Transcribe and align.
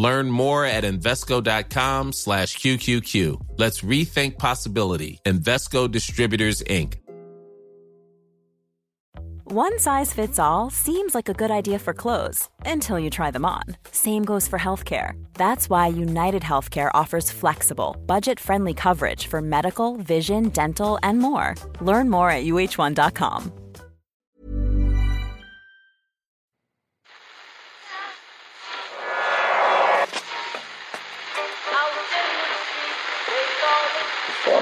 Learn 0.00 0.30
more 0.30 0.64
at 0.64 0.84
Invesco.com 0.84 2.12
slash 2.12 2.56
QQQ. 2.56 3.14
Let's 3.58 3.82
rethink 3.82 4.38
possibility. 4.38 5.20
Invesco 5.26 5.90
Distributors, 5.90 6.62
Inc. 6.62 6.94
One 9.44 9.78
size 9.78 10.14
fits 10.14 10.38
all 10.38 10.70
seems 10.70 11.14
like 11.14 11.28
a 11.28 11.34
good 11.34 11.50
idea 11.50 11.78
for 11.78 11.92
clothes 11.92 12.48
until 12.64 12.98
you 12.98 13.10
try 13.10 13.30
them 13.30 13.44
on. 13.44 13.64
Same 13.90 14.24
goes 14.24 14.48
for 14.48 14.58
healthcare. 14.58 15.20
That's 15.34 15.68
why 15.68 15.88
United 15.88 16.42
Healthcare 16.42 16.90
offers 16.94 17.30
flexible, 17.30 17.96
budget 18.06 18.40
friendly 18.40 18.74
coverage 18.74 19.26
for 19.26 19.42
medical, 19.42 19.96
vision, 19.96 20.48
dental, 20.50 20.98
and 21.02 21.18
more. 21.18 21.56
Learn 21.80 22.08
more 22.08 22.30
at 22.30 22.44
uh1.com. 22.44 23.52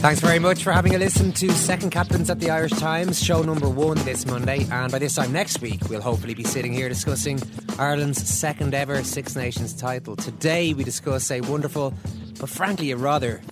Thanks 0.00 0.20
very 0.22 0.38
much 0.38 0.64
for 0.64 0.72
having 0.72 0.94
a 0.94 0.98
listen 0.98 1.30
to 1.32 1.50
Second 1.52 1.90
Captains 1.90 2.30
at 2.30 2.40
the 2.40 2.48
Irish 2.48 2.72
Times, 2.72 3.22
show 3.22 3.42
number 3.42 3.68
one 3.68 3.98
this 3.98 4.24
Monday. 4.24 4.66
And 4.70 4.90
by 4.90 4.98
this 4.98 5.16
time 5.16 5.30
next 5.30 5.60
week, 5.60 5.78
we'll 5.90 6.00
hopefully 6.00 6.32
be 6.32 6.42
sitting 6.42 6.72
here 6.72 6.88
discussing 6.88 7.38
Ireland's 7.78 8.26
second 8.26 8.72
ever 8.72 9.04
Six 9.04 9.36
Nations 9.36 9.74
title. 9.74 10.16
Today, 10.16 10.72
we 10.72 10.84
discuss 10.84 11.30
a 11.30 11.42
wonderful, 11.42 11.92
but 12.40 12.48
frankly, 12.48 12.92
a 12.92 12.96
rather 12.96 13.42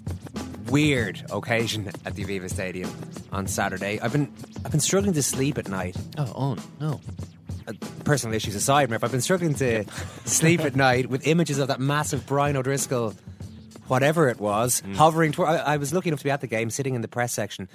weird 0.71 1.23
occasion 1.31 1.89
at 2.07 2.15
the 2.15 2.25
Aviva 2.25 2.49
Stadium 2.49 2.91
on 3.31 3.47
Saturday. 3.47 4.01
I've 4.01 4.13
been 4.13 4.33
I've 4.65 4.71
been 4.71 4.81
struggling 4.81 5.13
to 5.13 5.23
sleep 5.23 5.59
at 5.59 5.69
night. 5.69 5.97
Oh, 6.17 6.33
oh 6.35 6.57
no. 6.81 7.01
Uh, 7.67 7.75
personal 8.05 8.35
issues 8.35 8.55
aside, 8.55 8.89
Murph, 8.89 9.05
I've 9.05 9.13
been 9.13 9.21
struggling 9.21 9.53
to 9.57 9.85
sleep 10.25 10.61
at 10.61 10.75
night 10.75 11.11
with 11.11 11.27
images 11.27 11.59
of 11.59 11.69
that 11.69 11.79
massive 11.79 12.27
Brian 12.27 12.57
O'Driscoll, 12.57 13.15
whatever 13.89 14.28
it 14.28 14.39
was, 14.41 14.83
hovering. 14.94 15.33
Toward, 15.33 15.48
I, 15.50 15.56
I 15.75 15.77
was 15.78 15.92
lucky 15.92 16.08
enough 16.08 16.20
to 16.20 16.25
be 16.25 16.31
at 16.31 16.41
the 16.41 16.47
game, 16.47 16.70
sitting 16.70 16.94
in 16.94 17.00
the 17.00 17.08
press 17.08 17.33
section. 17.33 17.69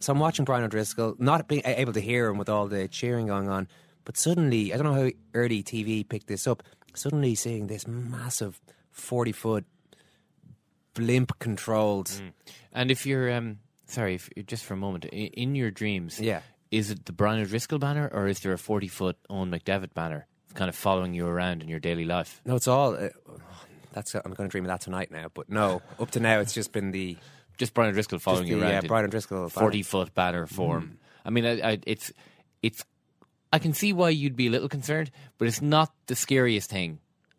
So 0.00 0.12
I'm 0.12 0.18
watching 0.18 0.44
Brian 0.44 0.64
O'Driscoll, 0.64 1.14
not 1.18 1.48
being 1.48 1.62
able 1.64 1.92
to 1.92 2.00
hear 2.00 2.26
him 2.28 2.36
with 2.38 2.48
all 2.48 2.66
the 2.68 2.88
cheering 2.88 3.28
going 3.28 3.48
on. 3.48 3.68
But 4.04 4.16
suddenly, 4.16 4.74
I 4.74 4.76
don't 4.76 4.86
know 4.86 5.04
how 5.04 5.10
early 5.32 5.62
TV 5.62 6.06
picked 6.08 6.26
this 6.26 6.46
up. 6.46 6.62
Suddenly, 6.94 7.36
seeing 7.36 7.68
this 7.68 7.86
massive 7.86 8.60
40 8.90 9.32
foot 9.32 9.64
blimp 10.94 11.38
controlled. 11.38 12.10
And 12.72 12.90
if 12.90 13.06
you're, 13.06 13.32
um, 13.32 13.58
sorry, 13.86 14.16
if, 14.16 14.28
just 14.46 14.64
for 14.64 14.74
a 14.74 14.76
moment, 14.76 15.04
in, 15.06 15.26
in 15.28 15.54
your 15.54 15.70
dreams, 15.70 16.20
Yeah. 16.20 16.40
is 16.70 16.90
it 16.90 17.06
the 17.06 17.12
Brian 17.12 17.40
O'Driscoll 17.40 17.78
banner 17.78 18.10
or 18.12 18.26
is 18.28 18.40
there 18.40 18.52
a 18.52 18.58
40 18.58 18.88
foot 18.88 19.16
Eoin 19.30 19.48
McDevitt 19.56 19.94
banner 19.94 20.26
kind 20.54 20.68
of 20.68 20.74
following 20.74 21.14
you 21.14 21.26
around 21.26 21.62
in 21.62 21.68
your 21.68 21.80
daily 21.80 22.04
life? 22.04 22.40
No, 22.44 22.56
it's 22.56 22.68
all. 22.68 22.94
Uh, 22.94 23.08
that's 23.92 24.14
I'm 24.14 24.32
going 24.32 24.48
to 24.48 24.48
dream 24.48 24.64
of 24.64 24.68
that 24.68 24.80
tonight 24.80 25.10
now. 25.10 25.26
But 25.32 25.48
no, 25.48 25.82
up 25.98 26.10
to 26.12 26.20
now, 26.20 26.40
it's 26.40 26.52
just 26.52 26.72
been 26.72 26.90
the 26.90 27.16
Just 27.58 27.74
Brian 27.74 27.92
Driscoll 27.92 28.18
following 28.18 28.44
the, 28.44 28.50
you 28.50 28.62
around. 28.62 28.84
in 28.84 28.88
Brian 28.88 29.10
Driscoll, 29.10 29.48
40 29.48 29.82
foot 29.82 30.14
banner 30.14 30.46
form. 30.46 30.82
Mm. 30.82 30.96
I 31.24 31.30
mean, 31.30 31.46
I, 31.46 31.70
I, 31.72 31.78
it's, 31.86 32.12
it's, 32.62 32.84
I 33.52 33.58
can 33.58 33.74
see 33.74 33.92
why 33.92 34.10
you'd 34.10 34.36
be 34.36 34.48
a 34.48 34.50
little 34.50 34.68
concerned, 34.68 35.10
but 35.38 35.46
it's 35.46 35.62
not 35.62 35.92
the 36.06 36.16
scariest 36.16 36.70
thing 36.70 36.98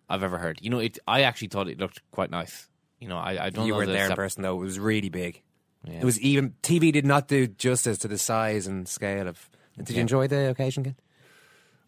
I've 0.09 0.23
ever 0.23 0.37
heard. 0.37 0.59
You 0.61 0.69
know, 0.69 0.79
it, 0.79 0.99
I 1.07 1.21
actually 1.21 1.49
thought 1.49 1.67
it 1.67 1.79
looked 1.79 2.01
quite 2.11 2.29
nice. 2.29 2.69
You 2.99 3.09
know, 3.09 3.17
I, 3.17 3.45
I 3.45 3.49
don't 3.49 3.65
you 3.65 3.73
know 3.73 3.79
weren't 3.79 3.91
there 3.91 4.09
in 4.09 4.15
person 4.15 4.43
though. 4.43 4.55
It 4.55 4.65
was 4.65 4.79
really 4.79 5.09
big. 5.09 5.41
Yeah. 5.85 5.95
It 5.95 6.03
was 6.05 6.19
even 6.21 6.53
TV 6.63 6.93
did 6.93 7.05
not 7.05 7.27
do 7.27 7.47
justice 7.47 7.97
to 7.99 8.07
the 8.07 8.17
size 8.17 8.67
and 8.67 8.87
scale 8.87 9.27
of. 9.27 9.49
Did 9.77 9.89
you 9.89 10.01
enjoy 10.01 10.27
the 10.27 10.49
occasion? 10.49 10.83
Ken? 10.83 10.95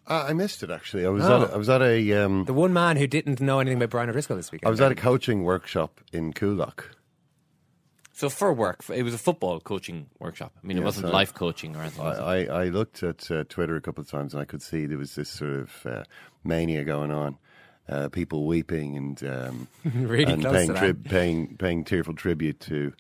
Uh, 0.08 0.26
I 0.30 0.34
missed 0.34 0.62
it 0.64 0.70
actually. 0.70 1.06
I 1.06 1.10
was 1.10 1.24
Oh. 1.26 1.42
at 1.44 1.50
a, 1.50 1.54
I 1.54 1.58
was 1.58 1.70
at 1.70 1.82
a 1.82 2.14
um, 2.14 2.46
The 2.46 2.54
one 2.54 2.74
man 2.74 2.98
who 2.98 3.08
didn't 3.08 3.42
know 3.42 3.60
anything 3.60 3.78
about 3.78 3.90
Brian 3.90 4.10
O'Driscoll 4.10 4.38
this 4.38 4.52
weekend. 4.52 4.68
I 4.68 4.72
was 4.72 4.82
at 4.82 4.92
a 4.92 4.96
coaching 4.96 5.44
workshop 5.44 6.00
in 6.14 6.32
Coolock. 6.34 6.86
So 8.14 8.30
for 8.30 8.54
work, 8.54 8.84
it 8.94 9.04
was 9.04 9.14
a 9.14 9.18
football 9.18 9.60
coaching 9.60 10.08
workshop. 10.20 10.54
I 10.64 10.66
mean, 10.68 10.78
it 10.78 10.80
Yeah, 10.82 10.86
wasn't 10.86 11.08
so 11.08 11.12
life 11.12 11.34
coaching 11.34 11.76
or 11.76 11.82
anything. 11.82 12.04
was 12.06 12.18
it? 12.18 12.22
I, 12.22 12.46
I, 12.46 12.64
I 12.64 12.70
looked 12.70 13.04
at 13.04 13.30
uh, 13.30 13.44
Twitter 13.50 13.76
a 13.76 13.82
couple 13.82 14.02
of 14.02 14.10
times 14.10 14.34
and 14.34 14.42
I 14.42 14.46
could 14.46 14.62
see 14.62 14.86
there 14.86 14.98
was 14.98 15.16
this 15.16 15.30
sort 15.30 15.52
of 15.52 15.86
uh, 15.86 16.04
mania 16.44 16.84
going 16.84 17.12
on. 17.12 17.38
Uh, 17.88 18.10
people 18.10 18.48
weeping 18.48 18.98
and 18.98 19.24
um, 19.26 19.68
Really 19.94 20.34
and 20.34 20.42
close 20.42 20.54
paying, 20.54 20.68
to 20.70 20.74
that. 20.74 21.04
paying 21.04 21.56
paying 21.58 21.84
tearful 21.84 22.16
tribute 22.16 22.60
to 22.62 22.94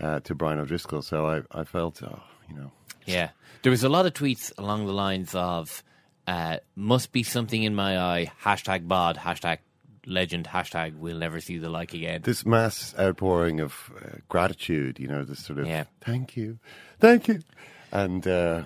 uh, 0.00 0.18
to 0.20 0.34
Brian 0.34 0.58
O'Driscoll. 0.58 1.02
So 1.02 1.26
I, 1.26 1.42
I 1.52 1.62
felt, 1.64 2.02
oh, 2.02 2.20
you 2.48 2.56
know, 2.56 2.72
Yeah. 3.04 3.30
There 3.62 3.70
was 3.70 3.84
a 3.84 3.88
lot 3.88 4.04
of 4.06 4.14
tweets 4.14 4.52
along 4.58 4.86
the 4.86 4.92
lines 4.92 5.32
of 5.34 5.82
uh, 6.26 6.58
must 6.74 7.12
be 7.12 7.22
something 7.22 7.62
in 7.62 7.74
my 7.74 7.98
eye, 7.98 8.32
hashtag 8.42 8.88
bod, 8.88 9.16
hashtag 9.16 9.58
legend, 10.06 10.46
hashtag 10.46 10.96
we'll 10.98 11.18
never 11.18 11.40
see 11.40 11.58
the 11.58 11.68
like 11.68 11.92
again. 11.94 12.22
this 12.22 12.46
mass 12.46 12.94
outpouring 12.98 13.60
of 13.60 13.92
uh, 14.00 14.18
gratitude. 14.28 14.98
You 15.00 15.08
know, 15.08 15.24
this 15.24 15.44
sort 15.44 15.58
of 15.58 15.66
Yeah. 15.66 15.84
thank 16.00 16.36
you, 16.36 16.58
thank 17.00 17.28
you, 17.28 17.40
and 17.92 18.26
uh, 18.26 18.62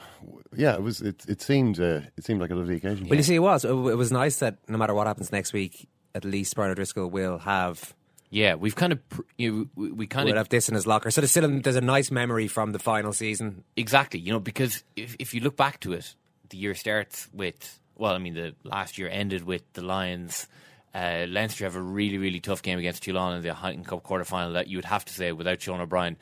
yeah, 0.56 0.74
it 0.74 0.82
was. 0.82 1.00
It, 1.00 1.24
it 1.28 1.40
seemed 1.42 1.78
uh, 1.80 2.00
it 2.16 2.24
seemed 2.24 2.40
like 2.40 2.50
a 2.50 2.54
lovely 2.54 2.76
occasion. 2.76 3.08
Well, 3.08 3.16
you 3.16 3.22
see, 3.22 3.36
it 3.36 3.40
was. 3.40 3.64
It 3.64 3.70
it 3.70 3.96
was 3.96 4.10
nice 4.12 4.38
that 4.40 4.56
no 4.68 4.76
matter 4.78 4.94
what 4.94 5.06
happens 5.06 5.30
next 5.32 5.52
week, 5.52 5.88
at 6.14 6.24
least 6.24 6.54
Brian 6.56 6.72
O'Driscoll 6.72 7.08
will 7.08 7.38
have 7.38 7.94
Yeah, 8.30 8.54
we've 8.56 8.76
kind 8.76 8.92
of, 8.92 9.00
you 9.38 9.52
know, 9.52 9.66
we, 9.74 9.92
we 9.92 10.06
kind 10.06 10.26
will 10.26 10.32
of, 10.34 10.38
have 10.38 10.48
this 10.48 10.68
in 10.68 10.74
his 10.74 10.86
locker. 10.86 11.10
So 11.10 11.20
there's 11.20 11.30
still 11.30 11.48
there's 11.60 11.76
a 11.76 11.80
nice 11.80 12.10
memory 12.10 12.48
from 12.48 12.72
the 12.72 12.78
final 12.78 13.12
season. 13.12 13.64
exactly, 13.76 14.20
you 14.20 14.32
know, 14.32 14.40
because 14.40 14.84
if, 14.94 15.16
if 15.18 15.34
you 15.34 15.40
look 15.40 15.56
back 15.56 15.80
to 15.80 15.92
it, 15.92 16.14
the 16.50 16.58
year 16.58 16.74
starts 16.74 17.28
with, 17.32 17.80
well, 17.96 18.14
I 18.14 18.18
mean, 18.18 18.34
the 18.34 18.54
last 18.64 18.98
year 18.98 19.08
ended 19.10 19.44
with 19.44 19.62
the 19.72 19.82
Lions. 19.82 20.46
Uh, 20.94 21.26
Leinster 21.28 21.64
have 21.64 21.76
a 21.76 21.80
really, 21.80 22.18
really 22.18 22.40
tough 22.40 22.62
game 22.62 22.78
against 22.78 23.02
Toulon 23.02 23.36
in 23.36 23.42
the 23.42 23.50
Heineken 23.50 23.86
Cup 23.86 24.02
quarter 24.02 24.24
final 24.24 24.52
that 24.52 24.68
you 24.68 24.76
would 24.76 24.84
have 24.84 25.04
to 25.04 25.12
say, 25.12 25.32
without 25.32 25.62
Sean 25.62 25.80
O'Brien, 25.80 26.16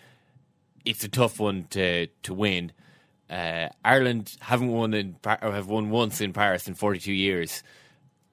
it's 0.85 1.05
a 1.05 1.09
tough 1.09 1.41
one 1.41 1.65
to 1.71 2.07
to 2.23 2.35
win. 2.35 2.73
Uh, 3.31 3.69
Ireland 3.85 4.37
haven't 4.41 4.69
won 4.69 4.95
in 4.95 5.17
or 5.25 5.53
have 5.53 5.69
won 5.69 5.91
once 5.91 6.21
in 6.21 6.33
Paris 6.33 6.67
in 6.67 6.75
42 6.75 7.13
years. 7.13 7.63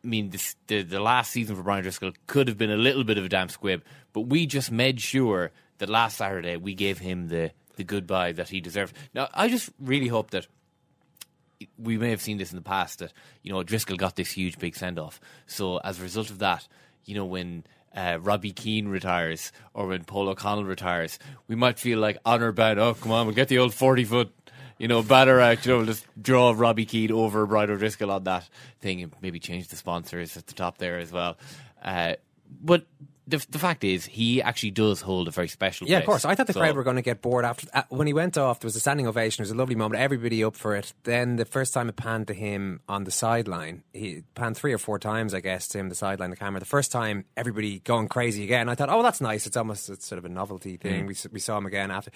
I 0.04 0.08
mean, 0.08 0.30
this, 0.30 0.56
the 0.68 0.84
the 0.84 1.00
last 1.00 1.32
season 1.32 1.56
for 1.56 1.64
Brian 1.64 1.84
Driscoll 1.84 2.12
could 2.28 2.48
have 2.48 2.58
been 2.58 2.72
a 2.72 2.78
little 2.78 3.04
bit 3.04 3.18
of 3.18 3.26
a 3.26 3.30
damn 3.30 3.50
squib, 3.50 3.84
but 4.14 4.22
we 4.22 4.46
just 4.46 4.72
made 4.72 5.02
sure 5.02 5.52
that 5.80 5.90
last 5.90 6.18
Saturday 6.18 6.58
we 6.58 6.74
gave 6.76 7.00
him 7.00 7.28
the 7.28 7.52
the 7.76 7.84
goodbye 7.84 8.32
that 8.34 8.50
he 8.50 8.62
deserved. 8.62 8.96
Now, 9.14 9.30
I 9.34 9.48
just 9.48 9.70
really 9.80 10.08
hope 10.08 10.32
that 10.32 10.48
we 11.78 11.98
may 11.98 12.10
have 12.10 12.22
seen 12.22 12.38
this 12.38 12.52
in 12.52 12.56
the 12.56 12.62
past 12.62 13.00
that 13.00 13.14
you 13.44 13.52
know 13.52 13.64
Driscoll 13.64 13.98
got 13.98 14.16
this 14.16 14.32
huge 14.32 14.58
big 14.60 14.76
send 14.76 15.00
off. 15.00 15.20
So 15.48 15.78
as 15.78 16.00
a 16.00 16.04
result 16.04 16.30
of 16.30 16.40
that, 16.40 16.68
you 17.06 17.16
know 17.16 17.26
when 17.26 17.64
uh, 17.96 18.20
Robbie 18.22 18.52
Keane 18.52 18.88
retires 18.88 19.52
or 19.74 19.88
when 19.88 20.04
Paul 20.04 20.30
O'Connell 20.30 20.66
retires, 20.66 21.18
we 21.48 21.56
might 21.56 21.80
feel 21.80 22.00
like 22.00 22.18
honour 22.26 22.52
bound. 22.52 22.80
Oh 22.80 22.94
come 22.94 23.12
on, 23.12 23.26
we'll 23.26 23.36
get 23.36 23.48
the 23.48 23.60
old 23.60 23.74
forty 23.74 24.04
foot. 24.04 24.34
You 24.78 24.90
know, 24.90 25.02
batter 25.02 25.40
out. 25.40 25.66
You 25.66 25.72
know, 25.72 25.78
we'll 25.78 25.88
just 25.88 26.06
draw 26.22 26.54
Robbie 26.56 26.86
Keane 26.86 27.12
over 27.12 27.46
Brian 27.46 27.70
O'Driscoll 27.70 28.12
on 28.12 28.26
that 28.26 28.50
thing, 28.82 29.02
and 29.02 29.14
maybe 29.22 29.40
change 29.40 29.70
the 29.70 29.78
sponsors 29.78 30.36
at 30.36 30.48
the 30.48 30.54
top 30.54 30.78
there 30.78 31.00
as 31.00 31.14
well. 31.14 31.38
Uh, 31.82 32.16
but 32.62 32.86
the, 33.28 33.46
the 33.50 33.60
fact 33.60 33.84
is, 33.84 34.06
he 34.06 34.42
actually 34.42 34.72
does 34.72 35.02
hold 35.02 35.28
a 35.28 35.32
very 35.32 35.48
special. 35.48 35.88
Yeah, 35.88 35.98
of 36.00 36.06
course. 36.06 36.26
I 36.26 36.36
thought 36.36 36.48
the 36.48 36.54
So- 36.54 36.60
crowd 36.60 36.76
were 36.76 36.84
going 36.84 36.96
to 36.98 37.02
get 37.02 37.22
bored 37.22 37.46
after 37.46 37.68
uh, 37.74 37.84
when 37.90 38.08
he 38.08 38.14
went 38.14 38.38
off. 38.38 38.60
There 38.60 38.68
was 38.68 38.76
a 38.76 38.80
standing 38.80 39.08
ovation. 39.08 39.42
It 39.42 39.46
was 39.46 39.52
a 39.52 39.56
lovely 39.56 39.76
moment. 39.76 40.02
Everybody 40.02 40.44
up 40.44 40.56
for 40.56 40.76
it. 40.76 40.94
Then 41.04 41.36
the 41.38 41.46
first 41.46 41.74
time 41.74 41.90
it 41.90 41.96
panned 41.96 42.28
to 42.28 42.34
him 42.34 42.82
on 42.88 43.04
the 43.04 43.12
sideline, 43.12 43.84
he 43.94 44.24
panned 44.36 44.58
three 44.58 44.74
or 44.74 44.78
four 44.78 45.00
times, 45.00 45.34
I 45.34 45.40
guess, 45.40 45.68
to 45.70 45.80
him 45.80 45.90
the 45.90 45.96
sideline, 45.96 46.30
the 46.30 46.36
camera. 46.36 46.60
The 46.60 46.66
first 46.66 46.92
time, 46.92 47.26
everybody 47.36 47.80
going 47.80 48.08
crazy 48.08 48.44
again. 48.44 48.70
I 48.70 48.76
thought, 48.76 48.90
oh, 48.90 49.02
that's 49.04 49.22
nice. 49.22 49.48
It's 49.48 49.58
almost 49.58 49.90
it's 49.90 50.06
sort 50.06 50.20
of 50.20 50.26
a 50.26 50.30
novelty 50.30 50.78
thing. 50.78 51.06
Mm. 51.06 51.08
We 51.08 51.16
we 51.34 51.40
saw 51.40 51.58
him 51.58 51.66
again 51.66 51.92
after, 51.92 52.12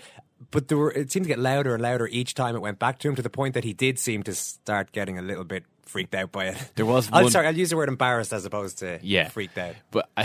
but 0.51 0.67
there 0.67 0.77
were 0.77 0.91
it 0.91 1.11
seemed 1.11 1.25
to 1.25 1.27
get 1.29 1.39
louder 1.39 1.73
and 1.73 1.81
louder 1.81 2.07
each 2.07 2.33
time 2.33 2.55
it 2.55 2.59
went 2.59 2.79
back 2.79 2.99
to 2.99 3.07
him 3.09 3.15
to 3.15 3.21
the 3.21 3.29
point 3.29 3.53
that 3.55 3.63
he 3.63 3.73
did 3.73 3.97
seem 3.99 4.23
to 4.23 4.33
start 4.35 4.91
getting 4.91 5.17
a 5.17 5.21
little 5.21 5.43
bit 5.43 5.63
freaked 5.89 6.15
out 6.15 6.31
by 6.31 6.45
it. 6.49 6.71
There 6.75 6.85
was 6.85 7.09
I'm 7.13 7.23
one- 7.23 7.31
sorry, 7.31 7.47
I'll 7.47 7.57
use 7.57 7.69
the 7.71 7.77
word 7.77 7.89
embarrassed 7.89 8.31
as 8.31 8.45
opposed 8.45 8.79
to 8.79 8.99
yeah, 9.01 9.27
freaked 9.29 9.57
out. 9.57 9.75
But 9.91 10.09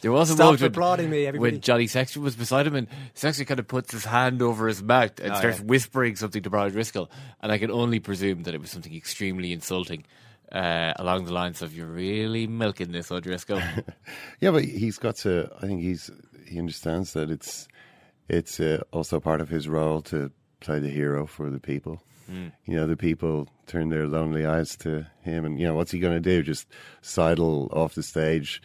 there 0.00 0.12
was 0.12 0.30
a 0.30 0.34
Stop 0.34 0.60
moment 0.60 0.76
when- 0.76 1.10
me, 1.10 1.26
everybody. 1.26 1.52
when 1.52 1.60
Johnny 1.60 1.86
Sexton 1.86 2.22
was 2.22 2.36
beside 2.36 2.66
him, 2.66 2.74
and 2.74 2.88
Sexton 3.14 3.46
kind 3.46 3.60
of 3.60 3.68
puts 3.68 3.92
his 3.92 4.04
hand 4.04 4.42
over 4.42 4.68
his 4.68 4.82
mouth 4.82 5.18
and 5.20 5.32
Oh, 5.32 5.36
starts 5.36 5.58
yeah. 5.58 5.64
whispering 5.64 6.16
something 6.16 6.42
to 6.42 6.50
Brian 6.50 6.72
Driscoll, 6.72 7.10
and 7.42 7.50
I 7.50 7.58
can 7.58 7.70
only 7.70 8.00
presume 8.00 8.42
that 8.44 8.54
it 8.54 8.60
was 8.60 8.70
something 8.70 8.94
extremely 8.94 9.52
insulting. 9.52 10.04
Uh, 10.52 10.92
along 10.96 11.24
the 11.24 11.32
lines 11.32 11.62
of 11.62 11.74
"You're 11.76 11.86
really 11.86 12.46
milking 12.46 12.92
this, 12.92 13.10
O'Driscoll." 13.10 13.60
Yeah, 14.40 14.52
but 14.52 14.64
he's 14.64 14.98
got 14.98 15.16
to. 15.16 15.50
I 15.60 15.66
think 15.66 15.80
he's 15.80 16.10
he 16.46 16.58
understands 16.60 17.12
that 17.14 17.28
it's 17.30 17.66
it's 18.28 18.60
uh, 18.60 18.82
also 18.92 19.18
part 19.18 19.40
of 19.40 19.48
his 19.48 19.66
role 19.68 20.00
to 20.02 20.30
play 20.60 20.78
the 20.78 20.90
hero 20.90 21.26
for 21.26 21.50
the 21.50 21.58
people. 21.58 22.02
Mm. 22.30 22.52
You 22.66 22.76
know, 22.76 22.86
the 22.86 22.96
people 22.96 23.48
turn 23.66 23.88
their 23.88 24.06
lonely 24.06 24.46
eyes 24.46 24.76
to 24.78 25.06
him, 25.22 25.44
and 25.44 25.58
you 25.58 25.66
know 25.66 25.74
what's 25.74 25.90
he 25.90 25.98
going 25.98 26.14
to 26.14 26.20
do? 26.20 26.42
Just 26.42 26.66
sidle 27.02 27.68
off 27.72 27.94
the 27.94 28.02
stage, 28.02 28.62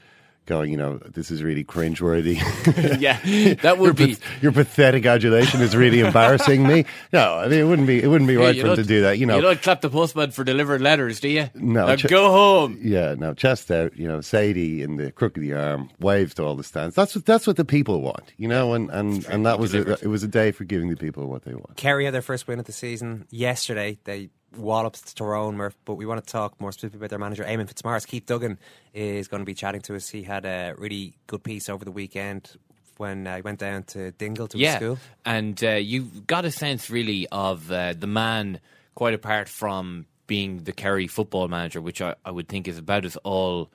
going, 0.49 0.71
you 0.71 0.77
know, 0.77 0.97
this 1.05 1.31
is 1.31 1.43
really 1.43 1.63
cringeworthy. 1.63 2.35
yeah, 2.99 3.19
that 3.61 3.63
your, 3.63 3.77
would 3.77 3.95
be. 3.95 4.17
your 4.41 4.51
pathetic 4.51 5.05
adulation 5.05 5.61
is 5.61 5.75
really 5.75 6.01
embarrassing 6.01 6.67
me. 6.67 6.85
No, 7.13 7.35
I 7.35 7.47
mean 7.47 7.59
it 7.59 7.63
wouldn't 7.63 7.87
be 7.87 8.03
it 8.03 8.07
wouldn't 8.07 8.27
be 8.27 8.35
right 8.35 8.55
you 8.55 8.63
for 8.63 8.69
him 8.69 8.75
to 8.75 8.83
do 8.83 9.01
that. 9.03 9.19
You 9.19 9.27
know, 9.27 9.35
you 9.35 9.41
don't 9.41 9.61
clap 9.61 9.81
the 9.81 9.89
postman 9.89 10.31
for 10.31 10.43
delivering 10.43 10.81
letters, 10.81 11.19
do 11.19 11.29
you? 11.29 11.49
No, 11.53 11.85
Now 11.85 11.95
ch- 11.95 12.07
go 12.07 12.31
home. 12.31 12.79
Yeah, 12.81 13.15
no, 13.17 13.33
chest 13.33 13.71
out. 13.71 13.95
You 13.95 14.07
know, 14.07 14.21
Sadie 14.21 14.81
in 14.81 14.97
the 14.97 15.11
crook 15.11 15.37
of 15.37 15.43
the 15.43 15.53
arm 15.53 15.89
waved 15.99 16.37
to 16.37 16.43
all 16.43 16.55
the 16.55 16.63
stands. 16.63 16.95
That's 16.95 17.15
what 17.15 17.25
that's 17.25 17.47
what 17.47 17.55
the 17.55 17.65
people 17.65 18.01
want. 18.01 18.33
You 18.37 18.47
know, 18.47 18.73
and 18.73 18.89
and, 18.89 19.23
and 19.27 19.45
that 19.45 19.59
was 19.59 19.73
a, 19.73 19.93
it 19.93 20.07
was 20.07 20.23
a 20.23 20.27
day 20.27 20.51
for 20.51 20.63
giving 20.63 20.89
the 20.89 20.97
people 20.97 21.27
what 21.27 21.43
they 21.43 21.53
want. 21.53 21.77
Kerry 21.77 22.05
had 22.05 22.13
their 22.13 22.21
first 22.21 22.47
win 22.47 22.59
of 22.59 22.65
the 22.65 22.73
season 22.73 23.27
yesterday. 23.29 23.99
They 24.03 24.31
walloped 24.55 25.15
Tyrone, 25.15 25.55
Murph, 25.55 25.77
but 25.85 25.95
we 25.95 26.05
want 26.05 26.25
to 26.25 26.31
talk 26.31 26.59
more 26.59 26.71
specifically 26.71 26.97
about 26.97 27.09
their 27.09 27.19
manager, 27.19 27.43
Eamon 27.43 27.67
Fitzmaurice. 27.67 28.05
Keith 28.05 28.25
Duggan 28.25 28.59
is 28.93 29.27
going 29.27 29.41
to 29.41 29.45
be 29.45 29.53
chatting 29.53 29.81
to 29.81 29.95
us. 29.95 30.09
He 30.09 30.23
had 30.23 30.45
a 30.45 30.73
really 30.77 31.15
good 31.27 31.43
piece 31.43 31.69
over 31.69 31.85
the 31.85 31.91
weekend 31.91 32.51
when 32.97 33.27
I 33.27 33.41
went 33.41 33.59
down 33.59 33.83
to 33.83 34.11
Dingle 34.11 34.47
to 34.49 34.57
yeah, 34.57 34.75
school. 34.75 34.97
and 35.25 35.61
uh, 35.63 35.75
you 35.75 36.03
got 36.27 36.43
a 36.43 36.51
sense 36.51 36.89
really 36.89 37.27
of 37.31 37.71
uh, 37.71 37.93
the 37.93 38.07
man, 38.07 38.59
quite 38.93 39.13
apart 39.13 39.47
from 39.47 40.05
being 40.27 40.63
the 40.63 40.73
Kerry 40.73 41.07
football 41.07 41.47
manager, 41.47 41.81
which 41.81 42.01
I, 42.01 42.15
I 42.25 42.31
would 42.31 42.49
think 42.49 42.67
is 42.67 42.77
about 42.77 43.05
as 43.05 43.15
all 43.17 43.71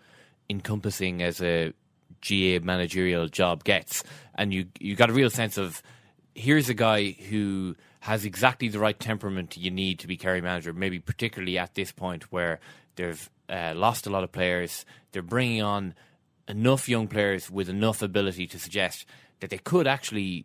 encompassing 0.50 1.23
as 1.23 1.41
a 1.41 1.73
GA 2.21 2.59
managerial 2.59 3.29
job 3.29 3.65
gets. 3.65 4.05
And 4.35 4.53
you 4.53 4.67
you 4.79 4.94
got 4.94 5.11
a 5.11 5.12
real 5.12 5.31
sense 5.31 5.56
of 5.56 5.82
here's 6.35 6.69
a 6.69 6.75
guy 6.75 7.12
who 7.12 7.76
has 8.05 8.27
exactly 8.27 8.69
the 8.69 8.79
right 8.79 9.01
temperament 9.01 9.56
you 9.56 9.71
need 9.71 9.99
to 9.99 10.06
be 10.06 10.15
Kerry 10.15 10.43
manager. 10.43 10.75
Maybe 10.75 10.99
particularly 10.99 11.56
at 11.56 11.75
this 11.75 11.91
point 11.91 12.31
where 12.31 12.61
they've 12.97 13.31
uh, 13.49 13.73
lost 13.75 14.06
a 14.06 14.11
lot 14.11 14.23
of 14.23 14.31
players, 14.31 14.85
they're 15.12 15.23
bringing 15.23 15.62
on 15.62 15.95
enough 16.47 16.87
young 16.87 17.09
players 17.09 17.51
with 17.51 17.71
enough 17.71 18.03
ability 18.03 18.47
to 18.49 18.59
suggest 18.59 19.06
that 19.41 19.49
they 19.49 19.56
could 19.56 19.87
actually 19.87 20.45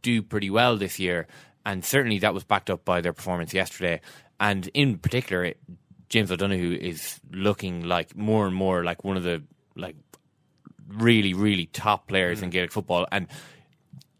do 0.00 0.22
pretty 0.22 0.48
well 0.48 0.78
this 0.78 0.98
year, 0.98 1.26
and 1.66 1.84
certainly 1.84 2.18
that 2.20 2.32
was 2.32 2.44
backed 2.44 2.70
up 2.70 2.86
by 2.86 3.02
their 3.02 3.12
performance 3.12 3.52
yesterday. 3.52 4.00
And 4.40 4.66
in 4.72 4.96
particular, 4.96 5.52
James 6.08 6.32
O'Donoghue 6.32 6.78
is 6.80 7.20
looking 7.30 7.84
like 7.84 8.16
more 8.16 8.46
and 8.46 8.54
more 8.54 8.84
like 8.84 9.04
one 9.04 9.18
of 9.18 9.22
the 9.22 9.42
like 9.74 9.96
really 10.88 11.34
really 11.34 11.66
top 11.66 12.08
players 12.08 12.40
in 12.40 12.48
Gaelic 12.48 12.72
football. 12.72 13.06
And 13.12 13.26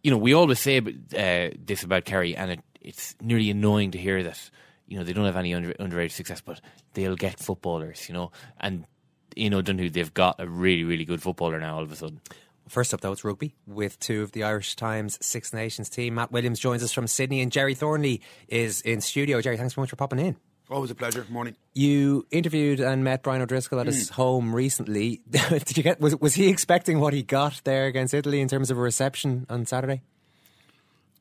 you 0.06 0.12
know, 0.12 0.18
we 0.18 0.34
always 0.34 0.60
say 0.60 0.78
uh, 0.78 1.56
this 1.58 1.82
about 1.82 2.04
Kerry, 2.04 2.36
and 2.36 2.52
it, 2.52 2.60
it's 2.86 3.14
nearly 3.20 3.50
annoying 3.50 3.90
to 3.90 3.98
hear 3.98 4.22
that. 4.22 4.50
You 4.86 4.98
know, 4.98 5.04
they 5.04 5.12
don't 5.12 5.26
have 5.26 5.36
any 5.36 5.52
under, 5.52 5.74
underage 5.74 6.12
success, 6.12 6.40
but 6.40 6.60
they'll 6.94 7.16
get 7.16 7.40
footballers. 7.40 8.08
You 8.08 8.14
know, 8.14 8.32
and 8.60 8.86
in 9.34 9.52
O'Donoghue, 9.52 9.90
they've 9.90 10.14
got 10.14 10.36
a 10.38 10.48
really 10.48 10.84
really 10.84 11.04
good 11.04 11.20
footballer 11.20 11.60
now. 11.60 11.76
All 11.76 11.82
of 11.82 11.92
a 11.92 11.96
sudden. 11.96 12.20
First 12.68 12.92
up, 12.92 13.00
though, 13.00 13.12
it's 13.12 13.24
rugby 13.24 13.54
with 13.66 13.98
two 14.00 14.22
of 14.22 14.32
the 14.32 14.42
Irish 14.42 14.74
Times 14.74 15.18
Six 15.24 15.52
Nations 15.52 15.88
team. 15.88 16.14
Matt 16.14 16.32
Williams 16.32 16.58
joins 16.58 16.82
us 16.82 16.92
from 16.92 17.06
Sydney, 17.06 17.40
and 17.40 17.52
Gerry 17.52 17.74
Thornley 17.74 18.20
is 18.48 18.80
in 18.80 19.00
studio. 19.00 19.40
Gerry, 19.40 19.56
thanks 19.56 19.76
so 19.76 19.80
much 19.80 19.90
for 19.90 19.96
popping 19.96 20.18
in. 20.18 20.36
Always 20.68 20.90
a 20.90 20.96
pleasure. 20.96 21.24
Morning. 21.28 21.54
You 21.74 22.26
interviewed 22.32 22.80
and 22.80 23.04
met 23.04 23.22
Brian 23.22 23.40
O'Driscoll 23.40 23.78
at 23.78 23.86
his 23.86 24.10
mm. 24.10 24.14
home 24.14 24.52
recently. 24.52 25.22
Did 25.30 25.76
you 25.76 25.84
get 25.84 26.00
was 26.00 26.16
was 26.16 26.34
he 26.34 26.48
expecting 26.48 26.98
what 26.98 27.12
he 27.12 27.22
got 27.22 27.60
there 27.62 27.86
against 27.86 28.12
Italy 28.12 28.40
in 28.40 28.48
terms 28.48 28.70
of 28.72 28.78
a 28.78 28.80
reception 28.80 29.46
on 29.48 29.64
Saturday? 29.64 30.02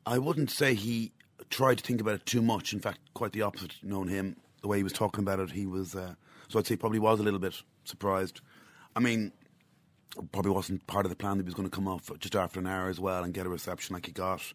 I 0.03 0.17
wouldn't 0.17 0.50
say 0.50 0.73
he 0.73 1.12
tried 1.56 1.78
to 1.78 1.84
think 1.86 2.02
about 2.02 2.16
it 2.16 2.25
too 2.25 2.42
much. 2.42 2.74
In 2.74 2.81
fact, 2.81 3.00
quite 3.13 3.31
the 3.31 3.42
opposite. 3.42 3.75
Knowing 3.81 4.10
him, 4.10 4.36
the 4.62 4.68
way 4.68 4.78
he 4.78 4.84
was 4.84 4.92
talking 4.92 5.24
about 5.24 5.40
it, 5.40 5.52
he 5.52 5.66
was. 5.66 5.96
Uh, 5.96 6.16
so 6.50 6.60
I'd 6.60 6.68
say 6.68 6.74
he 6.74 6.78
probably 6.78 7.00
was 7.00 7.19
a 7.19 7.24
little 7.24 7.40
bit 7.40 7.62
surprised. 7.86 8.42
I 8.96 9.00
mean, 9.00 9.31
probably 10.34 10.52
wasn't 10.52 10.86
part 10.88 11.06
of 11.06 11.10
the 11.10 11.16
plan 11.16 11.38
that 11.38 11.44
he 11.44 11.48
was 11.48 11.54
going 11.54 11.69
to 11.69 11.74
come 11.74 11.88
off 11.88 12.12
just 12.19 12.36
after 12.36 12.60
an 12.60 12.68
hour 12.68 12.90
as 12.90 13.00
well 13.00 13.24
and 13.24 13.34
get 13.34 13.46
a 13.46 13.50
reception 13.50 13.94
like 13.94 14.06
he 14.06 14.12
got. 14.12 14.54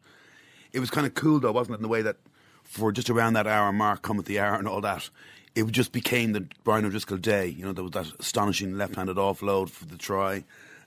It 0.72 0.80
was 0.80 0.90
kind 0.90 1.06
of 1.06 1.14
cool 1.14 1.40
though, 1.40 1.52
wasn't 1.52 1.74
it? 1.74 1.78
In 1.78 1.82
the 1.82 1.88
way 1.88 2.02
that 2.02 2.16
for 2.64 2.92
just 2.92 3.10
around 3.10 3.32
that 3.32 3.46
hour 3.46 3.72
mark, 3.72 4.02
come 4.02 4.18
at 4.18 4.26
the 4.26 4.38
hour 4.38 4.56
and 4.56 4.68
all 4.68 4.80
that, 4.82 5.08
it 5.54 5.66
just 5.68 5.92
became 5.92 6.32
the 6.32 6.46
Brian 6.64 6.84
O'Driscoll 6.84 7.18
day. 7.18 7.46
You 7.46 7.64
know, 7.64 7.72
there 7.72 7.84
was 7.84 7.92
that 7.92 8.12
astonishing 8.20 8.76
left-handed 8.76 9.16
offload 9.16 9.70
for 9.70 9.86
the 9.86 9.96
try. 9.96 10.44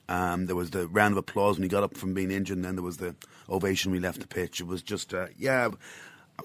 Um, 0.08 0.46
there 0.46 0.56
was 0.56 0.70
the 0.70 0.86
round 0.88 1.12
of 1.12 1.18
applause 1.18 1.56
when 1.56 1.62
he 1.62 1.68
got 1.68 1.82
up 1.82 1.96
from 1.96 2.12
being 2.14 2.30
injured, 2.30 2.56
and 2.58 2.64
then 2.64 2.76
there 2.76 2.84
was 2.84 2.98
the 2.98 3.14
ovation 3.48 3.90
when 3.90 4.00
he 4.00 4.06
left 4.06 4.20
the 4.20 4.26
pitch. 4.26 4.60
It 4.60 4.66
was 4.66 4.82
just, 4.82 5.14
uh, 5.14 5.26
yeah, 5.38 5.70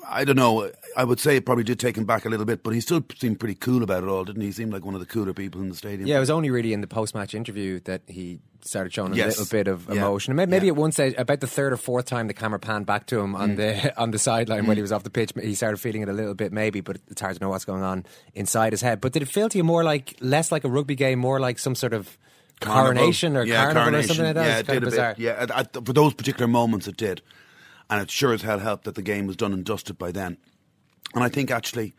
I 0.07 0.23
don't 0.23 0.35
know. 0.35 0.71
I 0.95 1.03
would 1.03 1.19
say 1.19 1.35
it 1.35 1.45
probably 1.45 1.63
did 1.63 1.79
take 1.79 1.97
him 1.97 2.05
back 2.05 2.23
a 2.25 2.29
little 2.29 2.45
bit, 2.45 2.61
but 2.63 2.71
he 2.75 2.79
still 2.79 3.03
seemed 3.17 3.39
pretty 3.39 3.55
cool 3.55 3.81
about 3.83 4.03
it 4.03 4.07
all, 4.07 4.23
didn't 4.23 4.41
he? 4.41 4.47
He 4.47 4.53
seemed 4.53 4.71
like 4.71 4.85
one 4.85 4.93
of 4.93 4.99
the 4.99 5.05
cooler 5.07 5.33
people 5.33 5.61
in 5.61 5.69
the 5.69 5.75
stadium. 5.75 6.07
Yeah, 6.07 6.17
it 6.17 6.19
was 6.19 6.29
only 6.29 6.51
really 6.51 6.73
in 6.73 6.81
the 6.81 6.87
post-match 6.87 7.33
interview 7.33 7.79
that 7.81 8.03
he 8.07 8.39
started 8.61 8.93
showing 8.93 9.13
a 9.13 9.15
Yes. 9.15 9.37
little 9.39 9.49
bit 9.51 9.67
of 9.67 9.89
emotion. 9.89 10.35
May- 10.35 10.45
Maybe 10.45 10.67
Yeah. 10.67 10.73
at 10.73 10.77
one 10.77 10.91
stage, 10.91 11.15
about 11.17 11.39
the 11.39 11.47
third 11.47 11.73
or 11.73 11.77
fourth 11.77 12.05
time 12.05 12.27
the 12.27 12.33
camera 12.35 12.59
panned 12.59 12.85
back 12.85 13.07
to 13.07 13.19
him 13.19 13.33
Mm. 13.33 13.39
on 13.39 13.55
the 13.55 13.93
on 14.01 14.11
the 14.11 14.19
sideline 14.19 14.67
when 14.67 14.77
he 14.77 14.81
was 14.81 14.91
off 14.91 15.03
the 15.03 15.09
pitch, 15.09 15.31
he 15.41 15.55
started 15.55 15.77
feeling 15.77 16.01
it 16.03 16.09
a 16.09 16.13
little 16.13 16.35
bit, 16.35 16.53
maybe. 16.53 16.81
But 16.81 16.97
it's 17.09 17.21
hard 17.21 17.37
to 17.37 17.41
know 17.43 17.49
what's 17.49 17.65
going 17.65 17.83
on 17.83 18.05
inside 18.35 18.73
his 18.73 18.81
head. 18.81 19.01
But 19.01 19.13
did 19.13 19.21
it 19.23 19.27
feel 19.29 19.49
to 19.49 19.57
you 19.57 19.63
more 19.63 19.83
like 19.83 20.15
less 20.21 20.51
like 20.51 20.63
a 20.65 20.69
rugby 20.69 20.95
game, 20.95 21.19
more 21.19 21.39
like 21.39 21.57
some 21.57 21.73
sort 21.73 21.93
of 21.93 22.17
Carnival. 22.59 22.93
coronation 22.93 23.37
or 23.37 23.43
yeah, 23.43 23.71
carnival 23.71 23.99
or 23.99 24.03
something 24.03 24.25
like 24.25 24.35
that? 24.35 24.45
Yeah, 24.45 24.59
it 24.59 24.67
did 24.67 24.83
a 24.83 24.85
bizarre. 24.85 25.13
bit. 25.15 25.23
Yeah, 25.23 25.45
at 25.49 25.73
the- 25.73 25.81
for 25.81 25.93
those 25.93 26.13
particular 26.13 26.47
moments, 26.47 26.87
it 26.87 26.97
did, 26.97 27.21
and 27.89 28.01
it 28.01 28.11
sure 28.11 28.33
as 28.33 28.41
hell 28.41 28.59
helped 28.59 28.83
that 28.85 28.95
the 28.95 29.01
game 29.01 29.27
was 29.27 29.35
done 29.35 29.53
and 29.53 29.63
dusted 29.63 29.97
by 29.97 30.11
then. 30.11 30.37
And 31.15 31.23
I 31.23 31.29
think 31.29 31.51
actually, 31.51 31.93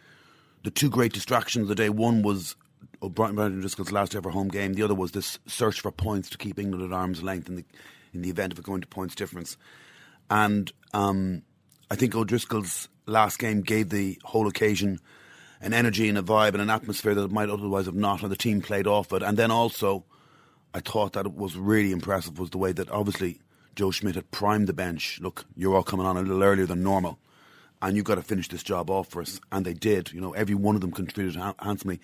the 0.62 0.70
two 0.70 0.90
great 0.90 1.12
distractions 1.12 1.64
of 1.64 1.68
the 1.68 1.74
day 1.74 1.88
one 1.88 2.22
was 2.22 2.54
O'Brien 3.02 3.34
Brian 3.34 3.58
Driscoll's 3.60 3.90
last 3.90 4.14
ever 4.14 4.30
home 4.30 4.48
game. 4.48 4.74
The 4.74 4.82
other 4.82 4.94
was 4.94 5.12
this 5.12 5.38
search 5.46 5.80
for 5.80 5.90
points 5.90 6.28
to 6.30 6.38
keep 6.38 6.58
England 6.58 6.84
at 6.84 6.94
arm's 6.96 7.22
length 7.22 7.48
in 7.48 7.56
the 7.56 7.64
in 8.12 8.22
the 8.22 8.28
event 8.30 8.52
of 8.52 8.58
it 8.58 8.64
going 8.64 8.80
to 8.80 8.86
points 8.86 9.14
difference. 9.14 9.56
And 10.28 10.70
um, 10.92 11.42
I 11.90 11.96
think 11.96 12.14
O'Driscoll's 12.14 12.88
last 13.06 13.38
game 13.38 13.62
gave 13.62 13.88
the 13.88 14.18
whole 14.24 14.46
occasion 14.46 15.00
an 15.60 15.72
energy 15.72 16.08
and 16.08 16.18
a 16.18 16.22
vibe 16.22 16.48
and 16.54 16.60
an 16.62 16.70
atmosphere 16.70 17.14
that 17.14 17.24
it 17.24 17.30
might 17.30 17.48
otherwise 17.50 17.86
have 17.86 17.94
not, 17.94 18.22
and 18.22 18.30
the 18.30 18.36
team 18.36 18.60
played 18.62 18.86
off 18.86 19.12
it. 19.12 19.22
And 19.22 19.36
then 19.36 19.50
also, 19.50 20.04
I 20.74 20.80
thought 20.80 21.14
that 21.14 21.26
it 21.26 21.34
was 21.34 21.56
really 21.56 21.92
impressive 21.92 22.38
was 22.38 22.50
the 22.50 22.58
way 22.58 22.72
that 22.72 22.90
obviously 22.90 23.40
Joe 23.74 23.90
Schmidt 23.90 24.14
had 24.14 24.30
primed 24.30 24.66
the 24.66 24.72
bench. 24.72 25.18
Look, 25.20 25.44
you're 25.56 25.74
all 25.74 25.82
coming 25.82 26.06
on 26.06 26.16
a 26.16 26.22
little 26.22 26.42
earlier 26.42 26.66
than 26.66 26.82
normal, 26.82 27.18
and 27.82 27.96
you've 27.96 28.04
got 28.04 28.16
to 28.16 28.22
finish 28.22 28.48
this 28.48 28.62
job 28.62 28.90
off 28.90 29.08
for 29.08 29.22
us. 29.22 29.40
And 29.50 29.64
they 29.64 29.74
did. 29.74 30.12
You 30.12 30.20
know, 30.20 30.32
every 30.32 30.54
one 30.54 30.74
of 30.74 30.80
them 30.80 30.92
contributed 30.92 31.40
handsomely, 31.60 32.00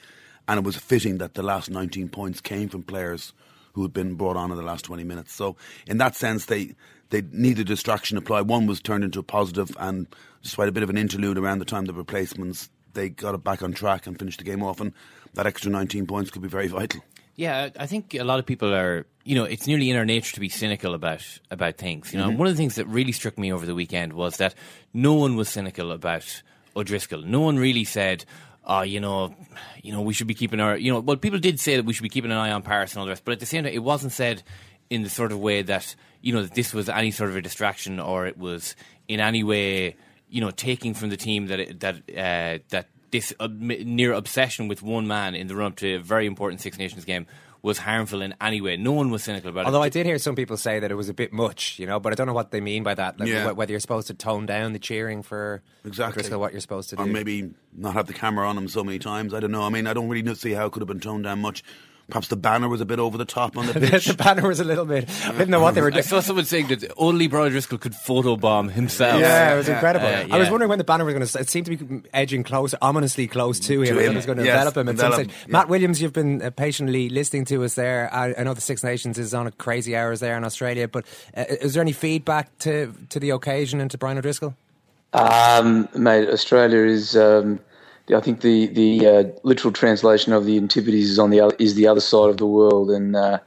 and 0.49 0.59
it 0.59 0.65
was 0.65 0.77
fitting 0.77 1.19
that 1.19 1.35
the 1.35 1.43
last 1.43 1.71
19 1.71 2.09
points 2.09 2.41
came 2.41 2.69
from 2.69 2.83
players 2.83 3.33
who 3.75 3.83
had 3.83 3.93
been 3.93 4.15
brought 4.15 4.37
on 4.37 4.51
in 4.51 4.57
the 4.57 4.63
last 4.63 4.87
20 4.87 5.05
minutes. 5.05 5.35
So 5.35 5.57
in 5.87 5.99
that 5.99 6.17
sense, 6.17 6.47
they 6.47 6.75
they 7.11 7.23
needed 7.31 7.67
distraction 7.67 8.19
apply. 8.19 8.41
One 8.41 8.67
was 8.67 8.81
turned 8.81 9.05
into 9.05 9.21
a 9.21 9.23
positive, 9.23 9.77
and 9.79 10.07
despite 10.43 10.69
a 10.69 10.73
bit 10.73 10.83
of 10.83 10.91
an 10.91 10.99
interlude 10.99 11.39
around 11.39 11.61
the 11.61 11.65
time 11.65 11.85
the 11.85 11.93
replacements, 11.93 12.69
they 12.95 13.11
got 13.11 13.35
it 13.35 13.45
back 13.45 13.63
on 13.63 13.73
track 13.75 14.07
and 14.07 14.19
finished 14.19 14.39
the 14.39 14.45
game 14.45 14.63
off. 14.63 14.81
And 14.81 14.93
that 15.35 15.47
extra 15.47 15.71
19 15.71 16.07
points 16.07 16.31
could 16.31 16.43
be 16.43 16.49
very 16.49 16.67
vital. 16.67 17.05
Yeah, 17.37 17.69
I 17.79 17.87
think 17.87 18.15
a 18.15 18.25
lot 18.25 18.39
of 18.39 18.47
people 18.47 18.75
are. 18.75 19.07
You 19.25 19.35
know, 19.35 19.45
it's 19.45 19.67
nearly 19.67 19.91
in 19.91 19.97
our 19.97 20.05
nature 20.05 20.33
to 20.35 20.41
be 20.41 20.49
cynical 20.49 20.95
about 20.95 21.23
about 21.51 21.77
things. 21.77 22.13
You 22.13 22.19
know, 22.19 22.29
Mm-hmm. 22.29 22.39
one 22.39 22.49
of 22.49 22.55
the 22.55 22.59
things 22.59 22.77
that 22.77 22.87
really 22.87 23.13
struck 23.13 23.37
me 23.39 23.53
over 23.53 23.67
the 23.67 23.75
weekend 23.75 24.13
was 24.13 24.37
that 24.39 24.55
no 24.95 25.15
one 25.15 25.37
was 25.37 25.49
cynical 25.49 25.91
about 25.93 26.43
O'Driscoll. 26.77 27.23
No 27.23 27.41
one 27.41 27.57
really 27.59 27.85
said, 27.85 28.25
"Oh, 28.65 28.83
you 28.83 29.01
know, 29.01 29.35
you 29.83 29.93
know, 29.93 30.01
we 30.01 30.15
should 30.15 30.29
be 30.29 30.35
keeping 30.35 30.61
our." 30.61 30.77
You 30.77 30.93
know, 30.93 31.01
well, 31.01 31.17
people 31.17 31.39
did 31.41 31.59
say 31.61 31.77
that 31.77 31.85
we 31.85 31.93
should 31.93 32.05
be 32.05 32.09
keeping 32.09 32.31
an 32.31 32.37
eye 32.39 32.53
on 32.53 32.63
Paris 32.63 32.93
and 32.93 33.01
all 33.01 33.05
the 33.07 33.11
rest, 33.11 33.25
but 33.25 33.33
at 33.33 33.41
the 33.41 33.47
same 33.47 33.65
time, 33.65 33.73
it 33.75 33.83
wasn't 33.83 34.13
said 34.13 34.43
in 34.89 35.03
the 35.03 35.11
sort 35.11 35.33
of 35.33 35.41
way 35.41 35.61
that 35.63 35.95
you 36.23 36.33
know 36.33 36.43
that 36.43 36.55
this 36.55 36.73
was 36.73 36.89
any 36.89 37.11
sort 37.11 37.29
of 37.31 37.37
a 37.37 37.43
distraction 37.43 37.99
or 38.01 38.27
it 38.27 38.39
was 38.39 38.77
in 39.09 39.19
any 39.21 39.43
way 39.43 39.97
you 40.31 40.41
know 40.41 40.51
taking 40.53 40.95
from 40.95 41.09
the 41.11 41.17
team 41.17 41.49
that 41.49 41.59
it, 41.61 41.81
that 41.81 41.97
uh, 42.11 42.63
that 42.71 42.87
this 43.17 43.33
uh, 43.41 43.49
near 43.51 44.13
obsession 44.13 44.69
with 44.69 44.83
one 44.83 45.07
man 45.07 45.35
in 45.35 45.47
the 45.47 45.57
run 45.57 45.73
up 45.73 45.77
to 45.77 45.95
a 45.95 45.99
very 45.99 46.27
important 46.27 46.61
Six 46.61 46.79
Nations 46.79 47.05
game 47.05 47.27
was 47.63 47.79
harmful 47.79 48.21
in 48.23 48.35
any 48.41 48.61
way. 48.61 48.77
No 48.77 48.93
one 48.93 49.11
was 49.11 49.25
cynical 49.25 49.51
about 49.51 49.65
Although 49.65 49.79
it. 49.79 49.79
Although 49.79 49.87
I 49.87 49.89
did 49.89 50.07
hear 50.07 50.19
some 50.19 50.37
people 50.37 50.57
say 50.57 50.79
that 50.79 50.91
it 50.91 50.95
was 50.95 51.09
a 51.09 51.15
bit 51.15 51.33
much, 51.33 51.79
you 51.79 51.87
know, 51.87 51.99
but 51.99 52.13
I 52.13 52.15
don't 52.15 52.27
know 52.27 52.35
what 52.35 52.51
they 52.51 52.61
mean 52.61 52.83
by 52.83 52.95
that. 52.95 53.19
Like 53.19 53.29
Yeah. 53.29 53.51
whether 53.53 53.73
you're 53.73 53.81
supposed 53.81 54.07
to 54.09 54.15
tone 54.15 54.47
down 54.47 54.73
the 54.73 54.79
cheering 54.79 55.23
for 55.23 55.63
Exactly. 55.85 56.21
Driscoll, 56.21 56.39
what 56.39 56.53
you're 56.53 56.61
supposed 56.61 56.91
to 56.91 56.97
do. 56.97 57.03
Or 57.03 57.07
maybe 57.07 57.51
not 57.75 57.95
have 57.95 58.07
the 58.07 58.13
camera 58.13 58.49
on 58.49 58.57
him 58.57 58.69
so 58.69 58.85
many 58.85 58.99
times. 58.99 59.35
I 59.35 59.41
don't 59.41 59.51
know. 59.51 59.63
I 59.65 59.71
mean, 59.71 59.87
I 59.87 59.95
don't 59.95 60.09
really 60.09 60.35
see 60.35 60.53
how 60.53 60.67
it 60.67 60.73
could 60.73 60.83
have 60.83 60.89
been 60.89 61.01
toned 61.01 61.25
down 61.25 61.41
much. 61.41 61.65
Perhaps 62.09 62.29
the 62.29 62.37
banner 62.37 62.69
was 62.69 62.81
a 62.81 62.85
bit 62.85 63.01
over 63.01 63.19
the 63.19 63.25
top 63.25 63.57
on 63.57 63.67
the 63.67 63.75
pitch. 63.81 64.07
the 64.07 64.15
banner 64.15 64.47
was 64.47 64.61
a 64.61 64.65
little 64.65 64.85
bit. 64.85 65.11
I 65.27 65.33
didn't 65.33 65.49
know 65.49 65.59
what 65.59 65.75
they 65.75 65.81
were 65.81 65.91
doing. 65.91 66.05
I 66.05 66.07
saw 66.07 66.21
someone 66.21 66.45
saying 66.45 66.69
that 66.69 66.93
only 66.97 67.27
Brian 67.27 67.51
Driscoll 67.51 67.79
could 67.79 67.95
photobomb 67.95 68.71
himself. 68.71 69.21
Yeah, 69.21 69.55
it 69.55 69.57
was 69.57 69.69
incredible. 69.69 70.07
Uh, 70.07 70.29
I 70.31 70.39
was 70.39 70.49
wondering 70.49 70.69
when 70.69 70.79
the 70.79 70.85
banner 70.85 71.05
was 71.05 71.15
going 71.15 71.27
to. 71.27 71.39
It 71.41 71.51
seemed 71.51 71.67
to 71.67 71.77
be 71.77 72.03
edging 72.15 72.45
closer, 72.45 72.79
ominously 72.81 73.27
close 73.27 73.59
to 73.61 73.83
him. 73.83 73.97
To 73.97 74.01
him, 74.01 74.13
it 74.13 74.15
was 74.15 74.27
going 74.27 74.39
to 74.39 74.45
yes, 74.45 74.55
envelop 74.55 74.77
him 74.77 74.89
at 74.89 74.99
some 74.99 75.07
envelop, 75.07 75.31
stage. 75.31 75.47
yeah. 75.49 75.53
Matt 75.53 75.69
Williams, 75.69 76.01
you've 76.01 76.13
been 76.13 76.43
uh, 76.43 76.51
patiently 76.51 77.09
listening 77.09 77.45
to 77.47 77.65
us 77.65 77.75
there. 77.75 78.09
I, 78.15 78.35
I 78.39 78.45
know 78.45 78.55
the 78.55 78.61
Six 78.61 78.85
Nations 78.85 79.19
is 79.19 79.35
on 79.35 79.49
a 79.49 79.51
crazy 79.51 79.97
hours 79.97 80.21
there 80.21 80.37
in 80.37 80.45
Australia, 80.45 80.87
but 80.87 81.05
uh, 81.37 81.45
is 81.61 81.75
there 81.75 81.81
any 81.81 81.93
feedback 81.93 82.57
to 82.61 82.95
to 83.11 83.19
the 83.19 83.31
occasion 83.31 83.81
and 83.81 83.91
to 83.91 83.99
Brian 83.99 84.17
O'Driscoll? 84.17 84.55
Um, 85.13 85.89
mate, 85.97 86.29
Australia 86.29 86.85
is. 86.85 87.17
Um, 87.17 87.59
I 88.15 88.21
think 88.21 88.41
the 88.41 88.67
the 88.67 89.07
uh, 89.07 89.25
literal 89.43 89.73
translation 89.73 90.33
of 90.33 90.45
the 90.45 90.57
Antipodes 90.59 91.11
is 91.11 91.19
on 91.19 91.31
the 91.31 91.41
other, 91.41 91.57
is 91.59 91.75
the 91.75 91.89
other 91.89 92.01
side 92.01 92.31
of 92.31 92.37
the 92.37 92.47
world, 92.47 92.91
and 92.91 93.17
uh, 93.17 93.41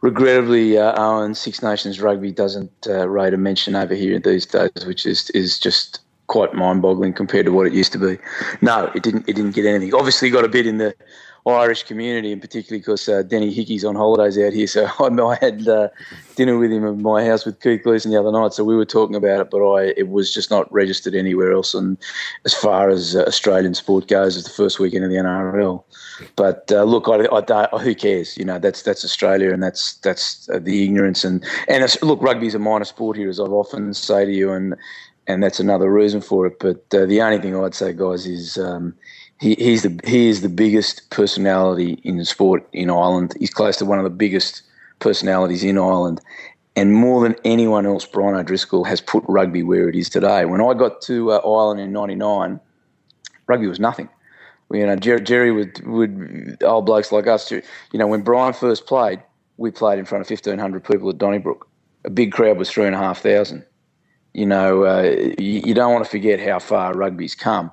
regrettably, 0.00 0.78
uh, 0.78 0.96
Eoin 0.96 1.34
Six 1.34 1.62
Nations 1.62 2.00
rugby 2.00 2.30
doesn't 2.30 2.70
uh, 2.88 3.08
rate 3.08 3.34
a 3.34 3.36
mention 3.36 3.74
over 3.74 3.94
here 3.94 4.18
these 4.20 4.46
days, 4.46 4.86
which 4.86 5.06
is 5.06 5.30
is 5.30 5.58
just 5.58 6.00
quite 6.28 6.54
mind-boggling 6.54 7.12
compared 7.12 7.46
to 7.46 7.52
what 7.52 7.66
it 7.66 7.72
used 7.72 7.92
to 7.92 7.98
be. 7.98 8.18
No, 8.60 8.90
it 8.94 9.02
didn't. 9.02 9.28
It 9.28 9.34
didn't 9.34 9.52
get 9.52 9.66
anything. 9.66 9.94
Obviously, 9.94 10.30
got 10.30 10.44
a 10.44 10.48
bit 10.48 10.66
in 10.66 10.78
the 10.78 10.94
Irish 11.46 11.84
community, 11.84 12.32
and 12.32 12.40
particularly 12.40 12.80
because 12.80 13.08
uh, 13.08 13.22
Denny 13.22 13.52
Hickie's 13.52 13.84
on 13.84 13.94
holidays 13.94 14.36
out 14.36 14.52
here. 14.52 14.66
So 14.66 14.86
I, 14.98 15.06
I 15.06 15.38
had 15.40 15.68
uh, 15.68 15.88
dinner 16.34 16.58
with 16.58 16.72
him 16.72 16.86
at 16.86 16.96
my 16.96 17.24
house 17.24 17.44
with 17.44 17.60
Keith 17.60 17.82
Gleeson 17.84 18.10
the 18.10 18.18
other 18.18 18.32
night. 18.32 18.52
So 18.52 18.64
we 18.64 18.76
were 18.76 18.84
talking 18.84 19.14
about 19.14 19.40
it, 19.40 19.50
but 19.50 19.64
I 19.64 19.94
it 19.96 20.08
was 20.08 20.34
just 20.34 20.50
not 20.50 20.70
registered 20.72 21.14
anywhere 21.14 21.52
else. 21.52 21.72
And 21.72 21.96
as 22.44 22.52
far 22.52 22.90
as 22.90 23.14
uh, 23.14 23.22
Australian 23.22 23.74
sport 23.74 24.08
goes, 24.08 24.36
it's 24.36 24.48
the 24.48 24.54
first 24.54 24.80
weekend 24.80 25.04
of 25.04 25.10
the 25.10 25.16
NRL. 25.16 25.84
But 26.34 26.70
uh, 26.72 26.82
look, 26.82 27.08
I, 27.08 27.26
I. 27.32 27.78
Who 27.78 27.94
cares? 27.94 28.36
You 28.36 28.44
know, 28.44 28.58
that's 28.58 28.82
that's 28.82 29.04
Australia, 29.04 29.52
and 29.52 29.62
that's 29.62 29.94
that's 29.98 30.48
uh, 30.48 30.58
the 30.58 30.84
ignorance. 30.84 31.24
And 31.24 31.44
and 31.68 31.84
look, 32.02 32.20
rugby's 32.22 32.54
a 32.54 32.58
minor 32.58 32.84
sport 32.84 33.16
here, 33.16 33.28
as 33.28 33.38
I've 33.38 33.52
often 33.52 33.94
say 33.94 34.24
to 34.24 34.32
you, 34.32 34.52
and 34.52 34.74
and 35.26 35.42
that's 35.42 35.60
another 35.60 35.92
reason 35.92 36.20
for 36.20 36.46
it. 36.46 36.58
But 36.58 36.82
uh, 36.94 37.06
the 37.06 37.20
only 37.20 37.38
thing 37.38 37.56
I'd 37.56 37.74
say, 37.74 37.92
guys, 37.92 38.26
is 38.26 38.58
um, 38.58 38.94
he, 39.40 39.54
he's 39.54 39.82
the 39.82 40.00
he 40.04 40.28
is 40.28 40.42
the 40.42 40.48
biggest 40.48 41.08
personality 41.10 42.00
in 42.04 42.24
sport 42.24 42.66
in 42.72 42.90
Ireland. 42.90 43.34
He's 43.38 43.50
close 43.50 43.76
to 43.78 43.84
one 43.84 43.98
of 43.98 44.04
the 44.04 44.10
biggest 44.10 44.62
personalities 44.98 45.62
in 45.62 45.78
Ireland, 45.78 46.20
and 46.74 46.94
more 46.94 47.22
than 47.22 47.36
anyone 47.44 47.86
else, 47.86 48.06
Brian 48.06 48.34
O'Driscoll 48.34 48.84
has 48.84 49.00
put 49.00 49.24
rugby 49.28 49.62
where 49.62 49.88
it 49.88 49.94
is 49.94 50.08
today. 50.08 50.44
When 50.44 50.60
I 50.60 50.74
got 50.74 51.00
to 51.02 51.32
uh, 51.32 51.36
Ireland 51.38 51.80
in 51.80 51.92
'99, 51.92 52.60
rugby 53.46 53.66
was 53.66 53.80
nothing. 53.80 54.08
You 54.72 54.84
know, 54.86 54.96
Gerry, 54.96 55.20
Gerry 55.20 55.52
would 55.52 55.86
would 55.86 56.58
old 56.62 56.86
blokes 56.86 57.12
like 57.12 57.26
us. 57.26 57.50
You 57.50 57.62
know, 57.94 58.06
when 58.06 58.22
Brian 58.22 58.52
first 58.52 58.86
played, 58.86 59.22
we 59.58 59.70
played 59.70 59.98
in 59.98 60.04
front 60.04 60.22
of 60.22 60.28
fifteen 60.28 60.58
hundred 60.58 60.84
people 60.84 61.10
at 61.10 61.18
Donnybrook. 61.18 61.68
A 62.04 62.10
big 62.10 62.32
crowd 62.32 62.56
was 62.56 62.70
three 62.70 62.86
and 62.86 62.94
a 62.94 62.98
half 62.98 63.20
thousand 63.20 63.64
you 64.36 64.44
know, 64.44 64.84
uh, 64.84 65.14
you, 65.38 65.62
you 65.64 65.72
don't 65.72 65.94
want 65.94 66.04
to 66.04 66.10
forget 66.10 66.38
how 66.38 66.58
far 66.58 66.92
rugby's 66.92 67.34
come. 67.34 67.72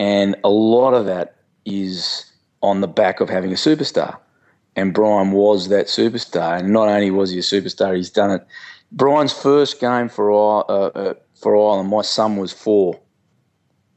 And 0.00 0.34
a 0.42 0.48
lot 0.48 0.94
of 0.94 1.04
that 1.06 1.36
is 1.66 2.24
on 2.62 2.80
the 2.80 2.88
back 2.88 3.20
of 3.20 3.28
having 3.28 3.52
a 3.52 3.54
superstar. 3.54 4.16
And 4.74 4.94
Brian 4.94 5.30
was 5.30 5.68
that 5.68 5.86
superstar. 5.86 6.58
And 6.58 6.72
not 6.72 6.88
only 6.88 7.10
was 7.10 7.30
he 7.30 7.38
a 7.38 7.42
superstar, 7.42 7.94
he's 7.94 8.08
done 8.08 8.30
it. 8.30 8.46
Brian's 8.92 9.34
first 9.34 9.78
game 9.78 10.08
for, 10.08 10.32
uh, 10.32 10.60
uh, 10.62 11.14
for 11.34 11.54
Ireland, 11.54 11.90
my 11.90 12.00
son 12.00 12.38
was 12.38 12.50
four. 12.50 12.98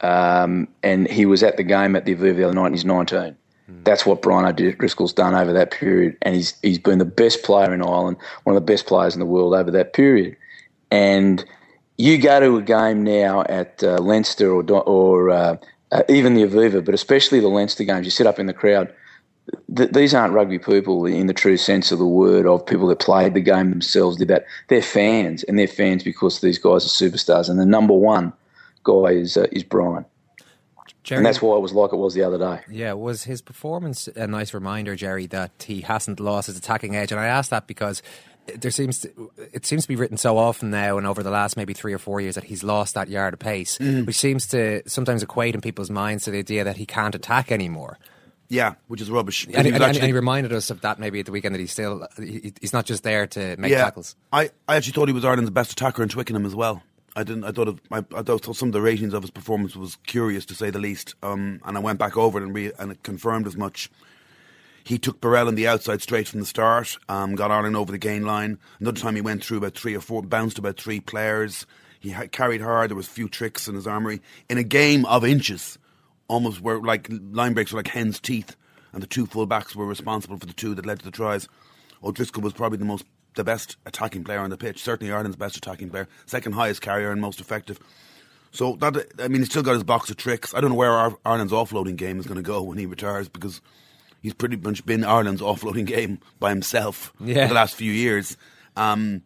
Um, 0.02 0.68
and 0.84 1.08
he 1.08 1.26
was 1.26 1.42
at 1.42 1.56
the 1.56 1.64
game 1.64 1.96
at 1.96 2.04
the 2.04 2.16
Aviva 2.16 2.36
the 2.36 2.44
other 2.44 2.54
night 2.54 2.66
and 2.68 2.76
he's 2.76 2.86
19. 2.86 3.38
That's 3.86 4.06
what 4.06 4.22
Brian 4.22 4.46
O'Driscoll's 4.46 5.14
done 5.14 5.34
over 5.34 5.54
that 5.54 5.72
period. 5.72 6.18
And 6.22 6.36
he's, 6.36 6.60
he's 6.62 6.80
been 6.80 7.00
the 7.00 7.06
best 7.06 7.44
player 7.44 7.74
in 7.74 7.82
Ireland, 7.82 8.18
one 8.44 8.58
of 8.58 8.62
the 8.62 8.72
best 8.72 8.88
players 8.88 9.14
in 9.14 9.22
the 9.22 9.26
world 9.26 9.54
over 9.54 9.72
that 9.72 9.94
period. 9.94 10.36
And 10.92 11.46
you 11.98 12.18
go 12.18 12.42
to 12.42 12.58
a 12.58 12.62
game 12.62 13.06
now 13.06 13.44
at 13.44 13.82
uh, 13.84 14.00
Leinster 14.00 14.52
or 14.52 14.64
or 14.70 15.30
uh, 15.30 15.58
uh, 15.94 16.04
even 16.10 16.34
the 16.34 16.42
Aviva, 16.42 16.84
but 16.84 16.94
especially 16.94 17.40
the 17.40 17.48
Leinster 17.48 17.84
games, 17.84 18.06
you 18.06 18.12
sit 18.12 18.28
up 18.28 18.40
in 18.40 18.48
the 18.48 18.54
crowd. 18.54 18.92
Th- 19.76 19.92
these 19.92 20.14
aren't 20.14 20.34
rugby 20.34 20.58
people 20.58 21.06
in 21.06 21.28
the 21.28 21.34
true 21.34 21.58
sense 21.58 21.92
of 21.92 22.00
the 22.00 22.08
word, 22.08 22.48
of 22.48 22.66
people 22.66 22.88
that 22.88 23.00
played 23.00 23.36
the 23.36 23.42
game 23.42 23.70
themselves, 23.70 24.18
did 24.18 24.28
that. 24.30 24.46
They're 24.70 24.82
fans, 24.82 25.44
and 25.44 25.60
they're 25.60 25.68
fans 25.68 26.04
because 26.04 26.42
these 26.42 26.58
guys 26.58 26.86
are 26.86 26.90
superstars. 26.90 27.50
And 27.50 27.60
the 27.60 27.66
number 27.66 27.94
one 27.94 28.34
guy 28.84 29.12
is 29.12 29.38
uh, 29.38 29.46
is 29.52 29.64
Brian, 29.64 30.06
Gerry, 31.04 31.18
and 31.18 31.26
that's 31.26 31.42
why 31.42 31.56
it 31.58 31.62
was 31.62 31.74
like 31.74 31.94
it 31.94 31.98
was 31.98 32.16
the 32.16 32.24
other 32.24 32.40
day. 32.40 32.62
Yeah, 32.70 32.94
was 32.94 33.26
his 33.26 33.42
performance 33.42 34.08
a 34.08 34.26
nice 34.26 34.54
reminder, 34.54 34.96
Gerry, 34.96 35.28
that 35.28 35.52
he 35.68 35.82
hasn't 35.82 36.20
lost 36.20 36.48
his 36.48 36.58
attacking 36.58 36.96
edge? 36.96 37.12
And 37.12 37.22
I 37.22 37.28
ask 37.28 37.52
that 37.52 37.68
because 37.68 38.02
there 38.56 38.72
seems 38.72 39.00
to, 39.02 39.32
it 39.54 39.66
seems 39.66 39.84
to 39.84 39.88
be 39.88 39.96
written 39.96 40.18
so 40.18 40.38
often 40.38 40.70
now 40.70 40.98
and 40.98 41.08
over 41.08 41.24
the 41.24 41.30
last 41.32 41.56
maybe 41.58 41.74
three 41.74 41.94
or 41.94 41.98
four 41.98 42.20
years 42.22 42.36
that 42.36 42.44
he's 42.44 42.64
lost 42.64 42.94
that 42.96 43.08
yard 43.10 43.34
of 43.34 43.40
pace, 43.40 43.80
which 43.80 44.16
seems 44.18 44.48
to 44.48 44.82
sometimes 44.88 45.24
equate 45.24 45.56
in 45.56 45.62
people's 45.62 45.90
minds 45.90 46.26
to 46.26 46.32
the 46.32 46.40
idea 46.40 46.64
that 46.64 46.78
he 46.78 46.86
can't 46.86 47.16
attack 47.16 47.52
anymore. 47.52 47.98
yeah, 48.50 48.76
which 48.88 49.02
is 49.02 49.10
rubbish. 49.10 49.46
And, 49.54 49.66
He 49.68 49.74
and- 49.74 49.82
and 49.84 49.96
he 49.98 50.12
reminded 50.14 50.52
us 50.54 50.70
of 50.70 50.82
that 50.82 51.00
maybe 51.00 51.20
at 51.22 51.26
the 51.26 51.32
weekend 51.32 51.56
that 51.56 51.60
he's 51.60 51.72
still 51.72 52.08
he, 52.18 52.54
he's 52.62 52.74
not 52.74 52.86
just 52.86 53.04
there 53.04 53.26
to 53.28 53.56
make 53.58 53.72
yeah, 53.72 53.84
tackles. 53.86 54.16
I, 54.32 54.52
I 54.68 54.76
actually 54.76 54.94
thought 54.94 55.08
he 55.08 55.14
was 55.14 55.26
Ireland's 55.26 55.50
best 55.50 55.72
attacker 55.72 56.04
in 56.04 56.10
Twickenham 56.10 56.46
as 56.46 56.54
well. 56.54 56.84
I 57.16 57.24
didn't. 57.24 57.44
I 57.46 57.52
thought 57.52 57.68
of, 57.68 57.80
I, 57.92 58.00
I 58.16 58.24
thought 58.24 58.56
some 58.56 58.70
of 58.70 58.74
the 58.74 58.82
ratings 58.82 59.14
of 59.14 59.22
his 59.24 59.30
performance 59.32 59.76
was 59.76 59.98
curious 60.08 60.46
to 60.48 60.56
say 60.56 60.72
the 60.72 60.80
least. 60.80 61.14
Um, 61.22 61.62
and 61.64 61.78
I 61.78 61.80
went 61.80 62.00
back 62.00 62.18
over 62.18 62.40
it 62.40 62.44
and 62.44 62.54
re, 62.56 62.72
and 62.80 62.92
it 62.92 63.04
confirmed 63.04 63.46
as 63.48 63.56
much. 63.56 63.90
He 64.84 64.98
took 64.98 65.22
Burrell 65.22 65.48
on 65.48 65.56
the 65.56 65.68
outside 65.68 66.02
straight 66.02 66.28
from 66.28 66.42
the 66.42 66.46
start. 66.46 66.98
Um, 67.08 67.36
got 67.36 67.52
Ireland 67.52 67.78
over 67.78 67.92
the 67.92 67.98
gain 67.98 68.26
line. 68.26 68.60
Another 68.80 69.00
time 69.00 69.16
he 69.16 69.22
went 69.22 69.44
through 69.44 69.58
about 69.58 69.76
three 69.76 69.96
or 69.96 70.02
four, 70.02 70.22
bounced 70.22 70.60
about 70.60 70.80
three 70.80 71.00
players. 71.00 71.66
He 72.00 72.10
had, 72.10 72.34
carried 72.34 72.62
hard. 72.62 72.90
There 72.90 72.98
was 72.98 73.08
a 73.08 73.12
few 73.12 73.30
tricks 73.30 73.68
in 73.68 73.76
his 73.76 73.88
armory 73.88 74.22
in 74.50 74.58
a 74.58 74.64
game 74.64 75.06
of 75.06 75.24
inches. 75.24 75.78
Almost 76.28 76.62
where 76.62 76.80
like 76.80 77.08
line 77.10 77.54
breaks 77.54 77.72
were 77.72 77.80
like 77.80 77.88
hen's 77.88 78.20
teeth, 78.20 78.56
and 78.92 79.04
the 79.04 79.08
two 79.08 79.26
full 79.26 79.46
backs 79.46 79.76
were 79.76 79.86
responsible 79.86 80.38
for 80.38 80.46
the 80.46 80.54
two 80.54 80.74
that 80.76 80.86
led 80.86 81.00
to 81.00 81.06
the 81.06 81.12
tries. 81.12 81.48
O'Driscoll 82.04 82.44
was 82.44 82.54
probably 82.54 82.78
the 82.78 82.86
most 82.86 83.06
the 83.36 83.44
best 83.44 83.78
attacking 83.86 84.24
player 84.24 84.40
on 84.40 84.50
the 84.50 84.58
pitch. 84.58 84.82
Certainly 84.82 85.14
Ireland's 85.14 85.38
best 85.38 85.58
attacking 85.58 85.90
player, 85.90 86.08
second 86.26 86.54
highest 86.54 86.82
carrier 86.82 87.12
and 87.12 87.22
most 87.22 87.40
effective. 87.40 87.80
So 88.52 88.76
that 88.78 89.06
I 89.20 89.28
mean, 89.28 89.42
he's 89.42 89.50
still 89.50 89.64
got 89.64 89.74
his 89.74 89.84
box 89.84 90.10
of 90.10 90.18
tricks. 90.18 90.54
I 90.54 90.62
don't 90.62 90.72
know 90.72 90.76
where 90.76 91.16
Ireland's 91.26 91.54
offloading 91.54 91.96
game 91.96 92.20
is 92.20 92.26
going 92.26 92.38
to 92.38 92.44
go 92.44 92.62
when 92.62 92.78
he 92.78 92.86
retires 92.86 93.28
because 93.28 93.62
he's 94.24 94.34
pretty 94.34 94.56
much 94.56 94.84
been 94.88 95.04
Ireland's 95.04 95.42
offloading 95.42 95.86
game 95.86 96.20
by 96.40 96.50
himself 96.50 97.14
Yeah. 97.20 97.44
for 97.44 97.50
the 97.50 97.54
last 97.54 97.76
few 97.76 97.92
years. 97.92 98.36
Um, 98.76 99.22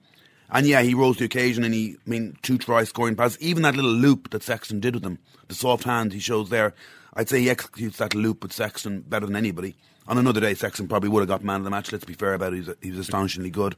and 0.50 0.66
yeah, 0.68 0.82
he 0.82 0.94
rose 0.94 1.16
to 1.16 1.20
the 1.20 1.26
occasion 1.26 1.64
and 1.64 1.74
he, 1.74 1.96
I 2.06 2.10
mean, 2.10 2.38
two 2.42 2.58
try 2.58 2.84
scoring 2.84 3.16
passes. 3.16 3.40
Even 3.42 3.64
that 3.64 3.76
little 3.76 3.92
loop 3.92 4.32
that 4.32 4.44
Sexton 4.44 4.80
did 4.82 4.96
with 4.96 5.04
him, 5.06 5.20
the 5.48 5.56
soft 5.56 5.86
hand 5.86 6.12
he 6.12 6.20
shows 6.20 6.50
there, 6.50 6.74
I'd 7.14 7.30
say 7.30 7.40
he 7.40 7.50
executes 7.50 7.98
that 8.00 8.14
loop 8.16 8.44
with 8.44 8.52
Sexton 8.52 9.02
better 9.02 9.26
than 9.26 9.36
anybody. 9.38 9.76
On 10.08 10.18
another 10.18 10.40
day, 10.42 10.54
Sexton 10.54 10.88
probably 10.88 11.10
would 11.10 11.22
have 11.22 11.28
got 11.30 11.44
man 11.44 11.58
of 11.58 11.64
the 11.64 11.70
match. 11.70 11.92
Let's 11.92 12.06
be 12.06 12.14
fair 12.14 12.34
about 12.34 12.54
it. 12.54 12.58
He 12.58 12.60
was, 12.68 12.76
he 12.82 12.92
was 12.92 13.00
astonishingly 13.00 13.50
good. 13.50 13.76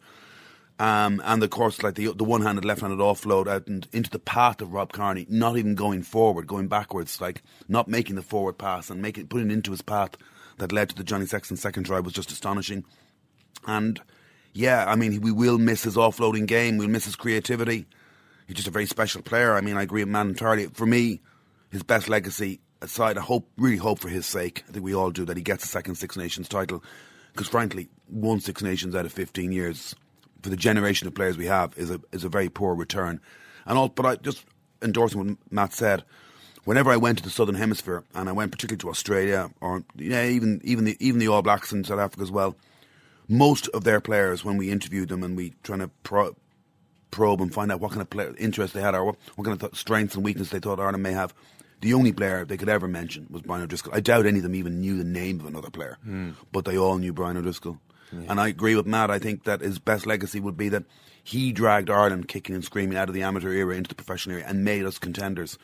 Um, 0.77 1.21
and 1.25 1.43
of 1.43 1.49
course, 1.49 1.83
like 1.83 1.95
the 1.95 2.13
the 2.13 2.23
one-handed, 2.23 2.63
left-handed 2.63 2.99
offload 2.99 3.47
out 3.47 3.67
and 3.67 3.85
into 3.91 4.09
the 4.09 4.19
path 4.19 4.61
of 4.61 4.71
Rob 4.71 4.93
Kearney, 4.93 5.25
not 5.27 5.57
even 5.57 5.75
going 5.75 6.03
forward, 6.03 6.47
going 6.47 6.67
backwards, 6.69 7.19
like 7.19 7.41
not 7.67 7.89
making 7.89 8.15
the 8.15 8.21
forward 8.21 8.57
pass 8.57 8.89
and 8.89 9.01
making 9.01 9.27
putting 9.27 9.49
it 9.49 9.53
into 9.53 9.71
his 9.71 9.81
path 9.81 10.11
that 10.59 10.71
led 10.71 10.89
to 10.89 10.95
the 10.95 11.03
Johnny 11.03 11.25
Sexton 11.25 11.57
second 11.57 11.85
try 11.85 11.99
was 11.99 12.13
just 12.13 12.31
astonishing. 12.31 12.85
And 13.65 13.99
yeah, 14.53 14.85
I 14.87 14.95
mean, 14.95 15.21
we 15.21 15.31
will 15.31 15.57
miss 15.57 15.83
his 15.83 15.95
offloading 15.95 16.45
game. 16.45 16.77
We'll 16.77 16.87
miss 16.87 17.05
his 17.05 17.15
creativity. 17.15 17.85
He's 18.47 18.55
just 18.55 18.67
a 18.67 18.71
very 18.71 18.85
special 18.85 19.21
player. 19.21 19.55
I 19.55 19.61
mean, 19.61 19.77
I 19.77 19.83
agree 19.83 20.03
with 20.03 20.11
Matt 20.11 20.27
entirely. 20.27 20.67
For 20.67 20.85
me, 20.85 21.21
his 21.69 21.83
best 21.83 22.09
legacy 22.09 22.61
aside, 22.81 23.17
I 23.17 23.21
hope, 23.21 23.47
really 23.57 23.77
hope 23.77 23.99
for 23.99 24.09
his 24.09 24.25
sake. 24.25 24.63
I 24.67 24.71
think 24.71 24.85
we 24.85 24.95
all 24.95 25.11
do 25.11 25.25
that 25.25 25.37
he 25.37 25.43
gets 25.43 25.63
a 25.63 25.67
second 25.67 25.95
Six 25.95 26.17
Nations 26.17 26.47
title. 26.47 26.83
Because 27.33 27.47
frankly, 27.47 27.89
one 28.07 28.39
Six 28.39 28.61
Nations 28.61 28.95
out 28.95 29.05
of 29.05 29.13
15 29.13 29.51
years 29.51 29.95
for 30.41 30.49
the 30.49 30.57
generation 30.57 31.07
of 31.07 31.13
players 31.13 31.37
we 31.37 31.45
have 31.45 31.77
is 31.77 31.91
a 31.91 31.99
is 32.11 32.23
a 32.23 32.29
very 32.29 32.49
poor 32.49 32.73
return. 32.73 33.21
And 33.65 33.77
all, 33.77 33.89
but 33.89 34.05
I 34.05 34.15
just 34.15 34.45
endorsing 34.81 35.19
what 35.19 35.37
Matt 35.51 35.73
said. 35.73 36.03
Whenever 36.65 36.91
I 36.91 36.97
went 36.97 37.17
to 37.17 37.23
the 37.23 37.29
Southern 37.29 37.55
Hemisphere, 37.55 38.03
and 38.13 38.29
I 38.29 38.31
went 38.31 38.51
particularly 38.51 38.79
to 38.79 38.89
Australia, 38.89 39.49
or 39.61 39.83
yeah, 39.95 40.25
even 40.25 40.61
even 40.63 40.85
the 40.85 40.97
even 40.99 41.19
the 41.19 41.27
All 41.27 41.41
Blacks 41.41 41.71
in 41.71 41.83
South 41.83 41.99
Africa 41.99 42.21
as 42.23 42.31
well, 42.31 42.55
most 43.27 43.67
of 43.69 43.83
their 43.83 44.01
players, 44.01 44.43
when 44.43 44.57
we 44.57 44.71
interviewed 44.71 45.09
them 45.09 45.23
and 45.23 45.35
we 45.37 45.53
trying 45.63 45.79
to 45.79 45.89
pro- 46.03 46.35
probe 47.11 47.41
and 47.41 47.53
find 47.53 47.71
out 47.71 47.79
what 47.79 47.91
kind 47.91 48.01
of 48.01 48.09
player, 48.09 48.35
interest 48.37 48.73
they 48.73 48.81
had 48.81 48.93
or 48.95 49.03
what, 49.05 49.15
what 49.35 49.45
kind 49.45 49.55
of 49.55 49.61
th- 49.61 49.79
strengths 49.79 50.15
and 50.15 50.23
weaknesses 50.23 50.51
they 50.51 50.59
thought 50.59 50.79
Ireland 50.79 51.01
may 51.03 51.11
have, 51.13 51.33
the 51.81 51.93
only 51.93 52.11
player 52.11 52.45
they 52.45 52.57
could 52.57 52.69
ever 52.69 52.87
mention 52.87 53.25
was 53.31 53.41
Brian 53.41 53.63
O'Driscoll. 53.63 53.93
I 53.95 53.99
doubt 53.99 54.25
any 54.27 54.37
of 54.37 54.43
them 54.43 54.53
even 54.55 54.79
knew 54.81 54.97
the 54.97 55.03
name 55.03 55.39
of 55.39 55.45
another 55.47 55.69
player, 55.71 55.97
Hmm. 56.03 56.31
but 56.51 56.65
they 56.65 56.77
all 56.77 56.97
knew 56.97 57.13
Brian 57.13 57.37
O'Driscoll. 57.37 57.79
And 58.27 58.39
I 58.39 58.47
agree 58.47 58.75
with 58.75 58.87
Matt. 58.87 59.11
I 59.11 59.19
think 59.19 59.43
that 59.43 59.61
his 59.61 59.77
best 59.77 60.07
legacy 60.07 60.39
would 60.39 60.57
be 60.57 60.67
that 60.69 60.83
he 61.23 61.51
dragged 61.51 61.91
Ireland 61.91 62.27
kicking 62.27 62.55
and 62.55 62.63
screaming 62.63 62.97
out 62.97 63.07
of 63.07 63.13
the 63.13 63.21
amateur 63.21 63.51
era 63.51 63.75
into 63.75 63.87
the 63.89 63.93
professional 63.95 64.37
era 64.37 64.45
and 64.49 64.65
made 64.65 64.83
us 64.83 64.97
contenders 64.97 65.59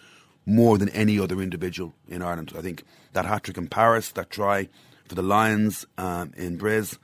more 0.46 0.78
than 0.78 0.90
any 0.90 1.20
other 1.20 1.42
individual 1.42 1.94
in 2.08 2.22
Ireland. 2.22 2.54
I 2.58 2.62
think 2.62 2.84
that 3.14 3.26
hat 3.26 3.44
trick 3.44 3.58
in 3.58 3.68
Paris, 3.68 4.12
that 4.12 4.30
try 4.30 4.70
for 5.08 5.16
the 5.16 5.22
Lions 5.22 5.86
um, 5.98 6.34
in 6.36 6.58
Briz, 6.58 6.98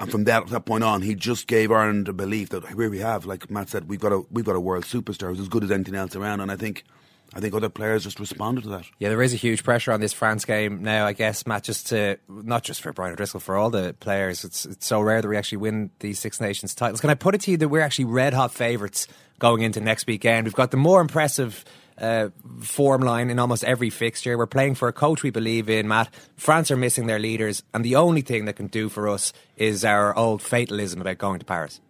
and 0.00 0.10
from 0.10 0.24
that, 0.24 0.48
that 0.48 0.64
point 0.64 0.82
on, 0.82 1.02
he 1.02 1.14
just 1.14 1.46
gave 1.46 1.70
Ireland 1.70 2.08
a 2.08 2.12
belief 2.12 2.50
that 2.50 2.66
here 2.66 2.90
we 2.90 2.98
have, 2.98 3.26
like 3.26 3.48
Matt 3.50 3.68
said, 3.68 3.88
we've 3.88 4.00
got 4.00 4.12
a 4.12 4.22
we've 4.30 4.44
got 4.44 4.56
a 4.56 4.60
world 4.60 4.84
superstar 4.84 5.28
who's 5.28 5.40
as 5.40 5.48
good 5.48 5.62
as 5.62 5.70
anything 5.70 5.94
else 5.94 6.16
around. 6.16 6.40
And 6.40 6.50
I 6.50 6.56
think 6.56 6.84
I 7.32 7.40
think 7.40 7.54
other 7.54 7.68
players 7.68 8.04
just 8.04 8.18
responded 8.18 8.64
to 8.64 8.70
that. 8.70 8.84
Yeah, 8.98 9.08
there 9.08 9.22
is 9.22 9.32
a 9.32 9.36
huge 9.36 9.62
pressure 9.62 9.92
on 9.92 10.00
this 10.00 10.12
France 10.12 10.44
game 10.44 10.82
now. 10.82 11.06
I 11.06 11.12
guess 11.12 11.46
Matt, 11.46 11.62
just 11.62 11.88
to 11.88 12.18
not 12.28 12.64
just 12.64 12.82
for 12.82 12.92
Brian 12.92 13.12
O'Driscoll, 13.12 13.40
for 13.40 13.56
all 13.56 13.70
the 13.70 13.94
players. 14.00 14.44
It's 14.44 14.66
it's 14.66 14.86
so 14.86 15.00
rare 15.00 15.22
that 15.22 15.28
we 15.28 15.36
actually 15.36 15.58
win 15.58 15.90
these 16.00 16.18
Six 16.18 16.40
Nations 16.40 16.74
titles. 16.74 17.00
Can 17.00 17.10
I 17.10 17.14
put 17.14 17.36
it 17.36 17.42
to 17.42 17.52
you 17.52 17.56
that 17.58 17.68
we're 17.68 17.80
actually 17.80 18.06
red 18.06 18.34
hot 18.34 18.52
favourites 18.52 19.06
going 19.38 19.62
into 19.62 19.80
next 19.80 20.06
weekend? 20.08 20.46
We've 20.46 20.54
got 20.54 20.72
the 20.72 20.76
more 20.76 21.00
impressive. 21.00 21.64
Uh, 21.96 22.30
form 22.60 23.02
line 23.02 23.30
in 23.30 23.38
almost 23.38 23.62
every 23.62 23.88
fixture. 23.88 24.36
We're 24.36 24.46
playing 24.46 24.74
for 24.74 24.88
a 24.88 24.92
coach 24.92 25.22
we 25.22 25.30
believe 25.30 25.70
in, 25.70 25.86
Matt. 25.86 26.12
France 26.36 26.72
are 26.72 26.76
missing 26.76 27.06
their 27.06 27.20
leaders, 27.20 27.62
and 27.72 27.84
the 27.84 27.94
only 27.94 28.20
thing 28.20 28.46
that 28.46 28.56
can 28.56 28.66
do 28.66 28.88
for 28.88 29.08
us 29.08 29.32
is 29.56 29.84
our 29.84 30.16
old 30.16 30.42
fatalism 30.42 31.00
about 31.00 31.18
going 31.18 31.38
to 31.38 31.44
Paris. 31.44 31.80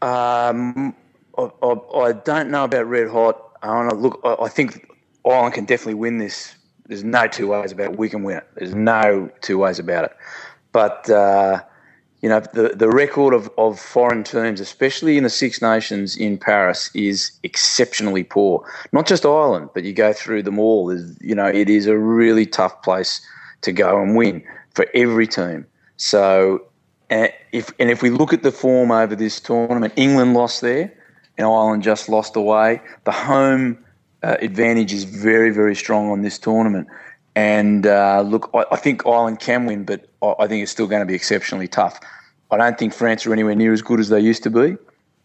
Um, 0.00 0.94
I, 1.36 1.50
I, 1.62 1.98
I 1.98 2.12
don't 2.12 2.50
know 2.50 2.64
about 2.64 2.86
red 2.86 3.08
hot. 3.08 3.42
I 3.62 3.88
look, 3.88 4.20
I, 4.24 4.44
I 4.44 4.48
think 4.48 4.90
Ireland 5.26 5.54
can 5.54 5.64
definitely 5.64 5.94
win 5.94 6.18
this. 6.18 6.54
There's 6.86 7.04
no 7.04 7.26
two 7.26 7.48
ways 7.48 7.72
about 7.72 7.92
it. 7.92 7.98
We 7.98 8.08
can 8.08 8.22
win 8.22 8.38
it. 8.38 8.48
There's 8.54 8.74
no 8.74 9.30
two 9.40 9.58
ways 9.58 9.78
about 9.78 10.04
it. 10.04 10.16
But 10.72 11.10
uh, 11.10 11.62
you 12.22 12.28
know, 12.28 12.40
the 12.40 12.70
the 12.74 12.88
record 12.88 13.34
of, 13.34 13.50
of 13.58 13.78
foreign 13.78 14.24
teams, 14.24 14.60
especially 14.60 15.16
in 15.16 15.24
the 15.24 15.30
Six 15.30 15.60
Nations 15.60 16.16
in 16.16 16.38
Paris, 16.38 16.90
is 16.94 17.30
exceptionally 17.42 18.24
poor. 18.24 18.64
Not 18.92 19.06
just 19.06 19.26
Ireland, 19.26 19.70
but 19.74 19.84
you 19.84 19.92
go 19.92 20.12
through 20.12 20.42
them 20.42 20.58
all. 20.58 20.94
You 21.20 21.34
know, 21.34 21.46
it 21.46 21.68
is 21.68 21.86
a 21.86 21.96
really 21.96 22.46
tough 22.46 22.82
place 22.82 23.20
to 23.62 23.72
go 23.72 24.00
and 24.00 24.16
win 24.16 24.42
for 24.74 24.86
every 24.94 25.26
team. 25.26 25.66
So, 25.98 26.64
uh, 27.10 27.28
if 27.52 27.72
and 27.78 27.90
if 27.90 28.02
we 28.02 28.10
look 28.10 28.32
at 28.32 28.42
the 28.42 28.52
form 28.52 28.90
over 28.90 29.14
this 29.14 29.38
tournament, 29.38 29.92
England 29.96 30.34
lost 30.34 30.62
there, 30.62 30.92
and 31.36 31.46
Ireland 31.46 31.82
just 31.82 32.08
lost 32.08 32.36
away. 32.36 32.80
The 33.04 33.12
home 33.12 33.78
uh, 34.22 34.36
advantage 34.40 34.92
is 34.92 35.04
very, 35.04 35.50
very 35.50 35.74
strong 35.74 36.10
on 36.10 36.22
this 36.22 36.38
tournament. 36.38 36.88
And 37.36 37.86
uh, 37.86 38.22
look, 38.22 38.50
I, 38.54 38.64
I 38.72 38.76
think 38.76 39.06
Ireland 39.06 39.40
can 39.40 39.66
win, 39.66 39.84
but 39.84 40.08
I, 40.22 40.34
I 40.40 40.46
think 40.48 40.62
it's 40.62 40.72
still 40.72 40.86
going 40.88 41.00
to 41.00 41.06
be 41.06 41.14
exceptionally 41.14 41.68
tough. 41.68 42.00
I 42.50 42.56
don't 42.56 42.78
think 42.78 42.94
France 42.94 43.26
are 43.26 43.32
anywhere 43.32 43.54
near 43.54 43.72
as 43.72 43.82
good 43.82 44.00
as 44.00 44.08
they 44.08 44.20
used 44.20 44.42
to 44.44 44.50
be, 44.50 44.76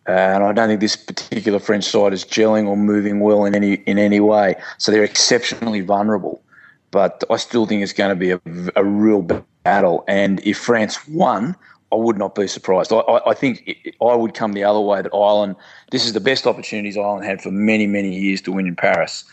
uh, 0.08 0.12
and 0.12 0.44
I 0.44 0.51
don't 0.51 0.68
think 0.68 0.82
this 0.82 0.96
particular 0.96 1.60
French 1.60 1.86
side 1.86 2.13
is 2.13 2.25
gelling 2.25 2.68
or 2.68 2.75
moving 2.75 3.20
well 3.20 3.46
in 3.46 3.56
any 3.56 3.75
in 3.86 3.98
any 3.98 4.20
way. 4.20 4.56
So 4.77 4.91
they're 4.91 5.03
exceptionally 5.03 5.82
vulnerable. 5.82 6.44
But 6.89 7.24
I 7.30 7.38
still 7.38 7.65
think 7.65 7.84
it's 7.84 7.94
going 7.94 8.10
to 8.10 8.15
be 8.15 8.32
a, 8.32 8.41
a 8.75 8.84
real 8.84 9.22
battle. 9.63 10.03
And 10.10 10.41
if 10.46 10.58
France 10.58 11.08
won, 11.08 11.56
I 11.91 11.96
would 11.96 12.18
not 12.18 12.36
be 12.36 12.48
surprised. 12.48 12.91
I, 12.91 13.00
I, 13.25 13.34
think 13.34 13.63
it, 13.65 13.96
I 14.01 14.13
would 14.13 14.34
come 14.34 14.53
the 14.53 14.65
other 14.65 14.82
way 14.82 15.01
that 15.01 15.13
Ireland, 15.13 15.56
this 15.91 16.06
is 16.06 16.12
the 16.12 16.20
best 16.20 16.46
opportunities 16.46 16.98
Ireland 16.98 17.25
had 17.25 17.41
for 17.41 17.51
many, 17.51 17.88
many 17.88 18.13
years 18.13 18.41
to 18.41 18.51
win 18.51 18.68
in 18.68 18.75
Paris. 18.75 19.24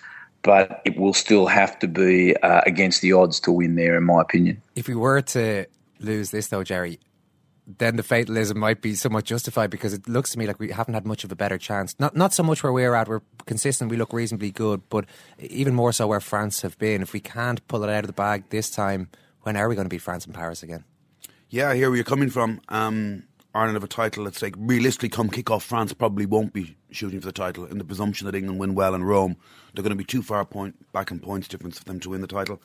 But 0.43 0.81
it 0.85 0.97
will 0.97 1.15
still 1.15 1.47
have 1.47 1.79
to 1.81 1.89
be 1.89 2.37
uh, 2.37 2.63
against 2.65 3.03
the 3.03 3.13
odds 3.13 3.41
to 3.41 3.53
win 3.53 3.75
there, 3.75 3.97
in 3.97 4.05
my 4.05 4.23
opinion. 4.23 4.63
If 4.77 4.89
we 4.89 4.95
were 4.95 5.21
to 5.21 5.67
lose 6.01 6.31
this, 6.31 6.49
though, 6.49 6.63
Gerry, 6.63 7.01
then 7.77 7.97
the 7.97 8.03
fatalism 8.03 8.59
might 8.59 8.81
be 8.81 8.95
somewhat 8.95 9.25
justified 9.25 9.69
because 9.69 9.93
it 9.93 10.09
looks 10.09 10.31
to 10.31 10.39
me 10.39 10.47
like 10.47 10.59
we 10.59 10.71
haven't 10.71 10.95
had 10.95 11.07
much 11.07 11.23
of 11.23 11.31
a 11.31 11.37
better 11.37 11.59
chance. 11.59 11.95
Not 11.99 12.17
not 12.17 12.33
so 12.33 12.43
much 12.43 12.63
where 12.63 12.73
we're 12.73 12.95
at, 12.95 13.09
we're 13.09 13.21
consistent, 13.45 13.91
we 13.91 13.99
look 13.99 14.13
reasonably 14.13 14.51
good, 14.51 14.81
but 14.89 15.05
even 15.39 15.75
more 15.75 15.93
so 15.93 16.07
where 16.07 16.21
France 16.21 16.63
have 16.63 16.79
been. 16.79 17.03
If 17.03 17.13
we 17.13 17.21
can't 17.21 17.67
pull 17.69 17.85
it 17.85 17.91
out 17.91 18.05
of 18.05 18.07
the 18.07 18.15
bag 18.15 18.45
this 18.49 18.71
time, 18.71 19.09
when 19.43 19.57
are 19.57 19.69
we 19.69 19.75
going 19.75 19.85
to 19.85 19.91
beat 19.91 20.01
France 20.01 20.27
in 20.27 20.33
Paris 20.33 20.63
again? 20.63 20.85
Yeah, 21.51 21.71
I 21.71 21.77
hear 21.77 21.91
where 21.91 21.97
you're 21.97 22.05
coming 22.05 22.31
from. 22.31 22.61
Um, 22.71 23.25
Ireland 23.55 23.77
have 23.77 23.85
a 23.85 23.89
title. 23.89 24.25
Let's 24.25 24.39
say 24.39 24.53
realistically, 24.57 25.11
come 25.11 25.29
kick 25.29 25.51
off, 25.51 25.65
France 25.65 25.93
probably 25.93 26.25
won't 26.25 26.55
be 26.55 26.78
shooting 26.91 27.21
for 27.21 27.27
the 27.27 27.33
title. 27.33 27.65
In 27.65 27.79
the 27.79 27.85
presumption 27.85 28.27
that 28.27 28.35
England 28.35 28.59
win 28.59 28.75
well 28.75 28.95
in 28.95 29.05
Rome, 29.05 29.37
they're 29.75 29.83
going 29.83 29.91
to 29.91 29.97
be 29.97 30.05
too 30.05 30.23
far 30.23 30.45
point 30.45 30.91
back 30.93 31.11
in 31.11 31.21
points 31.21 31.49
difference 31.49 31.79
for 31.79 31.85
them 31.85 32.01
to 32.01 32.11
win 32.11 32.21
the 32.21 32.27
title. 32.27 32.61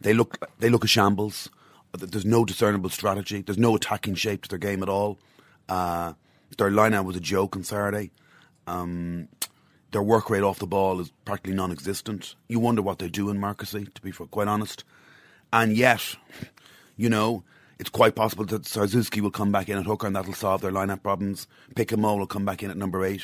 They 0.00 0.14
look 0.14 0.38
they 0.58 0.70
look 0.70 0.84
a 0.84 0.88
shambles. 0.88 1.48
There's 1.96 2.24
no 2.24 2.44
discernible 2.44 2.90
strategy. 2.90 3.42
There's 3.42 3.58
no 3.58 3.76
attacking 3.76 4.16
shape 4.16 4.42
to 4.42 4.48
their 4.48 4.58
game 4.58 4.82
at 4.82 4.88
all. 4.88 5.18
Uh, 5.68 6.14
their 6.58 6.70
line-out 6.70 7.04
was 7.04 7.16
a 7.16 7.20
joke 7.20 7.54
on 7.56 7.62
Saturday. 7.62 8.10
Um, 8.66 9.28
their 9.92 10.02
work 10.02 10.28
rate 10.28 10.42
off 10.42 10.58
the 10.58 10.66
ball 10.66 11.00
is 11.00 11.12
practically 11.24 11.54
non-existent. 11.54 12.34
You 12.48 12.58
wonder 12.58 12.82
what 12.82 12.98
they 12.98 13.08
do 13.08 13.30
in 13.30 13.38
Marcoussis, 13.38 13.94
to 13.94 14.02
be 14.02 14.10
quite 14.10 14.48
honest. 14.48 14.82
And 15.52 15.76
yet, 15.76 16.16
you 16.96 17.08
know, 17.08 17.44
it's 17.84 17.90
quite 17.90 18.14
possible 18.14 18.46
that 18.46 18.62
Szarzewski 18.62 19.20
will 19.20 19.30
come 19.30 19.52
back 19.52 19.68
in 19.68 19.76
at 19.76 19.84
hooker 19.84 20.06
and 20.06 20.16
that'll 20.16 20.32
solve 20.32 20.62
their 20.62 20.72
line-up 20.72 21.02
problems. 21.02 21.46
Picamoles 21.74 22.18
will 22.18 22.26
come 22.26 22.46
back 22.46 22.62
in 22.62 22.70
at 22.70 22.78
number 22.78 23.04
eight. 23.04 23.22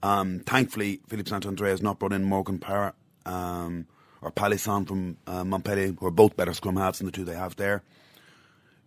Um, 0.00 0.38
thankfully, 0.46 1.00
Philippe 1.08 1.28
Saint-André 1.28 1.70
has 1.70 1.82
not 1.82 1.98
brought 1.98 2.12
in 2.12 2.22
Morgan 2.22 2.60
Parra 2.60 2.94
um, 3.26 3.88
or 4.22 4.30
Palisson 4.30 4.86
from 4.86 5.16
uh, 5.26 5.42
Montpellier, 5.42 5.88
who 5.98 6.06
are 6.06 6.12
both 6.12 6.36
better 6.36 6.54
scrum 6.54 6.76
halves 6.76 7.00
than 7.00 7.06
the 7.06 7.10
two 7.10 7.24
they 7.24 7.34
have 7.34 7.56
there. 7.56 7.82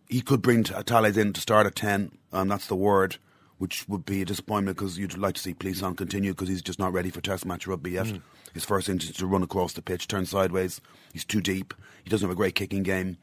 He 0.08 0.21
could 0.21 0.41
bring 0.41 0.63
Tales 0.63 1.17
in 1.17 1.34
to 1.34 1.41
start 1.41 1.67
at 1.67 1.76
10, 1.76 2.17
um, 2.32 2.47
that's 2.47 2.67
the 2.67 2.76
word, 2.76 3.17
which 3.58 3.89
would 3.89 4.06
be 4.06 4.21
a 4.21 4.26
disappointment 4.26 4.78
because 4.78 4.97
you'd 4.97 5.17
like 5.17 5.36
to 5.36 5.41
see 5.41 5.54
Plisson 5.54 5.97
continue 5.97 6.32
because 6.32 6.47
he's 6.47 6.62
just 6.62 6.80
not 6.80 6.93
ready 6.93 7.10
for 7.10 7.19
test 7.19 7.45
match 7.45 7.67
rugby 7.67 7.91
yet. 7.91 8.06
Mm. 8.06 8.21
His 8.54 8.63
first 8.63 8.88
instinct 8.88 9.15
is 9.15 9.19
to 9.19 9.28
run 9.28 9.43
across 9.43 9.73
the 9.73 9.82
pitch, 9.82 10.08
turn 10.08 10.26
sideways. 10.26 10.80
He's 11.12 11.26
too 11.26 11.41
deep. 11.41 11.73
He 12.06 12.10
doesn't 12.10 12.26
have 12.26 12.34
a 12.34 12.39
great 12.39 12.56
kicking 12.56 12.84
game. 12.84 13.17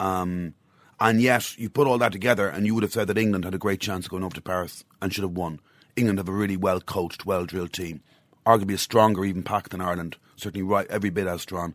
Um, 0.00 0.54
and 1.00 1.20
yet, 1.20 1.58
you 1.58 1.68
put 1.68 1.86
all 1.86 1.98
that 1.98 2.12
together, 2.12 2.48
and 2.48 2.66
you 2.66 2.74
would 2.74 2.82
have 2.82 2.92
said 2.92 3.08
that 3.08 3.18
England 3.18 3.44
had 3.44 3.54
a 3.54 3.58
great 3.58 3.80
chance 3.80 4.06
of 4.06 4.10
going 4.10 4.22
over 4.22 4.34
to 4.34 4.40
Paris 4.40 4.84
and 5.02 5.12
should 5.12 5.24
have 5.24 5.32
won. 5.32 5.60
England 5.96 6.18
have 6.18 6.28
a 6.28 6.32
really 6.32 6.56
well 6.56 6.80
coached, 6.80 7.26
well 7.26 7.46
drilled 7.46 7.72
team, 7.72 8.00
arguably 8.46 8.74
a 8.74 8.78
stronger 8.78 9.24
even 9.24 9.42
pack 9.42 9.68
than 9.68 9.80
Ireland, 9.80 10.16
certainly 10.36 10.62
right 10.62 10.86
every 10.88 11.10
bit 11.10 11.26
as 11.26 11.42
strong, 11.42 11.74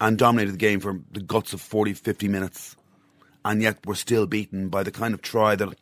and 0.00 0.16
dominated 0.16 0.52
the 0.52 0.58
game 0.58 0.80
for 0.80 1.00
the 1.12 1.20
guts 1.20 1.52
of 1.52 1.60
40, 1.60 1.92
50 1.92 2.28
minutes. 2.28 2.76
And 3.44 3.62
yet, 3.62 3.78
we're 3.86 3.94
still 3.94 4.26
beaten 4.26 4.68
by 4.68 4.82
the 4.82 4.90
kind 4.90 5.14
of 5.14 5.22
try 5.22 5.54
that 5.56 5.78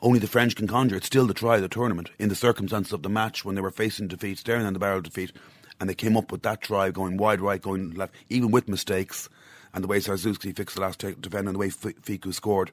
only 0.00 0.18
the 0.18 0.26
French 0.26 0.56
can 0.56 0.66
conjure. 0.66 0.96
It's 0.96 1.06
still 1.06 1.26
the 1.26 1.34
try 1.34 1.56
of 1.56 1.62
the 1.62 1.68
tournament 1.68 2.10
in 2.18 2.28
the 2.28 2.34
circumstances 2.34 2.92
of 2.92 3.02
the 3.02 3.08
match 3.08 3.44
when 3.44 3.54
they 3.54 3.60
were 3.60 3.70
facing 3.70 4.08
defeat, 4.08 4.38
staring 4.38 4.66
on 4.66 4.72
the 4.72 4.78
barrel 4.78 4.98
of 4.98 5.04
defeat, 5.04 5.32
and 5.78 5.88
they 5.88 5.94
came 5.94 6.16
up 6.16 6.32
with 6.32 6.42
that 6.42 6.60
try 6.60 6.90
going 6.90 7.16
wide 7.16 7.40
right, 7.40 7.60
going 7.60 7.92
left, 7.92 8.14
even 8.28 8.50
with 8.50 8.68
mistakes 8.68 9.28
and 9.74 9.82
the 9.84 9.88
way 9.88 9.98
Szarzewski 9.98 10.54
fixed 10.56 10.76
the 10.76 10.82
last 10.82 10.98
defender 10.98 11.48
and 11.48 11.54
the 11.54 11.58
way 11.58 11.68
Fickou 11.68 12.32
scored. 12.34 12.70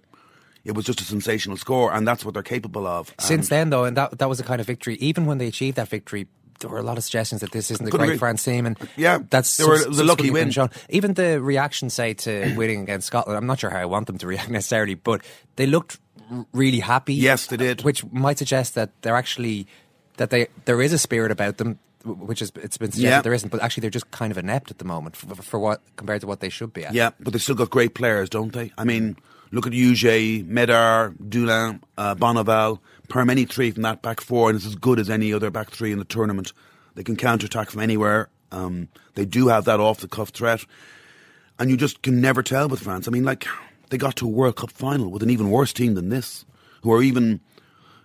It 0.65 0.73
was 0.75 0.83
just 0.85 0.99
a 0.99 1.05
sensational 1.05 1.55
score, 1.57 1.93
and 1.93 2.05
that's 2.07 2.25
what 2.25 2.33
they're 2.33 2.43
capable 2.43 2.85
of. 2.85 3.13
Since 3.19 3.47
then, 3.49 3.69
though, 3.69 3.85
and 3.85 3.95
that 3.95 4.17
that 4.19 4.27
was 4.29 4.37
the 4.39 4.43
kind 4.43 4.59
of 4.59 4.67
victory. 4.67 4.95
Even 4.97 5.25
when 5.25 5.37
they 5.37 5.47
achieved 5.47 5.77
that 5.77 5.87
victory, 5.87 6.27
there 6.59 6.69
were 6.69 6.77
a 6.79 6.83
lot 6.83 6.97
of 6.97 7.03
suggestions 7.05 7.39
that 7.39 7.51
this 7.51 7.71
isn't 7.71 7.85
the 7.85 7.91
great 7.91 8.03
agree. 8.09 8.17
France 8.17 8.43
team, 8.43 8.65
and 8.65 8.77
Yeah, 8.97 9.19
that's 9.29 9.55
they 9.55 9.63
were- 9.63 9.79
it 9.81 9.87
was 9.87 9.99
a 9.99 10.03
lucky 10.03 10.29
win. 10.29 10.51
shown. 10.51 10.69
Even 10.89 11.13
the 11.13 11.41
reaction, 11.41 11.89
say, 11.89 12.13
to 12.15 12.53
winning 12.57 12.81
against 12.81 13.07
Scotland, 13.07 13.37
I'm 13.37 13.45
not 13.47 13.59
sure 13.59 13.69
how 13.69 13.79
I 13.79 13.85
want 13.85 14.07
them 14.07 14.17
to 14.17 14.27
react 14.27 14.49
necessarily, 14.59 14.95
but 14.95 15.21
they 15.55 15.65
looked 15.65 15.97
really 16.51 16.81
happy. 16.81 17.13
Yes, 17.15 17.47
they 17.47 17.55
did. 17.57 17.83
which 17.83 18.03
might 18.11 18.37
suggest 18.37 18.75
that 18.75 18.89
they're 19.01 19.15
actually 19.15 19.65
that 20.17 20.29
they 20.29 20.47
there 20.65 20.81
is 20.81 20.91
a 20.91 20.97
spirit 20.99 21.31
about 21.31 21.55
them. 21.57 21.79
Which 22.05 22.41
is, 22.41 22.51
it's 22.55 22.77
been 22.77 22.91
suggested 22.91 23.09
Yeah. 23.09 23.21
there 23.21 23.33
isn't, 23.33 23.49
but 23.49 23.61
actually 23.61 23.81
they're 23.81 23.89
just 23.89 24.09
kind 24.11 24.31
of 24.31 24.37
inept 24.37 24.71
at 24.71 24.77
the 24.77 24.85
moment 24.85 25.15
for, 25.17 25.35
for 25.35 25.59
what 25.59 25.81
compared 25.97 26.21
to 26.21 26.27
what 26.27 26.39
they 26.39 26.47
should 26.49 26.71
be 26.71 26.85
at. 26.85 26.93
Yeah, 26.93 27.09
but 27.19 27.33
they've 27.33 27.41
still 27.41 27.55
got 27.55 27.69
great 27.69 27.93
players, 27.93 28.29
don't 28.29 28.53
they? 28.53 28.71
I 28.77 28.85
mean, 28.85 29.17
look 29.51 29.67
at 29.67 29.73
Huget, 29.73 30.47
Médard, 30.47 31.17
Dulin, 31.29 31.81
uh, 31.97 32.15
Bonneval, 32.15 32.79
perm 33.09 33.29
any 33.29 33.43
three 33.45 33.71
from 33.71 33.83
that 33.83 34.01
back 34.01 34.21
four, 34.21 34.49
and 34.49 34.55
it's 34.55 34.65
as 34.65 34.75
good 34.75 34.97
as 34.97 35.09
any 35.09 35.33
other 35.33 35.51
back 35.51 35.71
three 35.71 35.91
in 35.91 35.99
the 35.99 36.05
tournament. 36.05 36.53
They 36.95 37.03
can 37.03 37.17
counter 37.17 37.47
attack 37.47 37.69
from 37.69 37.81
anywhere. 37.81 38.29
Um, 38.51 38.87
they 39.15 39.25
do 39.25 39.49
have 39.49 39.65
that 39.65 39.79
off 39.81 39.99
the 39.99 40.07
cuff 40.07 40.29
threat, 40.29 40.61
and 41.59 41.69
you 41.69 41.75
just 41.77 42.01
can 42.01 42.21
never 42.21 42.41
tell 42.41 42.69
with 42.69 42.79
France. 42.79 43.07
I 43.07 43.11
mean, 43.11 43.25
like 43.25 43.45
they 43.89 43.97
got 43.97 44.15
to 44.17 44.25
a 44.25 44.29
World 44.29 44.55
Cup 44.55 44.71
final 44.71 45.11
with 45.11 45.21
an 45.21 45.29
even 45.29 45.49
worse 45.49 45.73
team 45.73 45.95
than 45.95 46.09
this, 46.09 46.45
who 46.81 46.93
are 46.93 47.01
even 47.03 47.41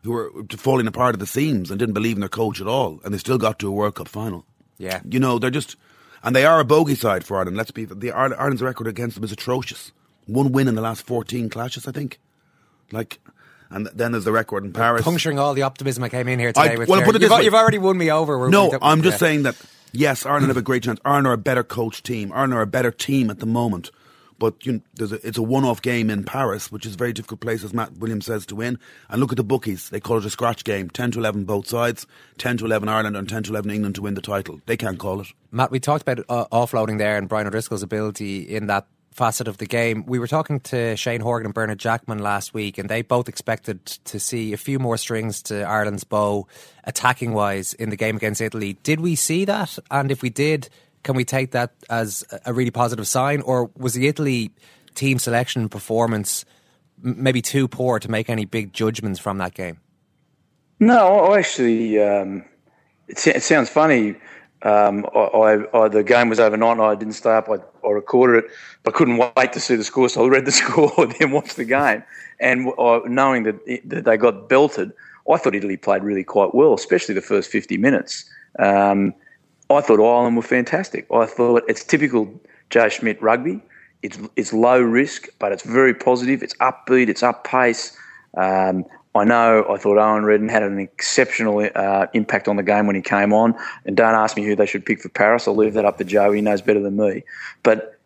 who 0.04 0.12
were 0.12 0.30
falling 0.56 0.86
apart 0.86 1.14
at 1.14 1.18
the 1.18 1.26
seams 1.26 1.70
and 1.70 1.78
didn't 1.78 1.94
believe 1.94 2.16
in 2.16 2.20
their 2.20 2.28
coach 2.28 2.60
at 2.60 2.66
all, 2.66 3.00
and 3.04 3.12
they 3.12 3.18
still 3.18 3.38
got 3.38 3.58
to 3.58 3.68
a 3.68 3.72
World 3.72 3.96
Cup 3.96 4.06
final. 4.08 4.44
Yeah. 4.78 5.00
You 5.08 5.18
know, 5.18 5.38
they're 5.38 5.50
just, 5.50 5.76
and 6.22 6.36
they 6.36 6.44
are 6.44 6.60
a 6.60 6.64
bogey 6.64 6.94
side 6.94 7.24
for 7.24 7.36
Ireland. 7.38 7.56
Let's 7.56 7.70
be, 7.70 7.84
the 7.86 8.12
Ireland's 8.12 8.62
record 8.62 8.86
against 8.86 9.14
them 9.16 9.24
is 9.24 9.32
atrocious. 9.32 9.92
one 10.26 10.52
win 10.52 10.68
in 10.68 10.74
the 10.74 10.82
last 10.82 11.06
14 11.06 11.48
clashes, 11.48 11.88
I 11.88 11.92
think. 11.92 12.18
Like, 12.92 13.18
and 13.70 13.88
then 13.94 14.12
there's 14.12 14.24
the 14.24 14.32
record 14.32 14.64
in 14.64 14.72
Paris. 14.72 15.02
Puncturing 15.04 15.38
all 15.38 15.54
the 15.54 15.62
optimism 15.62 16.04
I 16.04 16.08
came 16.10 16.28
in 16.28 16.38
here 16.38 16.52
today 16.52 16.74
I- 16.74 16.76
with. 16.76 16.88
well, 16.88 17.00
put 17.02 17.16
it 17.16 17.22
you've, 17.22 17.30
this 17.30 17.38
way. 17.38 17.44
you've 17.44 17.54
already 17.54 17.78
won 17.78 17.96
me 17.96 18.10
over. 18.10 18.48
No, 18.50 18.68
we- 18.68 18.78
I'm 18.82 19.02
just 19.02 19.14
yeah. 19.14 19.18
saying 19.26 19.42
that 19.44 19.56
yes, 19.92 20.26
Ireland 20.26 20.48
have 20.48 20.56
a 20.58 20.62
great 20.62 20.82
chance. 20.82 21.00
Ireland 21.04 21.26
are 21.28 21.32
a 21.32 21.38
better 21.38 21.64
coach 21.64 22.02
team. 22.02 22.30
Ireland 22.32 22.54
are 22.54 22.62
a 22.62 22.66
better 22.66 22.90
team 22.90 23.30
at 23.30 23.38
the 23.40 23.46
moment. 23.46 23.90
But 24.38 24.66
you 24.66 24.82
a, 25.00 25.26
it's 25.26 25.38
a 25.38 25.42
one-off 25.42 25.80
game 25.80 26.10
in 26.10 26.24
Paris, 26.24 26.72
which 26.72 26.86
is 26.86 26.94
a 26.94 26.98
very 26.98 27.12
difficult 27.12 27.40
place, 27.40 27.62
as 27.64 27.72
Matt 27.72 27.98
Williams 27.98 28.26
says, 28.26 28.46
to 28.46 28.56
win. 28.56 28.78
And 29.08 29.20
look 29.20 29.32
at 29.32 29.36
the 29.36 29.44
bookies; 29.44 29.90
they 29.90 30.00
call 30.00 30.18
it 30.18 30.24
a 30.24 30.30
scratch 30.30 30.64
game, 30.64 30.90
ten 30.90 31.10
to 31.12 31.18
eleven 31.18 31.44
both 31.44 31.66
sides, 31.66 32.06
ten 32.38 32.56
to 32.58 32.64
eleven 32.64 32.88
Ireland, 32.88 33.16
and 33.16 33.28
ten 33.28 33.42
to 33.44 33.50
eleven 33.50 33.70
England 33.70 33.94
to 33.96 34.02
win 34.02 34.14
the 34.14 34.20
title. 34.20 34.60
They 34.66 34.76
can't 34.76 34.98
call 34.98 35.20
it. 35.20 35.28
Matt, 35.50 35.70
we 35.70 35.80
talked 35.80 36.02
about 36.02 36.24
uh, 36.28 36.46
offloading 36.52 36.98
there 36.98 37.16
and 37.16 37.28
Brian 37.28 37.46
O'Driscoll's 37.46 37.82
ability 37.82 38.42
in 38.42 38.66
that 38.66 38.86
facet 39.12 39.46
of 39.46 39.58
the 39.58 39.66
game. 39.66 40.04
We 40.06 40.18
were 40.18 40.26
talking 40.26 40.58
to 40.60 40.96
Shane 40.96 41.20
Horgan 41.20 41.46
and 41.46 41.54
Bernard 41.54 41.78
Jackman 41.78 42.18
last 42.18 42.52
week, 42.52 42.78
and 42.78 42.88
they 42.88 43.02
both 43.02 43.28
expected 43.28 43.86
to 43.86 44.18
see 44.18 44.52
a 44.52 44.56
few 44.56 44.80
more 44.80 44.96
strings 44.96 45.40
to 45.44 45.62
Ireland's 45.62 46.02
bow, 46.02 46.48
attacking 46.82 47.32
wise, 47.32 47.74
in 47.74 47.90
the 47.90 47.96
game 47.96 48.16
against 48.16 48.40
Italy. 48.40 48.76
Did 48.82 48.98
we 48.98 49.14
see 49.14 49.44
that? 49.44 49.78
And 49.88 50.10
if 50.10 50.20
we 50.20 50.30
did, 50.30 50.68
can 51.04 51.14
we 51.14 51.24
take 51.24 51.52
that 51.52 51.72
as 51.88 52.24
a 52.44 52.52
really 52.52 52.70
positive 52.70 53.06
sign, 53.06 53.40
or 53.42 53.70
was 53.76 53.94
the 53.94 54.08
Italy 54.08 54.50
team 54.94 55.18
selection 55.18 55.68
performance 55.68 56.44
maybe 57.02 57.42
too 57.42 57.68
poor 57.68 58.00
to 58.00 58.10
make 58.10 58.28
any 58.28 58.44
big 58.44 58.72
judgments 58.72 59.20
from 59.20 59.38
that 59.38 59.54
game? 59.54 59.78
No, 60.80 61.32
I 61.32 61.38
actually. 61.38 62.02
Um, 62.02 62.44
it, 63.06 63.26
it 63.26 63.42
sounds 63.42 63.68
funny. 63.68 64.16
Um, 64.62 65.06
I, 65.14 65.18
I, 65.18 65.78
I, 65.84 65.88
the 65.88 66.02
game 66.02 66.30
was 66.30 66.40
overnight 66.40 66.78
and 66.78 66.82
I 66.82 66.94
didn't 66.94 67.14
stay 67.14 67.32
up. 67.32 67.50
I, 67.50 67.56
I 67.86 67.90
recorded 67.90 68.44
it, 68.44 68.50
but 68.82 68.94
I 68.94 68.96
couldn't 68.96 69.18
wait 69.18 69.52
to 69.52 69.60
see 69.60 69.76
the 69.76 69.84
score. 69.84 70.08
So 70.08 70.24
I 70.24 70.28
read 70.28 70.46
the 70.46 70.52
score, 70.62 70.90
then 71.18 71.32
watched 71.32 71.56
the 71.56 71.66
game. 71.66 72.02
And 72.40 72.72
knowing 73.06 73.42
that, 73.42 73.56
it, 73.66 73.88
that 73.88 74.06
they 74.06 74.16
got 74.16 74.48
belted, 74.48 74.92
I 75.30 75.36
thought 75.36 75.54
Italy 75.54 75.76
played 75.76 76.02
really 76.02 76.24
quite 76.24 76.54
well, 76.54 76.72
especially 76.72 77.14
the 77.14 77.20
first 77.20 77.50
50 77.50 77.76
minutes. 77.76 78.24
Um, 78.58 79.14
I 79.70 79.80
thought 79.80 80.00
Ireland 80.00 80.36
were 80.36 80.42
fantastic. 80.42 81.06
I 81.12 81.26
thought 81.26 81.62
it's 81.68 81.84
typical 81.84 82.32
Joe 82.70 82.88
Schmidt 82.88 83.20
rugby. 83.22 83.62
It's, 84.02 84.18
it's 84.36 84.52
low 84.52 84.80
risk, 84.80 85.28
but 85.38 85.52
it's 85.52 85.62
very 85.62 85.94
positive. 85.94 86.42
It's 86.42 86.54
upbeat, 86.56 87.08
it's 87.08 87.22
up 87.22 87.44
pace. 87.44 87.96
Um, 88.36 88.84
I 89.14 89.24
know 89.24 89.64
I 89.70 89.78
thought 89.78 89.96
Eoin 89.96 90.24
Reddan 90.24 90.50
had 90.50 90.64
an 90.64 90.78
exceptional 90.78 91.68
uh, 91.74 92.06
impact 92.14 92.48
on 92.48 92.56
the 92.56 92.62
game 92.62 92.86
when 92.86 92.96
he 92.96 93.02
came 93.02 93.32
on. 93.32 93.54
And 93.86 93.96
don't 93.96 94.14
ask 94.14 94.36
me 94.36 94.44
who 94.44 94.56
they 94.56 94.66
should 94.66 94.84
pick 94.84 95.00
for 95.00 95.08
Paris. 95.08 95.46
I'll 95.46 95.54
leave 95.54 95.74
that 95.74 95.84
up 95.84 95.98
to 95.98 96.04
Joe. 96.04 96.32
He 96.32 96.40
knows 96.40 96.60
better 96.60 96.80
than 96.80 96.96
me. 96.96 97.22
But 97.62 97.98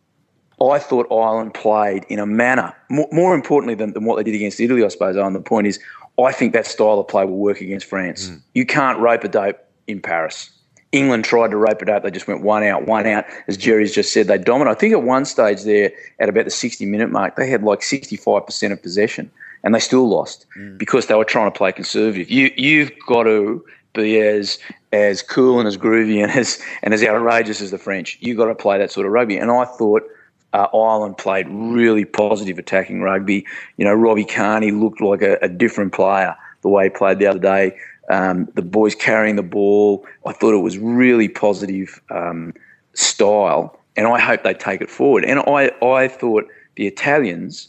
I 0.60 0.78
thought 0.78 1.06
Ireland 1.10 1.54
played 1.54 2.04
in 2.08 2.18
a 2.18 2.26
manner, 2.26 2.74
more, 2.90 3.08
more 3.10 3.34
importantly 3.34 3.74
than, 3.74 3.94
than 3.94 4.04
what 4.04 4.16
they 4.16 4.22
did 4.22 4.34
against 4.34 4.60
Italy, 4.60 4.84
I 4.84 4.88
suppose, 4.88 5.16
Eoin. 5.16 5.32
The 5.32 5.40
point 5.40 5.66
is, 5.66 5.80
I 6.22 6.30
think 6.30 6.52
that 6.52 6.66
style 6.66 6.98
of 6.98 7.08
play 7.08 7.24
will 7.24 7.38
work 7.38 7.60
against 7.60 7.86
France. 7.86 8.30
You 8.54 8.66
can't 8.66 8.98
rope 8.98 9.24
a 9.24 9.28
dope 9.28 9.58
in 9.86 10.00
Paris. 10.00 10.50
England 10.92 11.24
tried 11.24 11.50
to 11.50 11.56
rope 11.56 11.82
it 11.82 11.88
out. 11.88 12.02
They 12.02 12.10
just 12.10 12.28
went 12.28 12.42
one 12.42 12.62
out, 12.62 12.86
one 12.86 13.06
out. 13.06 13.24
As 13.46 13.56
Gerry's 13.56 13.94
just 13.94 14.12
said, 14.12 14.26
they 14.26 14.38
dominated. 14.38 14.76
I 14.76 14.78
think 14.78 14.92
at 14.92 15.02
one 15.02 15.24
stage 15.24 15.62
there, 15.64 15.92
at 16.18 16.28
about 16.28 16.44
the 16.44 16.50
60 16.50 16.86
minute 16.86 17.10
mark, 17.10 17.36
they 17.36 17.48
had 17.48 17.62
like 17.62 17.80
65% 17.80 18.72
of 18.72 18.82
possession 18.82 19.30
and 19.62 19.74
they 19.74 19.80
still 19.80 20.08
lost 20.08 20.46
because 20.76 21.06
they 21.06 21.14
were 21.14 21.24
trying 21.24 21.50
to 21.50 21.56
play 21.56 21.72
conservative. 21.72 22.30
You, 22.30 22.50
you've 22.56 22.92
got 23.06 23.24
to 23.24 23.64
be 23.94 24.18
as 24.20 24.58
as 24.92 25.20
cool 25.20 25.58
and 25.58 25.68
as 25.68 25.76
groovy 25.76 26.22
and 26.22 26.32
as 26.32 26.60
and 26.82 26.94
as 26.94 27.02
outrageous 27.02 27.60
as 27.60 27.70
the 27.70 27.78
French. 27.78 28.16
You've 28.20 28.38
got 28.38 28.46
to 28.46 28.54
play 28.54 28.78
that 28.78 28.90
sort 28.90 29.06
of 29.06 29.12
rugby. 29.12 29.36
And 29.36 29.50
I 29.50 29.64
thought 29.64 30.04
uh, 30.52 30.68
Ireland 30.72 31.18
played 31.18 31.46
really 31.50 32.04
positive 32.04 32.58
attacking 32.58 33.02
rugby. 33.02 33.46
You 33.76 33.84
know, 33.84 33.94
Robbie 33.94 34.24
Kearney 34.24 34.70
looked 34.70 35.00
like 35.00 35.22
a, 35.22 35.36
a 35.42 35.48
different 35.48 35.92
player 35.92 36.34
the 36.62 36.68
way 36.68 36.84
he 36.84 36.90
played 36.90 37.18
the 37.18 37.26
other 37.26 37.38
day. 37.38 37.76
Um, 38.10 38.48
the 38.54 38.62
boys 38.62 38.94
carrying 38.94 39.36
the 39.36 39.42
ball, 39.42 40.06
I 40.26 40.32
thought 40.32 40.54
it 40.54 40.62
was 40.62 40.78
really 40.78 41.28
positive 41.28 42.00
um, 42.10 42.54
style, 42.94 43.78
and 43.96 44.06
I 44.06 44.18
hope 44.18 44.42
they 44.42 44.54
take 44.54 44.80
it 44.80 44.90
forward. 44.90 45.24
And 45.24 45.40
I, 45.40 45.70
I 45.84 46.08
thought 46.08 46.46
the 46.76 46.86
Italians, 46.86 47.68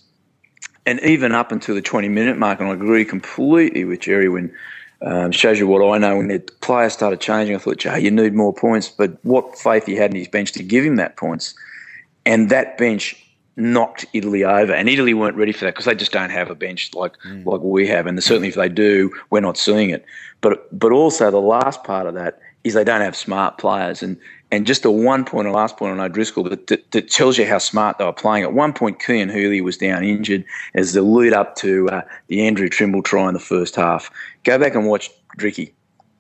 and 0.85 0.99
even 1.01 1.33
up 1.33 1.51
until 1.51 1.75
the 1.75 1.81
20 1.81 2.07
minute 2.07 2.37
mark, 2.37 2.59
and 2.59 2.69
I 2.69 2.73
agree 2.73 3.03
completely 3.03 3.83
with 3.83 3.99
Gerry 3.99 4.29
when 4.29 4.53
um, 5.01 5.31
shows 5.31 5.59
you 5.59 5.67
what 5.67 5.85
I 5.85 5.97
know. 5.97 6.17
When 6.17 6.27
the 6.27 6.39
players 6.61 6.93
started 6.93 7.19
changing, 7.19 7.55
I 7.55 7.59
thought, 7.59 7.77
Jay, 7.77 7.99
you 7.99 8.11
need 8.11 8.33
more 8.33 8.53
points. 8.53 8.89
But 8.89 9.17
what 9.23 9.57
faith 9.57 9.85
he 9.85 9.95
had 9.95 10.11
in 10.11 10.17
his 10.17 10.27
bench 10.27 10.51
to 10.53 10.63
give 10.63 10.85
him 10.85 10.95
that 10.97 11.17
points, 11.17 11.53
and 12.25 12.49
that 12.49 12.77
bench 12.77 13.15
knocked 13.55 14.05
Italy 14.13 14.43
over, 14.43 14.73
and 14.73 14.87
Italy 14.87 15.13
weren't 15.13 15.37
ready 15.37 15.51
for 15.51 15.65
that 15.65 15.73
because 15.73 15.85
they 15.85 15.95
just 15.95 16.11
don't 16.11 16.29
have 16.29 16.49
a 16.49 16.55
bench 16.55 16.93
like 16.93 17.13
like 17.45 17.61
we 17.61 17.87
have, 17.87 18.07
and 18.07 18.21
certainly 18.23 18.47
if 18.47 18.55
they 18.55 18.69
do, 18.69 19.11
we're 19.29 19.39
not 19.41 19.57
seeing 19.57 19.89
it. 19.89 20.05
But 20.41 20.67
but 20.77 20.91
also 20.91 21.29
the 21.31 21.41
last 21.41 21.83
part 21.83 22.07
of 22.07 22.13
that 22.15 22.39
is 22.63 22.73
they 22.73 22.83
don't 22.83 23.01
have 23.01 23.15
smart 23.15 23.57
players, 23.57 24.01
and 24.03 24.17
and 24.51 24.65
just 24.65 24.85
a 24.85 24.91
one 24.91 25.25
point, 25.25 25.47
a 25.47 25.51
last 25.51 25.77
point 25.77 25.91
on 25.91 25.99
O'Driscoll 25.99 26.43
that, 26.45 26.67
that, 26.67 26.91
that 26.91 27.09
tells 27.09 27.37
you 27.37 27.45
how 27.45 27.59
smart 27.59 27.97
they 27.97 28.05
were 28.05 28.13
playing. 28.13 28.43
At 28.43 28.53
one 28.53 28.73
point, 28.73 28.99
Kean 28.99 29.29
Hooley 29.29 29.61
was 29.61 29.77
down 29.77 30.03
injured 30.03 30.43
as 30.73 30.93
the 30.93 31.03
lead 31.03 31.33
up 31.33 31.55
to 31.57 31.87
uh, 31.89 32.01
the 32.27 32.45
Andrew 32.47 32.67
Trimble 32.67 33.03
try 33.03 33.27
in 33.27 33.33
the 33.33 33.39
first 33.39 33.75
half. 33.75 34.09
Go 34.43 34.57
back 34.57 34.73
and 34.73 34.87
watch 34.87 35.11
Dricky. 35.37 35.71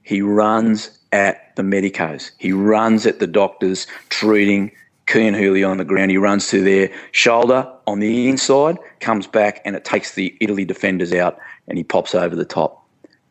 He 0.03 0.21
runs 0.21 0.99
at 1.11 1.55
the 1.55 1.63
medicos. 1.63 2.31
He 2.37 2.51
runs 2.51 3.05
at 3.05 3.19
the 3.19 3.27
doctors 3.27 3.87
treating 4.09 4.71
Kean 5.09 5.33
Hooley 5.33 5.63
on 5.63 5.77
the 5.77 5.85
ground. 5.85 6.11
He 6.11 6.17
runs 6.17 6.47
to 6.49 6.63
their 6.63 6.91
shoulder 7.11 7.67
on 7.87 7.99
the 7.99 8.29
inside, 8.29 8.77
comes 8.99 9.25
back, 9.27 9.61
and 9.65 9.75
it 9.75 9.83
takes 9.83 10.13
the 10.13 10.37
Italy 10.39 10.65
defenders 10.65 11.11
out, 11.13 11.37
and 11.67 11.77
he 11.77 11.83
pops 11.83 12.13
over 12.13 12.35
the 12.35 12.45
top. 12.45 12.85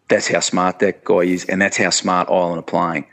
That's 0.09 0.27
how 0.27 0.41
smart 0.41 0.81
that 0.81 1.05
guy 1.05 1.21
is, 1.21 1.45
and 1.45 1.63
that's 1.63 1.77
how 1.77 1.91
smart 1.91 2.29
Ireland 2.29 2.59
are 2.59 2.63
playing. 2.63 3.07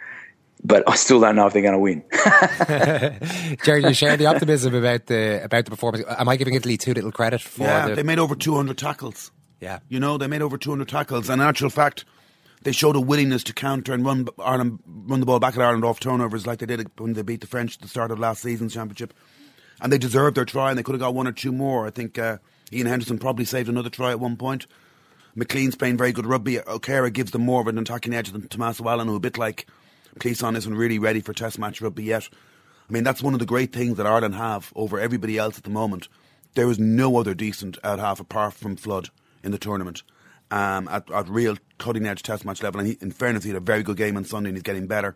But 0.63 0.83
I 0.89 0.95
still 0.95 1.21
don't 1.21 1.35
know 1.35 1.45
if 1.45 1.53
they're 1.53 1.61
going 1.61 1.73
to 1.73 1.79
win. 1.79 2.03
Gerry, 3.63 3.83
do 3.83 3.89
you 3.89 3.93
share 3.93 4.17
the 4.17 4.25
optimism 4.25 4.73
about 4.73 5.05
the 5.05 5.43
about 5.43 5.65
the 5.65 5.71
performance. 5.71 6.03
Am 6.09 6.27
I 6.27 6.35
giving 6.35 6.55
Italy 6.55 6.75
too 6.75 6.93
little 6.93 7.11
credit 7.11 7.41
for 7.41 7.63
yeah, 7.63 7.89
the? 7.89 7.95
they 7.95 8.03
made 8.03 8.17
over 8.17 8.35
200 8.35 8.75
tackles. 8.75 9.31
yeah, 9.61 9.79
You 9.89 9.99
know, 9.99 10.17
they 10.17 10.25
made 10.25 10.41
over 10.41 10.57
200 10.57 10.87
tackles. 10.87 11.29
And 11.29 11.39
in 11.39 11.47
actual 11.47 11.69
fact, 11.69 12.05
they 12.65 12.71
showed 12.71 12.95
a 12.95 12.99
willingness 12.99 13.43
to 13.43 13.53
counter 13.53 13.93
and 13.93 14.03
run 14.03 14.27
Ireland, 14.39 14.79
run 14.87 15.19
the 15.19 15.27
ball 15.27 15.39
back 15.39 15.53
at 15.55 15.61
Ireland 15.61 15.85
off 15.85 15.99
turnovers 15.99 16.47
like 16.47 16.57
they 16.57 16.65
did 16.65 16.89
when 16.99 17.13
they 17.13 17.21
beat 17.21 17.41
the 17.41 17.47
French 17.47 17.75
at 17.75 17.81
the 17.83 17.87
start 17.87 18.09
of 18.09 18.17
last 18.17 18.41
season's 18.41 18.73
championship. 18.73 19.13
And 19.79 19.93
they 19.93 19.99
deserved 19.99 20.35
their 20.35 20.45
try, 20.45 20.71
and 20.71 20.79
they 20.79 20.81
could 20.81 20.95
have 20.95 20.99
got 20.99 21.13
one 21.13 21.27
or 21.27 21.31
two 21.31 21.51
more. 21.51 21.85
I 21.85 21.91
think 21.91 22.17
uh, 22.17 22.39
Iain 22.73 22.87
Henderson 22.87 23.19
probably 23.19 23.45
saved 23.45 23.69
another 23.69 23.91
try 23.91 24.09
at 24.09 24.19
one 24.19 24.35
point. 24.35 24.65
McLean's 25.35 25.75
playing 25.75 25.97
very 25.97 26.11
good 26.11 26.25
rugby. 26.25 26.55
Orquera 26.55 27.13
gives 27.13 27.29
them 27.31 27.43
more 27.43 27.61
of 27.61 27.67
an 27.67 27.77
attacking 27.77 28.15
edge 28.15 28.31
than 28.31 28.47
Tommaso 28.47 28.89
Allan, 28.89 29.09
who 29.09 29.15
a 29.15 29.19
bit 29.19 29.37
like 29.37 29.67
Cleason 30.17 30.55
isn't 30.55 30.75
really 30.75 30.97
ready 30.97 31.19
for 31.19 31.33
Test 31.33 31.59
match 31.59 31.81
rugby 31.81 32.05
yet. 32.05 32.27
I 32.89 32.93
mean, 32.93 33.03
that's 33.03 33.21
one 33.21 33.33
of 33.33 33.39
the 33.39 33.45
great 33.45 33.73
things 33.73 33.97
that 33.97 34.07
Ireland 34.07 34.33
have 34.33 34.73
over 34.75 34.99
everybody 34.99 35.37
else 35.37 35.59
at 35.59 35.65
the 35.65 35.69
moment. 35.69 36.07
There 36.55 36.71
is 36.71 36.79
no 36.79 37.17
other 37.17 37.35
decent 37.35 37.77
out 37.83 37.99
half 37.99 38.19
apart 38.19 38.55
from 38.55 38.75
Flood 38.75 39.09
in 39.43 39.51
the 39.51 39.59
tournament 39.59 40.01
um, 40.51 40.87
at, 40.87 41.09
at 41.11 41.27
real 41.29 41.57
cutting 41.77 42.05
edge 42.05 42.23
Test 42.23 42.45
match 42.45 42.63
level. 42.63 42.79
And 42.79 42.89
he, 42.89 42.97
in 43.01 43.11
fairness, 43.11 43.43
he 43.43 43.49
had 43.49 43.57
a 43.57 43.61
very 43.61 43.83
good 43.83 43.97
game 43.97 44.17
on 44.17 44.25
Sunday 44.25 44.49
and 44.49 44.57
he's 44.57 44.63
getting 44.63 44.87
better. 44.87 45.15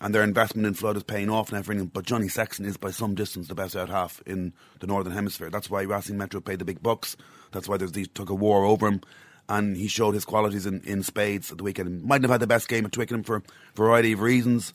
And 0.00 0.14
their 0.14 0.22
investment 0.22 0.66
in 0.66 0.74
Flood 0.74 0.96
is 0.96 1.02
paying 1.02 1.28
off 1.28 1.48
for 1.48 1.56
England. 1.56 1.92
But 1.92 2.04
Johnny 2.04 2.28
Sexton 2.28 2.66
is 2.66 2.76
by 2.76 2.90
some 2.90 3.14
distance 3.14 3.48
the 3.48 3.54
best 3.54 3.74
out 3.74 3.88
half 3.88 4.22
in 4.26 4.52
the 4.78 4.86
Northern 4.86 5.12
Hemisphere. 5.12 5.50
That's 5.50 5.68
why 5.68 5.82
Racing 5.82 6.16
Metro 6.16 6.40
paid 6.40 6.60
the 6.60 6.64
big 6.64 6.82
bucks. 6.82 7.16
That's 7.50 7.68
why 7.68 7.78
there's 7.78 7.92
these 7.92 8.08
took 8.08 8.30
a 8.30 8.34
war 8.34 8.64
over 8.64 8.86
him. 8.86 9.00
And 9.48 9.76
he 9.76 9.88
showed 9.88 10.14
his 10.14 10.24
qualities 10.24 10.66
in, 10.66 10.82
in 10.82 11.02
spades 11.02 11.50
at 11.50 11.58
the 11.58 11.64
weekend. 11.64 12.04
Mightn't 12.04 12.24
have 12.24 12.32
had 12.32 12.40
the 12.40 12.46
best 12.46 12.68
game 12.68 12.84
at 12.84 12.92
Twickenham 12.92 13.24
for 13.24 13.36
a 13.36 13.42
variety 13.74 14.12
of 14.12 14.20
reasons, 14.20 14.74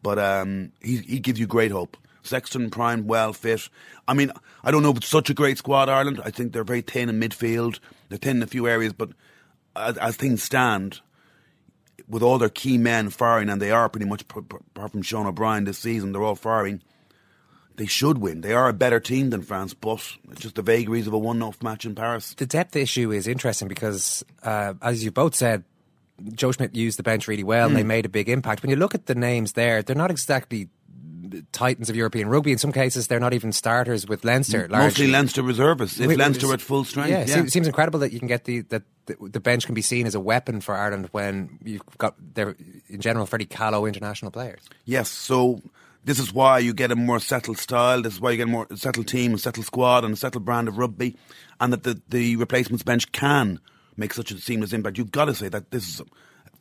but 0.00 0.18
um, 0.18 0.70
he, 0.80 0.98
he 0.98 1.18
gives 1.18 1.40
you 1.40 1.46
great 1.48 1.72
hope. 1.72 1.96
Sexton, 2.22 2.70
prime, 2.70 3.08
well 3.08 3.32
fit. 3.32 3.68
I 4.06 4.14
mean, 4.14 4.30
I 4.62 4.70
don't 4.70 4.84
know 4.84 4.90
if 4.90 4.98
it's 4.98 5.08
such 5.08 5.28
a 5.28 5.34
great 5.34 5.58
squad, 5.58 5.88
Ireland. 5.88 6.20
I 6.24 6.30
think 6.30 6.52
they're 6.52 6.62
very 6.62 6.82
thin 6.82 7.08
in 7.08 7.20
midfield. 7.20 7.80
They're 8.12 8.18
thin 8.18 8.36
in 8.36 8.42
a 8.42 8.46
few 8.46 8.68
areas, 8.68 8.92
but 8.92 9.10
as, 9.74 9.96
as 9.96 10.16
things 10.16 10.42
stand, 10.42 11.00
with 12.06 12.22
all 12.22 12.36
their 12.36 12.50
key 12.50 12.76
men 12.76 13.08
firing, 13.08 13.48
and 13.48 13.60
they 13.62 13.70
are 13.70 13.88
pretty 13.88 14.04
much, 14.04 14.20
apart 14.22 14.92
from 14.92 15.00
Sean 15.00 15.26
O'Brien 15.26 15.64
this 15.64 15.78
season, 15.78 16.12
they're 16.12 16.22
all 16.22 16.34
firing. 16.34 16.82
They 17.76 17.86
should 17.86 18.18
win. 18.18 18.42
They 18.42 18.52
are 18.52 18.68
a 18.68 18.74
better 18.74 19.00
team 19.00 19.30
than 19.30 19.40
France, 19.40 19.72
but 19.72 20.16
it's 20.30 20.42
just 20.42 20.56
the 20.56 20.62
vagaries 20.62 21.06
of 21.06 21.14
a 21.14 21.18
one-off 21.18 21.62
match 21.62 21.86
in 21.86 21.94
Paris. 21.94 22.34
the 22.34 22.44
depth 22.44 22.76
issue 22.76 23.10
is 23.12 23.26
interesting 23.26 23.66
because, 23.66 24.22
uh, 24.42 24.74
as 24.82 25.02
you 25.02 25.10
both 25.10 25.34
said, 25.34 25.64
Joe 26.34 26.52
Schmidt 26.52 26.74
used 26.74 26.98
the 26.98 27.02
bench 27.02 27.26
really 27.26 27.42
well 27.44 27.64
and 27.68 27.72
Hmm. 27.72 27.76
they 27.78 27.82
made 27.84 28.04
a 28.04 28.10
big 28.10 28.28
impact. 28.28 28.62
When 28.62 28.68
you 28.68 28.76
look 28.76 28.94
at 28.94 29.06
the 29.06 29.14
names 29.14 29.54
there, 29.54 29.82
they're 29.82 29.96
not 29.96 30.10
exactly 30.10 30.68
titans 31.52 31.88
of 31.90 31.96
European 31.96 32.28
rugby. 32.28 32.52
In 32.52 32.58
some 32.58 32.72
cases, 32.72 33.06
they're 33.06 33.20
not 33.20 33.34
even 33.34 33.52
starters 33.52 34.06
with 34.06 34.24
Leinster. 34.24 34.68
Mostly 34.68 34.78
largely. 34.78 35.06
Leinster 35.08 35.42
reservists. 35.42 35.98
If 36.00 36.08
Wait, 36.08 36.18
Leinster 36.18 36.52
at 36.52 36.60
full 36.60 36.84
strength, 36.84 37.10
Yeah, 37.10 37.18
yeah. 37.18 37.22
it 37.24 37.28
seems, 37.28 37.52
seems 37.52 37.66
incredible 37.66 38.00
that 38.00 38.12
you 38.12 38.18
can 38.18 38.28
get 38.28 38.44
the 38.44 38.60
that 38.62 38.82
the, 39.06 39.16
the 39.20 39.40
bench 39.40 39.66
can 39.66 39.74
be 39.74 39.82
seen 39.82 40.06
as 40.06 40.14
a 40.14 40.20
weapon 40.20 40.60
for 40.60 40.74
Ireland 40.74 41.08
when 41.12 41.58
you've 41.64 41.82
got 41.98 42.14
they're 42.34 42.54
in 42.88 43.00
general 43.00 43.26
fairly 43.26 43.46
callow 43.46 43.86
international 43.86 44.30
players. 44.30 44.60
Yes, 44.84 45.08
so 45.08 45.60
this 46.04 46.18
is 46.18 46.32
why 46.32 46.58
you 46.58 46.72
get 46.74 46.90
a 46.90 46.96
more 46.96 47.20
settled 47.20 47.58
style. 47.58 48.02
This 48.02 48.14
is 48.14 48.20
why 48.20 48.32
you 48.32 48.36
get 48.36 48.48
a 48.48 48.50
more 48.50 48.66
settled 48.74 49.08
team, 49.08 49.34
a 49.34 49.38
settled 49.38 49.66
squad, 49.66 50.04
and 50.04 50.14
a 50.14 50.16
settled 50.16 50.44
brand 50.44 50.68
of 50.68 50.78
rugby, 50.78 51.16
and 51.60 51.72
that 51.72 51.84
the, 51.84 52.00
the 52.08 52.36
replacements 52.36 52.82
bench 52.82 53.10
can 53.12 53.60
make 53.96 54.12
such 54.12 54.30
a 54.30 54.38
seamless 54.38 54.72
impact. 54.72 54.98
You've 54.98 55.12
got 55.12 55.26
to 55.26 55.34
say 55.34 55.48
that 55.48 55.70
this 55.70 55.88
is 55.88 56.00
a 56.00 56.04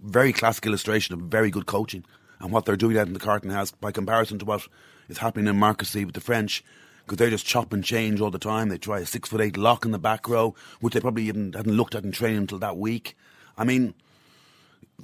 very 0.04 0.34
classic 0.34 0.66
illustration 0.66 1.14
of 1.14 1.22
very 1.22 1.50
good 1.50 1.66
coaching 1.66 2.06
and 2.42 2.52
what 2.52 2.66
they're 2.66 2.76
doing 2.76 2.98
out 2.98 3.08
in 3.08 3.14
the 3.14 3.20
Carton 3.20 3.50
House 3.52 3.72
by 3.72 3.92
comparison 3.92 4.40
to 4.40 4.46
what 4.46 4.68
is 5.08 5.20
happening 5.20 5.48
in 5.48 5.60
Marcoussis 5.60 6.06
with 6.06 6.16
the 6.16 6.22
French. 6.22 6.64
Because 7.06 7.18
they 7.18 7.30
just 7.30 7.46
chop 7.46 7.74
and 7.74 7.84
change 7.84 8.22
all 8.22 8.30
the 8.32 8.40
time. 8.40 8.70
They 8.70 8.78
try 8.78 9.00
a 9.00 9.06
six 9.06 9.28
foot 9.30 9.42
eight 9.42 9.58
lock 9.58 9.86
in 9.86 9.92
the 9.92 10.00
back 10.00 10.30
row, 10.30 10.56
which 10.82 10.94
they 10.94 11.00
probably 11.00 11.24
even 11.24 11.52
hadn't 11.54 11.76
looked 11.76 11.96
at 11.96 12.04
in 12.04 12.12
training 12.12 12.38
until 12.38 12.60
that 12.60 12.78
week. 12.78 13.18
I 13.58 13.64
mean, 13.64 13.96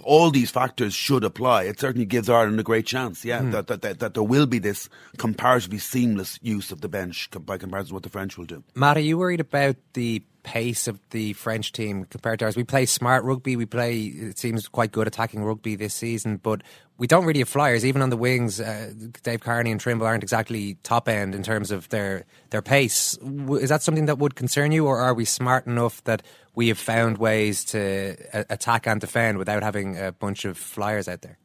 all 0.04 0.30
these 0.30 0.52
factors 0.52 0.94
should 0.94 1.24
apply. 1.24 1.64
It 1.64 1.80
certainly 1.80 2.06
gives 2.06 2.30
Ireland 2.30 2.60
a 2.60 2.64
great 2.64 2.86
chance, 2.86 3.26
yeah, 3.26 3.42
Hmm. 3.42 3.52
that, 3.52 3.68
that, 3.68 3.82
that, 3.82 4.00
that 4.00 4.14
there 4.14 4.24
will 4.24 4.46
be 4.46 4.60
this 4.60 4.90
comparatively 5.18 5.80
seamless 5.80 6.38
use 6.44 6.72
of 6.72 6.82
the 6.82 6.88
bench 6.88 7.30
by 7.46 7.58
comparison 7.58 7.90
to 7.90 7.94
what 7.96 8.04
the 8.04 8.10
French 8.10 8.38
will 8.38 8.46
do. 8.46 8.64
Matt, 8.76 8.98
are 8.98 9.02
you 9.02 9.18
worried 9.18 9.40
about 9.40 9.76
the 9.94 10.22
pace 10.44 10.88
of 10.88 11.00
the 11.10 11.34
French 11.34 11.72
team 11.72 12.06
compared 12.06 12.40
to 12.40 12.46
ours? 12.46 12.56
We 12.56 12.64
play 12.64 12.86
smart 12.86 13.24
rugby. 13.24 13.56
We 13.56 13.66
play, 13.66 14.02
it 14.04 14.38
seems, 14.38 14.68
quite 14.68 14.92
good 14.92 15.08
attacking 15.08 15.44
rugby 15.44 15.76
this 15.76 15.96
season, 15.96 16.38
but 16.38 16.62
we 16.98 17.08
don't 17.08 17.26
really 17.26 17.40
have 17.40 17.50
flyers. 17.50 17.86
Even 17.86 18.02
on 18.02 18.10
the 18.10 18.18
wings, 18.18 18.60
uh, 18.60 18.92
Dave 19.24 19.42
Kearney 19.42 19.72
and 19.72 19.80
Trimble 19.80 20.08
aren't 20.08 20.24
exactly 20.24 20.78
top 20.84 21.08
end 21.08 21.36
in 21.36 21.44
terms 21.44 21.72
of 21.72 21.88
their, 21.90 22.26
their 22.50 22.62
pace. 22.62 23.18
Is 23.62 23.70
that 23.70 23.84
something 23.84 24.06
that 24.06 24.18
would 24.18 24.36
concern 24.36 24.72
you, 24.72 24.86
or 24.88 24.98
are 25.00 25.14
we 25.14 25.26
smart 25.26 25.68
enough 25.68 26.04
that 26.06 26.24
we 26.56 26.70
have 26.70 26.80
found 26.80 27.20
ways 27.20 27.64
to 27.66 28.16
uh, 28.34 28.44
attack 28.50 28.88
and 28.88 29.00
defend 29.00 29.38
without 29.38 29.62
having 29.62 29.98
a 29.98 30.12
bunch 30.12 30.44
of 30.46 30.58
flyers 30.58 31.08
out 31.08 31.22
there? 31.22 31.38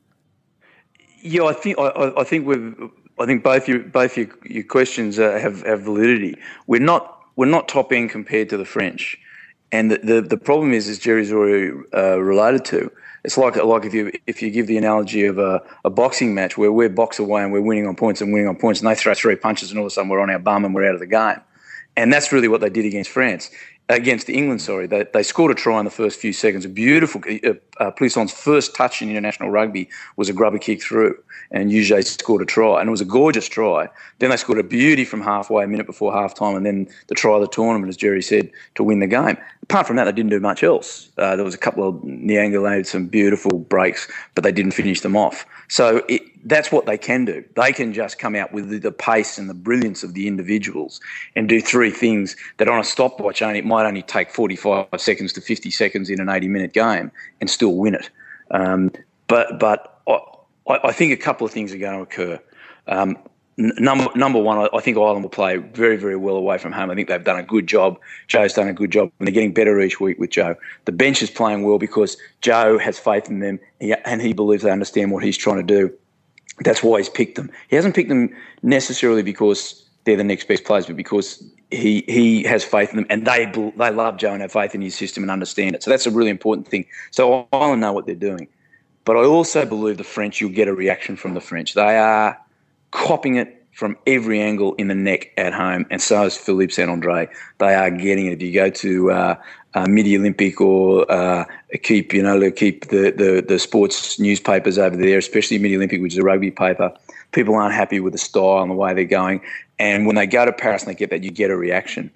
Yeah, 1.23 1.45
I 1.45 1.53
think 1.53 1.79
I, 1.79 2.13
I- 2.17 2.25
think 2.25 2.47
we've 2.47 2.75
I 3.19 3.27
think 3.27 3.45
both 3.45 3.69
your 3.69 3.79
both 3.81 4.17
your, 4.17 4.29
your 4.45 4.65
questions 4.65 5.19
uh, 5.19 5.39
have 5.39 5.63
have 5.63 5.83
validity. 5.83 6.37
We're 6.67 6.81
not 6.81 7.21
we're 7.37 7.47
not 7.47 7.69
top 7.69 7.93
end 7.93 8.11
compared 8.11 8.49
to 8.49 8.57
the 8.57 8.65
French, 8.65 9.19
and 9.71 9.91
the 9.91 9.99
the, 9.99 10.21
the 10.23 10.37
problem 10.37 10.73
is, 10.73 10.89
as 10.89 10.99
Gerry's 10.99 11.31
already 11.31 11.71
uh, 11.95 12.19
related 12.21 12.65
to, 12.67 12.91
it's 13.25 13.39
like 13.39 13.57
like 13.57 13.85
if 13.85 13.95
you 13.95 14.13
if 14.27 14.43
you 14.43 14.51
give 14.51 14.67
the 14.67 14.77
analogy 14.77 15.27
of 15.27 15.39
a, 15.39 15.63
a 15.85 15.91
boxing 15.91 16.35
match 16.35 16.59
where 16.59 16.73
we're 16.73 16.89
box 16.89 17.19
away 17.19 17.43
and 17.43 17.53
we're 17.53 17.61
winning 17.61 17.87
on 17.87 17.95
points 17.95 18.21
and 18.21 18.33
winning 18.33 18.49
on 18.49 18.57
points, 18.57 18.81
and 18.81 18.91
they 18.91 18.95
throw 18.95 19.15
three 19.15 19.37
punches 19.37 19.71
and 19.71 19.79
all 19.79 19.87
of 19.87 19.93
a 19.93 19.95
sudden 19.95 20.09
we're 20.09 20.21
on 20.21 20.31
our 20.31 20.39
bum 20.39 20.65
and 20.65 20.75
we're 20.75 20.89
out 20.89 20.95
of 20.95 21.01
the 21.01 21.07
game, 21.07 21.37
and 21.97 22.13
that's 22.13 22.33
really 22.33 22.49
what 22.49 22.61
they 22.61 22.71
did 22.71 22.85
against 22.85 23.11
France. 23.11 23.51
Against 23.95 24.29
England, 24.31 24.63
sorry, 24.63 24.87
they, 24.87 25.05
they 25.13 25.23
scored 25.23 25.51
a 25.51 25.55
try 25.55 25.79
in 25.79 25.85
the 25.85 25.91
first 25.91 26.19
few 26.19 26.33
seconds. 26.33 26.65
A 26.65 26.69
beautiful, 26.69 27.21
uh, 27.45 27.55
uh, 27.79 27.91
Plisson's 27.91 28.33
first 28.33 28.75
touch 28.75 29.03
in 29.03 29.11
international 29.11 29.51
rugby 29.51 29.89
was 30.17 30.29
a 30.29 30.33
grubber 30.33 30.59
kick 30.59 30.83
through, 30.83 31.17
and 31.51 31.71
Huget 31.71 32.07
scored 32.07 32.43
a 32.43 32.47
try, 32.47 32.81
and 32.81 32.89
it 32.89 32.91
was 32.91 33.01
a 33.01 33.07
gorgeous 33.07 33.49
try. 33.49 33.89
Then 34.19 34.31
they 34.31 34.37
scored 34.37 34.59
a 34.59 34.63
beauty 34.63 35.05
from 35.05 35.21
halfway, 35.21 35.65
a 35.65 35.67
minute 35.67 35.87
before 35.87 36.13
half 36.13 36.35
time, 36.35 36.57
and 36.57 36.65
then 36.65 36.89
the 37.09 37.15
try 37.15 37.35
of 37.35 37.43
the 37.43 37.49
tournament, 37.49 37.91
as 37.91 37.97
Gerry 37.97 38.23
said, 38.23 38.51
to 38.77 38.83
win 38.83 39.01
the 39.01 39.07
game. 39.07 39.37
Apart 39.63 39.87
from 39.87 39.97
that, 39.97 40.05
they 40.05 40.13
didn't 40.13 40.31
do 40.31 40.41
much 40.41 40.63
else. 40.63 41.11
Uh, 41.19 41.37
there 41.37 41.45
was 41.45 41.55
a 41.55 41.59
couple 41.59 41.87
of 41.87 41.95
Nyanga 41.97 42.87
some 42.87 43.07
beautiful 43.07 43.59
breaks, 43.59 44.09
but 44.35 44.43
they 44.43 44.53
didn't 44.53 44.73
finish 44.73 45.01
them 45.03 45.17
off. 45.17 45.45
So 45.69 46.03
it, 46.09 46.23
that's 46.45 46.73
what 46.73 46.87
they 46.87 46.99
can 46.99 47.25
do. 47.25 47.45
They 47.55 47.73
can 47.73 47.93
just 47.93 48.19
come 48.19 48.35
out 48.35 48.53
with 48.53 48.69
the, 48.69 48.79
the 48.79 48.93
pace 48.93 49.39
and 49.39 49.49
the 49.49 49.55
brilliance 49.55 50.03
of 50.03 50.15
the 50.15 50.27
individuals 50.27 51.01
and 51.37 51.49
do 51.49 51.61
three 51.61 51.91
things 51.91 52.37
that 52.57 52.69
on 52.69 52.81
a 52.81 52.85
stopwatch 52.85 53.43
only 53.43 53.61
it 53.61 53.67
might 53.67 53.87
only 53.87 54.03
take 54.03 54.31
45 54.31 54.89
seconds 54.97 55.33
to 55.35 55.41
50 55.41 55.71
seconds 55.71 56.11
in 56.11 56.21
an 56.21 56.29
80 56.29 56.49
minute 56.49 56.73
game 56.73 57.11
and 57.41 57.49
still 57.49 57.77
win 57.77 57.95
it. 57.95 58.11
Um, 58.51 58.91
but 59.29 59.59
but 59.59 60.01
I, 60.09 60.19
I 60.85 60.93
think 60.93 61.13
a 61.13 61.17
couple 61.17 61.47
of 61.47 61.53
things 61.53 61.73
are 61.73 61.79
going 61.79 61.97
to 61.97 62.03
occur. 62.03 62.41
Um, 62.87 63.17
number 63.57 64.09
number 64.15 64.41
one, 64.41 64.69
I, 64.73 64.81
think 64.81 64.97
Ireland 64.97 65.23
will 65.23 65.31
play 65.31 65.57
very 65.57 65.97
very 65.97 66.17
well 66.17 66.37
away 66.37 66.59
from 66.59 66.73
home. 66.73 66.91
I 66.91 66.95
think 66.95 67.09
they've 67.09 67.23
done 67.23 67.39
a 67.39 67.43
good 67.43 67.67
job. 67.67 67.99
Joe's 68.27 68.53
done 68.53 68.69
a 68.69 68.73
good 68.73 68.91
job, 68.91 69.11
and 69.19 69.29
they're 69.29 69.33
getting 69.33 69.53
better 69.53 69.81
each 69.81 70.01
week 70.01 70.19
with 70.19 70.31
Joe. 70.31 70.57
The 70.85 70.93
bench 70.93 71.23
is 71.23 71.31
playing 71.31 71.63
well 71.63 71.79
because 71.79 72.17
Joe 72.41 72.79
has 72.79 72.99
faith 72.99 73.29
in 73.29 73.41
them, 73.41 73.61
and 73.81 74.21
he 74.21 74.33
believes 74.33 74.63
they 74.63 74.71
understand 74.71 75.13
what 75.13 75.23
he's 75.23 75.37
trying 75.37 75.59
to 75.59 75.63
do. 75.63 75.95
That's 76.65 76.83
why 76.83 76.99
he's 76.99 77.09
picked 77.09 77.37
them. 77.37 77.51
He 77.69 77.77
hasn't 77.77 77.95
picked 77.95 78.09
them 78.09 78.35
necessarily 78.63 79.23
because 79.23 79.85
they're 80.05 80.17
the 80.17 80.25
next 80.25 80.49
best 80.49 80.65
players, 80.65 80.87
but 80.87 80.97
because 80.97 81.43
he 81.71 82.05
he 82.09 82.43
has 82.45 82.65
faith 82.65 82.91
in 82.91 82.97
them, 82.97 83.07
and 83.09 83.27
they 83.27 83.47
they 83.77 83.91
love 83.91 84.17
Joe 84.17 84.33
and 84.33 84.43
have 84.43 84.53
faith 84.53 84.75
in 84.75 84.81
his 84.81 84.95
system 84.95 85.23
and 85.23 85.31
understand 85.31 85.75
it. 85.75 85.83
So 85.83 85.91
that's 85.91 86.07
a 86.07 86.11
really 86.11 86.31
important 86.31 86.69
thing. 86.69 86.87
So 87.11 87.47
Ireland 87.53 87.81
know 87.81 87.93
what 87.93 88.07
they're 88.07 88.15
doing, 88.15 88.49
but 89.05 89.17
I 89.17 89.25
also 89.25 89.65
believe 89.65 89.99
the 89.99 90.05
French. 90.05 90.41
You'll 90.41 90.51
get 90.51 90.69
a 90.69 90.75
reaction 90.75 91.17
from 91.17 91.35
the 91.35 91.41
French. 91.41 91.75
They 91.75 91.99
are 91.99 92.39
copping 92.91 93.37
it 93.37 93.62
from 93.73 93.97
every 94.07 94.41
angle 94.41 94.75
in 94.75 94.89
the 94.89 94.95
neck 94.95 95.33
at 95.37 95.53
home, 95.53 95.87
and 95.91 96.01
so 96.01 96.25
is 96.25 96.37
Philippe 96.37 96.73
Saint 96.73 96.91
Andre. 96.91 97.29
They 97.59 97.75
are 97.75 97.91
getting 97.91 98.27
it. 98.27 98.35
If 98.35 98.43
you 98.43 98.53
go 98.53 98.71
to 98.71 99.11
uh, 99.11 99.35
uh, 99.75 99.87
Midi 99.89 100.17
Olympique 100.17 100.61
or 100.61 101.11
uh, 101.11 101.45
keep, 101.83 102.13
you 102.13 102.23
know, 102.23 102.51
keep 102.51 102.89
the, 102.89 103.11
the, 103.11 103.45
the 103.47 103.59
sports 103.59 104.19
newspapers 104.19 104.79
over 104.79 104.97
there, 104.97 105.19
especially 105.19 105.59
Midi 105.59 105.77
Olympique, 105.77 106.03
which 106.03 106.13
is 106.13 106.19
a 106.19 106.23
rugby 106.23 106.51
paper, 106.51 106.93
people 107.33 107.55
aren't 107.55 107.75
happy 107.75 107.99
with 107.99 108.13
the 108.13 108.19
style 108.19 108.63
and 108.63 108.71
the 108.71 108.75
way 108.75 108.93
they're 108.95 109.05
going. 109.05 109.41
And 109.79 110.07
when 110.07 110.17
they 110.17 110.27
go 110.27 110.45
to 110.45 110.53
Paris 110.53 110.83
and 110.83 110.91
they 110.91 110.99
get 110.99 111.11
that, 111.11 111.25
you 111.25 111.31
get 111.31 111.51
a 111.51 111.57
reaction. 111.57 112.11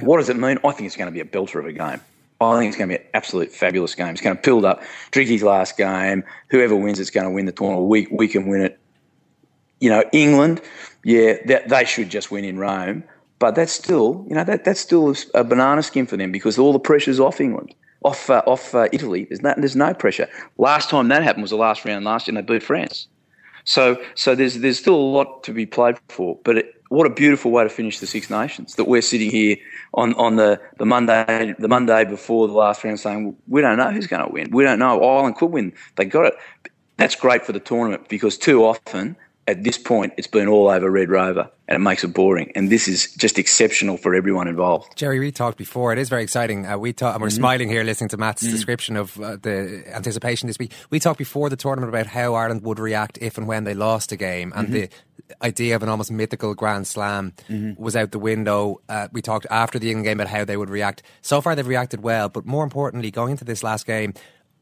What 0.00 0.18
does 0.18 0.28
it 0.28 0.36
mean? 0.36 0.58
I 0.64 0.70
think 0.72 0.86
it's 0.86 0.96
going 0.96 1.06
to 1.06 1.12
be 1.12 1.20
a 1.20 1.24
belter 1.24 1.58
of 1.58 1.66
a 1.66 1.72
game. 1.72 2.00
I 2.40 2.58
think 2.58 2.68
it's 2.68 2.76
going 2.76 2.90
to 2.90 2.98
be 2.98 3.02
an 3.02 3.08
absolute 3.14 3.52
fabulous 3.52 3.94
game. 3.94 4.08
It's 4.08 4.20
going 4.20 4.36
to 4.36 4.42
build 4.42 4.64
up 4.64 4.82
Dricky's 5.12 5.42
last 5.42 5.76
game. 5.76 6.24
Whoever 6.48 6.74
wins, 6.76 7.00
it's 7.00 7.10
going 7.10 7.26
to 7.26 7.30
win 7.30 7.46
the 7.46 7.52
tournament. 7.52 7.88
We, 7.88 8.08
we 8.10 8.28
can 8.28 8.46
win 8.48 8.60
it 8.60 8.78
you 9.84 9.90
know, 9.90 10.02
England, 10.12 10.62
yeah, 11.04 11.34
that, 11.44 11.68
they 11.68 11.84
should 11.84 12.08
just 12.08 12.30
win 12.30 12.42
in 12.42 12.58
Rome. 12.58 13.04
But 13.38 13.54
that's 13.54 13.72
still, 13.72 14.24
you 14.26 14.34
know, 14.34 14.44
that, 14.44 14.64
that's 14.64 14.80
still 14.80 15.14
a 15.34 15.44
banana 15.44 15.82
skin 15.82 16.06
for 16.06 16.16
them 16.16 16.32
because 16.32 16.58
all 16.58 16.72
the 16.72 16.78
pressure's 16.78 17.20
off 17.20 17.38
England, 17.38 17.74
off 18.02 18.30
uh, 18.30 18.42
off 18.46 18.74
uh, 18.74 18.88
Italy. 18.92 19.24
There's 19.24 19.42
no, 19.42 19.52
there's 19.58 19.76
no 19.76 19.92
pressure. 19.92 20.26
Last 20.56 20.88
time 20.88 21.08
that 21.08 21.22
happened 21.22 21.42
was 21.42 21.50
the 21.50 21.58
last 21.58 21.84
round 21.84 22.06
last 22.06 22.26
year, 22.26 22.34
and 22.34 22.48
they 22.48 22.54
beat 22.54 22.62
France. 22.62 23.08
So 23.64 24.02
so 24.14 24.34
there's 24.34 24.54
there's 24.60 24.78
still 24.78 24.94
a 24.94 25.10
lot 25.18 25.42
to 25.44 25.52
be 25.52 25.66
played 25.66 25.98
for. 26.08 26.38
But 26.44 26.58
it, 26.58 26.74
what 26.88 27.06
a 27.06 27.10
beautiful 27.10 27.50
way 27.50 27.64
to 27.64 27.68
finish 27.68 27.98
the 27.98 28.06
Six 28.06 28.30
Nations 28.30 28.76
that 28.76 28.84
we're 28.84 29.02
sitting 29.02 29.30
here 29.30 29.56
on, 29.94 30.14
on 30.14 30.36
the, 30.36 30.60
the 30.78 30.86
Monday 30.86 31.54
the 31.58 31.68
Monday 31.68 32.04
before 32.04 32.46
the 32.46 32.54
last 32.54 32.84
round 32.84 33.00
saying 33.00 33.36
we 33.48 33.60
don't 33.60 33.76
know 33.76 33.90
who's 33.90 34.06
going 34.06 34.24
to 34.24 34.32
win. 34.32 34.50
We 34.52 34.64
don't 34.64 34.78
know. 34.78 35.02
Ireland 35.02 35.36
could 35.36 35.50
win. 35.50 35.72
They 35.96 36.06
got 36.06 36.26
it. 36.26 36.34
That's 36.96 37.16
great 37.16 37.44
for 37.44 37.52
the 37.52 37.60
tournament 37.60 38.08
because 38.08 38.38
too 38.38 38.64
often 38.64 39.16
at 39.46 39.62
this 39.64 39.76
point, 39.78 40.12
it's 40.16 40.26
been 40.26 40.48
all 40.48 40.68
over 40.68 40.90
Red 40.90 41.10
Rover 41.10 41.50
and 41.68 41.76
it 41.76 41.78
makes 41.78 42.02
it 42.04 42.08
boring. 42.08 42.50
And 42.54 42.70
this 42.70 42.88
is 42.88 43.12
just 43.14 43.38
exceptional 43.38 43.96
for 43.96 44.14
everyone 44.14 44.48
involved. 44.48 44.96
Gerry, 44.96 45.18
we 45.18 45.32
talked 45.32 45.58
before. 45.58 45.92
It 45.92 45.98
is 45.98 46.08
very 46.08 46.22
exciting. 46.22 46.66
Uh, 46.66 46.78
we 46.78 46.92
talk, 46.92 47.14
and 47.14 47.22
we're 47.22 47.28
Mhm. 47.28 47.32
smiling 47.36 47.68
here 47.68 47.82
listening 47.84 48.08
to 48.10 48.16
Matt's 48.16 48.42
description 48.42 48.96
of 48.96 49.18
uh, 49.20 49.36
the 49.40 49.82
anticipation 49.94 50.46
this 50.46 50.58
week. 50.58 50.72
We 50.90 50.98
talked 51.00 51.18
before 51.18 51.48
the 51.50 51.56
tournament 51.56 51.90
about 51.90 52.06
how 52.08 52.34
Ireland 52.34 52.62
would 52.64 52.78
react 52.78 53.18
if 53.20 53.38
and 53.38 53.46
when 53.46 53.64
they 53.64 53.74
lost 53.74 54.12
a 54.12 54.16
game, 54.16 54.52
and 54.54 54.68
Mhm. 54.68 54.72
the 54.72 54.88
idea 55.42 55.74
of 55.76 55.82
an 55.82 55.88
almost 55.88 56.10
mythical 56.10 56.54
Grand 56.54 56.86
Slam 56.86 57.32
was 57.78 57.96
out 57.96 58.10
the 58.12 58.18
window. 58.18 58.80
Uh, 58.88 59.08
we 59.12 59.22
talked 59.22 59.46
after 59.50 59.78
the 59.78 59.88
England 59.90 60.04
game 60.06 60.20
about 60.20 60.30
how 60.30 60.44
they 60.44 60.56
would 60.56 60.70
react. 60.70 61.02
So 61.22 61.40
far, 61.40 61.54
they've 61.54 61.66
reacted 61.66 62.02
well, 62.02 62.28
but 62.28 62.44
more 62.46 62.62
importantly, 62.64 63.10
going 63.10 63.30
into 63.32 63.44
this 63.44 63.62
last 63.62 63.86
game. 63.86 64.12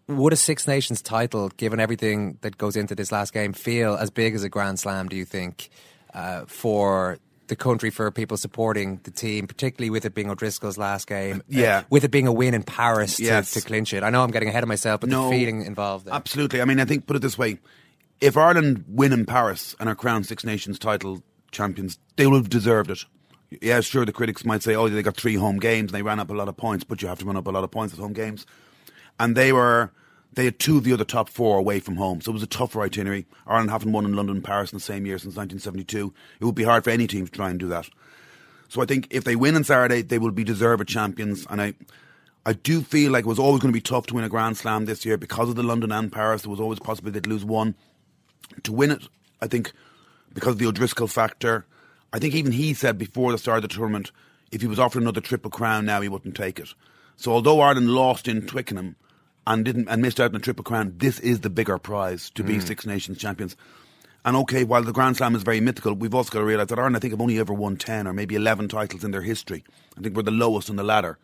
Would 0.08 0.32
a 0.32 0.36
Six 0.36 0.66
Nations 0.66 1.00
title, 1.00 1.48
given 1.56 1.78
everything 1.80 2.38
that 2.42 2.58
goes 2.58 2.76
into 2.76 2.94
this 2.94 3.12
last 3.12 3.32
game, 3.32 3.52
feel 3.52 3.94
as 3.94 4.10
big 4.10 4.34
as 4.34 4.42
a 4.42 4.48
Grand 4.48 4.78
Slam, 4.80 5.08
do 5.08 5.16
you 5.16 5.24
think, 5.24 5.70
uh, 6.12 6.44
for 6.46 7.18
the 7.46 7.56
country, 7.56 7.90
for 7.90 8.10
people 8.10 8.36
supporting 8.36 9.00
the 9.04 9.10
team, 9.10 9.46
particularly 9.46 9.90
with 9.90 10.04
it 10.04 10.14
being 10.14 10.30
O'Driscoll's 10.30 10.78
last 10.78 11.06
game? 11.06 11.38
uh, 11.38 11.42
Yeah. 11.48 11.82
with 11.90 12.02
it 12.04 12.10
being 12.10 12.26
a 12.26 12.32
win 12.32 12.54
in 12.54 12.62
Paris 12.62 13.16
to, 13.16 13.24
Yes. 13.24 13.52
to 13.52 13.60
clinch 13.60 13.92
it. 13.94 14.02
I 14.02 14.10
know 14.10 14.22
I'm 14.22 14.30
getting 14.30 14.48
ahead 14.48 14.62
of 14.62 14.68
myself, 14.68 15.00
but 15.00 15.10
No. 15.10 15.30
the 15.30 15.36
feeling 15.36 15.64
involved 15.64 16.06
there. 16.06 16.14
Absolutely. 16.14 16.60
I 16.60 16.64
mean, 16.64 16.80
I 16.80 16.84
think, 16.84 17.06
put 17.06 17.16
it 17.16 17.22
this 17.22 17.38
way 17.38 17.58
if 18.20 18.36
Ireland 18.36 18.84
win 18.88 19.12
in 19.12 19.26
Paris 19.26 19.74
and 19.80 19.88
are 19.88 19.94
crowned 19.96 20.26
Six 20.26 20.44
Nations 20.44 20.78
title 20.78 21.22
champions, 21.50 21.98
they 22.16 22.26
will 22.26 22.36
have 22.36 22.48
deserved 22.48 22.90
it. 22.90 23.04
Yeah, 23.60 23.80
sure, 23.80 24.04
the 24.06 24.12
critics 24.12 24.44
might 24.44 24.62
say, 24.62 24.74
oh, 24.74 24.88
they 24.88 25.02
got 25.02 25.16
three 25.16 25.34
home 25.34 25.58
games 25.58 25.90
and 25.90 25.98
they 25.98 26.02
ran 26.02 26.20
up 26.20 26.30
a 26.30 26.32
lot 26.34 26.48
of 26.48 26.56
points, 26.56 26.84
but 26.84 27.02
you 27.02 27.08
have 27.08 27.18
to 27.18 27.24
run 27.26 27.36
up 27.36 27.46
a 27.46 27.50
lot 27.50 27.64
of 27.64 27.70
points 27.70 27.92
at 27.92 28.00
home 28.00 28.12
games. 28.14 28.46
And 29.18 29.36
they 29.36 29.52
were, 29.52 29.90
they 30.32 30.44
had 30.46 30.58
two 30.58 30.78
of 30.78 30.84
the 30.84 30.92
other 30.92 31.04
top 31.04 31.28
four 31.28 31.58
away 31.58 31.80
from 31.80 31.96
home, 31.96 32.20
so 32.20 32.30
it 32.30 32.34
was 32.34 32.42
a 32.42 32.46
tougher 32.46 32.82
itinerary. 32.82 33.26
Ireland 33.46 33.70
haven't 33.70 33.92
won 33.92 34.04
in 34.04 34.14
London 34.14 34.36
and 34.36 34.44
Paris 34.44 34.72
in 34.72 34.76
the 34.76 34.82
same 34.82 35.06
year 35.06 35.18
since 35.18 35.36
1972. 35.36 36.12
It 36.40 36.44
would 36.44 36.54
be 36.54 36.64
hard 36.64 36.84
for 36.84 36.90
any 36.90 37.06
team 37.06 37.26
to 37.26 37.32
try 37.32 37.50
and 37.50 37.58
do 37.58 37.68
that. 37.68 37.88
So 38.68 38.80
I 38.80 38.86
think 38.86 39.08
if 39.10 39.24
they 39.24 39.36
win 39.36 39.54
on 39.54 39.64
Saturday, 39.64 40.00
they 40.00 40.18
will 40.18 40.30
be 40.30 40.44
deserved 40.44 40.88
champions. 40.88 41.46
And 41.50 41.60
I, 41.60 41.74
I 42.46 42.54
do 42.54 42.80
feel 42.80 43.12
like 43.12 43.26
it 43.26 43.28
was 43.28 43.38
always 43.38 43.60
going 43.60 43.70
to 43.70 43.76
be 43.76 43.82
tough 43.82 44.06
to 44.06 44.14
win 44.14 44.24
a 44.24 44.30
Grand 44.30 44.56
Slam 44.56 44.86
this 44.86 45.04
year 45.04 45.18
because 45.18 45.50
of 45.50 45.56
the 45.56 45.62
London 45.62 45.92
and 45.92 46.10
Paris. 46.10 46.42
There 46.42 46.50
was 46.50 46.60
always 46.60 46.78
possible 46.78 47.10
they'd 47.10 47.26
lose 47.26 47.44
one. 47.44 47.74
To 48.62 48.72
win 48.72 48.90
it, 48.90 49.06
I 49.42 49.46
think, 49.46 49.72
because 50.32 50.52
of 50.52 50.58
the 50.58 50.66
O'Driscoll 50.66 51.06
factor, 51.06 51.66
I 52.14 52.18
think 52.18 52.34
even 52.34 52.52
he 52.52 52.72
said 52.74 52.96
before 52.96 53.30
the 53.30 53.38
start 53.38 53.62
of 53.62 53.62
the 53.62 53.68
tournament, 53.68 54.10
if 54.50 54.62
he 54.62 54.66
was 54.66 54.78
offered 54.78 55.02
another 55.02 55.20
triple 55.20 55.50
crown 55.50 55.84
now, 55.84 56.00
he 56.00 56.08
wouldn't 56.08 56.34
take 56.34 56.58
it. 56.58 56.74
So 57.16 57.32
although 57.32 57.60
Ireland 57.60 57.90
lost 57.90 58.26
in 58.26 58.46
Twickenham 58.46 58.96
and 59.46 59.64
didn't 59.64 59.88
and 59.88 60.02
missed 60.02 60.20
out 60.20 60.30
on 60.30 60.36
a 60.36 60.40
triple 60.40 60.64
crown, 60.64 60.94
this 60.98 61.18
is 61.20 61.40
the 61.40 61.50
bigger 61.50 61.78
prize 61.78 62.30
to 62.30 62.44
be 62.44 62.56
Mm. 62.56 62.62
Six 62.62 62.86
Nations 62.86 63.18
champions. 63.18 63.56
And 64.24 64.36
okay, 64.36 64.62
while 64.62 64.82
the 64.82 64.92
Grand 64.92 65.16
Slam 65.16 65.34
is 65.34 65.42
very 65.42 65.60
mythical, 65.60 65.94
we've 65.94 66.14
also 66.14 66.30
got 66.30 66.38
to 66.40 66.44
realise 66.44 66.68
that 66.68 66.78
Ireland, 66.78 66.96
I 66.96 67.00
think, 67.00 67.12
have 67.12 67.20
only 67.20 67.38
ever 67.40 67.52
won 67.52 67.76
10 67.76 68.06
or 68.06 68.12
maybe 68.12 68.36
11 68.36 68.68
titles 68.68 69.02
in 69.02 69.10
their 69.10 69.22
history. 69.22 69.64
I 69.98 70.00
think 70.00 70.14
we're 70.14 70.22
the 70.22 70.30
lowest 70.30 70.70
on 70.70 70.76
the 70.76 70.84
ladder. 70.84 71.18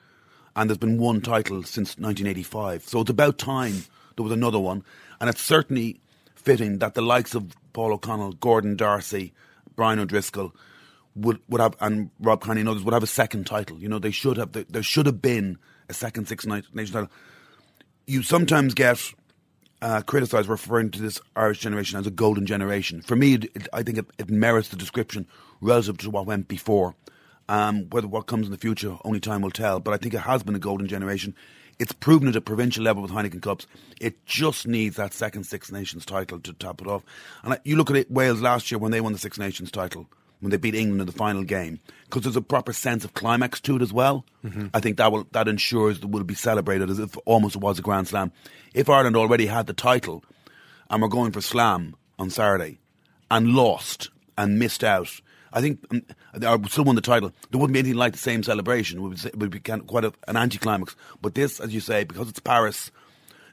And 0.57 0.69
there's 0.69 0.79
been 0.79 0.99
one 0.99 1.21
title 1.21 1.63
since 1.63 1.91
1985. 1.97 2.83
So 2.83 3.01
it's 3.01 3.11
about 3.11 3.39
time 3.39 3.85
there 4.17 4.25
was 4.25 4.33
another 4.33 4.59
one. 4.59 4.83
And 5.21 5.31
it's 5.31 5.41
certainly 5.41 6.01
fitting 6.35 6.79
that 6.79 6.95
the 6.95 7.03
likes 7.03 7.37
of 7.37 7.55
Paul 7.73 7.93
O'Connell, 7.93 8.33
Gordon 8.33 8.75
D'Arcy, 8.75 9.33
Brian 9.77 10.01
O'Driscoll 10.01 10.53
would, 11.15 11.39
would 11.49 11.61
have, 11.61 11.77
and 11.81 12.11
Rob 12.19 12.43
Kearney 12.43 12.61
and 12.61 12.69
others 12.69 12.83
would 12.83 12.95
have 12.95 13.05
a 13.05 13.09
second 13.09 13.47
title. 13.47 13.79
You 13.79 13.89
know, 13.89 14.01
they 14.01 14.11
should 14.11 14.37
have, 14.37 14.53
there 14.53 14.83
should 14.83 15.07
have 15.07 15.23
been 15.23 15.59
a 15.89 15.95
second 15.95 16.27
Six 16.27 16.47
Nations 16.47 16.91
title. 16.91 17.11
You 18.09 18.23
sometimes 18.23 18.73
get 18.73 19.13
uh, 19.83 20.01
criticised 20.01 20.49
referring 20.49 20.91
to 20.93 21.03
this 21.03 21.21
Irish 21.37 21.59
generation 21.59 21.99
as 21.99 22.07
a 22.07 22.11
golden 22.11 22.47
generation. 22.47 23.03
For 23.03 23.15
me, 23.17 23.35
it, 23.35 23.45
it, 23.55 23.69
I 23.71 23.83
think 23.83 23.99
it, 23.99 24.07
it, 24.17 24.31
merits 24.31 24.69
the 24.69 24.77
description 24.77 25.27
relative 25.61 25.99
to 25.99 26.11
what 26.11 26.25
went 26.25 26.49
before. 26.49 26.95
Um, 27.51 27.91
whether 27.91 28.09
what 28.09 28.27
comes 28.27 28.47
in 28.47 28.53
the 28.53 28.57
future, 28.57 28.97
only 29.05 29.21
time 29.21 29.43
will 29.43 29.51
tell. 29.51 29.79
But 29.79 29.93
I 29.93 29.99
think 29.99 30.15
it 30.15 30.21
has 30.21 30.43
been 30.43 30.55
a 30.55 30.59
golden 30.59 30.89
generation. 30.89 31.35
It's 31.79 31.93
proven 31.93 32.35
at 32.35 32.45
provincial 32.47 32.83
level 32.83 33.03
with 33.03 33.13
Heineken 33.13 33.43
Cups. 33.43 33.67
It 34.01 34.25
just 34.25 34.67
needs 34.67 34.97
that 34.97 35.13
second 35.13 35.45
Six 35.45 35.71
Nations 35.71 36.07
title 36.07 36.41
to 36.41 36.55
top 36.55 36.81
it 36.81 36.87
off. 36.87 37.03
And 37.45 37.53
I, 37.53 37.59
you 37.63 37.77
look 37.77 37.91
at 37.91 37.97
it, 37.97 38.11
Wales 38.11 38.41
last 38.41 38.71
year 38.71 38.79
when 38.79 38.91
they 38.91 39.03
won 39.03 39.13
the 39.13 39.19
Six 39.19 39.39
Nations 39.39 39.71
title 39.71 40.09
when 40.41 40.51
they 40.51 40.57
beat 40.57 40.75
England 40.75 41.01
in 41.01 41.07
the 41.07 41.13
final 41.13 41.43
game 41.43 41.81
because 42.05 42.23
there's 42.23 42.37
a 42.37 42.43
proper 42.43 42.73
sense 42.73 43.05
of 43.05 43.15
climax 43.15 43.61
to 43.61 43.77
it 43.77 43.83
as 43.83 43.93
well. 43.93 44.25
Mm-hmm. 44.45 44.69
I 44.73 44.81
think 44.81 44.97
that 44.99 45.11
will 45.11 45.27
that 45.33 45.49
ensures 45.49 46.01
that 46.01 46.09
will 46.09 46.25
be 46.25 46.35
celebrated 46.35 46.91
as 46.91 46.99
if 46.99 47.17
almost 47.25 47.57
it 47.57 47.63
was 47.63 47.79
a 47.79 47.83
Grand 47.83 48.09
Slam. 48.09 48.33
If 48.75 48.89
Ireland 48.89 49.17
already 49.17 49.47
had 49.47 49.67
the 49.67 49.73
title 49.73 50.25
and 50.91 51.03
we're 51.03 51.09
going 51.09 51.33
for 51.33 51.41
Slam 51.41 51.97
on 52.19 52.31
Saturday 52.31 52.79
and 53.31 53.49
lost 53.49 54.11
and 54.37 54.59
missed 54.59 54.85
out, 54.85 55.21
I 55.53 55.61
think 55.61 55.85
um, 55.91 56.03
I 56.47 56.55
would 56.55 56.71
still 56.71 56.85
won 56.85 56.95
the 56.95 57.01
title. 57.01 57.33
There 57.51 57.61
wouldn't 57.61 57.75
be 57.75 57.81
anything 57.81 57.99
like 57.99 58.13
the 58.13 58.19
same 58.19 58.43
celebration. 58.43 58.99
It 58.99 59.03
would, 59.03 59.25
it 59.25 59.37
would 59.39 59.51
be 59.51 59.61
quite 59.61 60.05
a, 60.05 60.13
an 60.29 60.37
anticlimax. 60.37 60.95
But 61.21 61.35
this, 61.35 61.61
as 61.61 61.75
you 61.75 61.81
say, 61.81 62.05
because 62.05 62.29
it's 62.29 62.41
Paris 62.41 62.91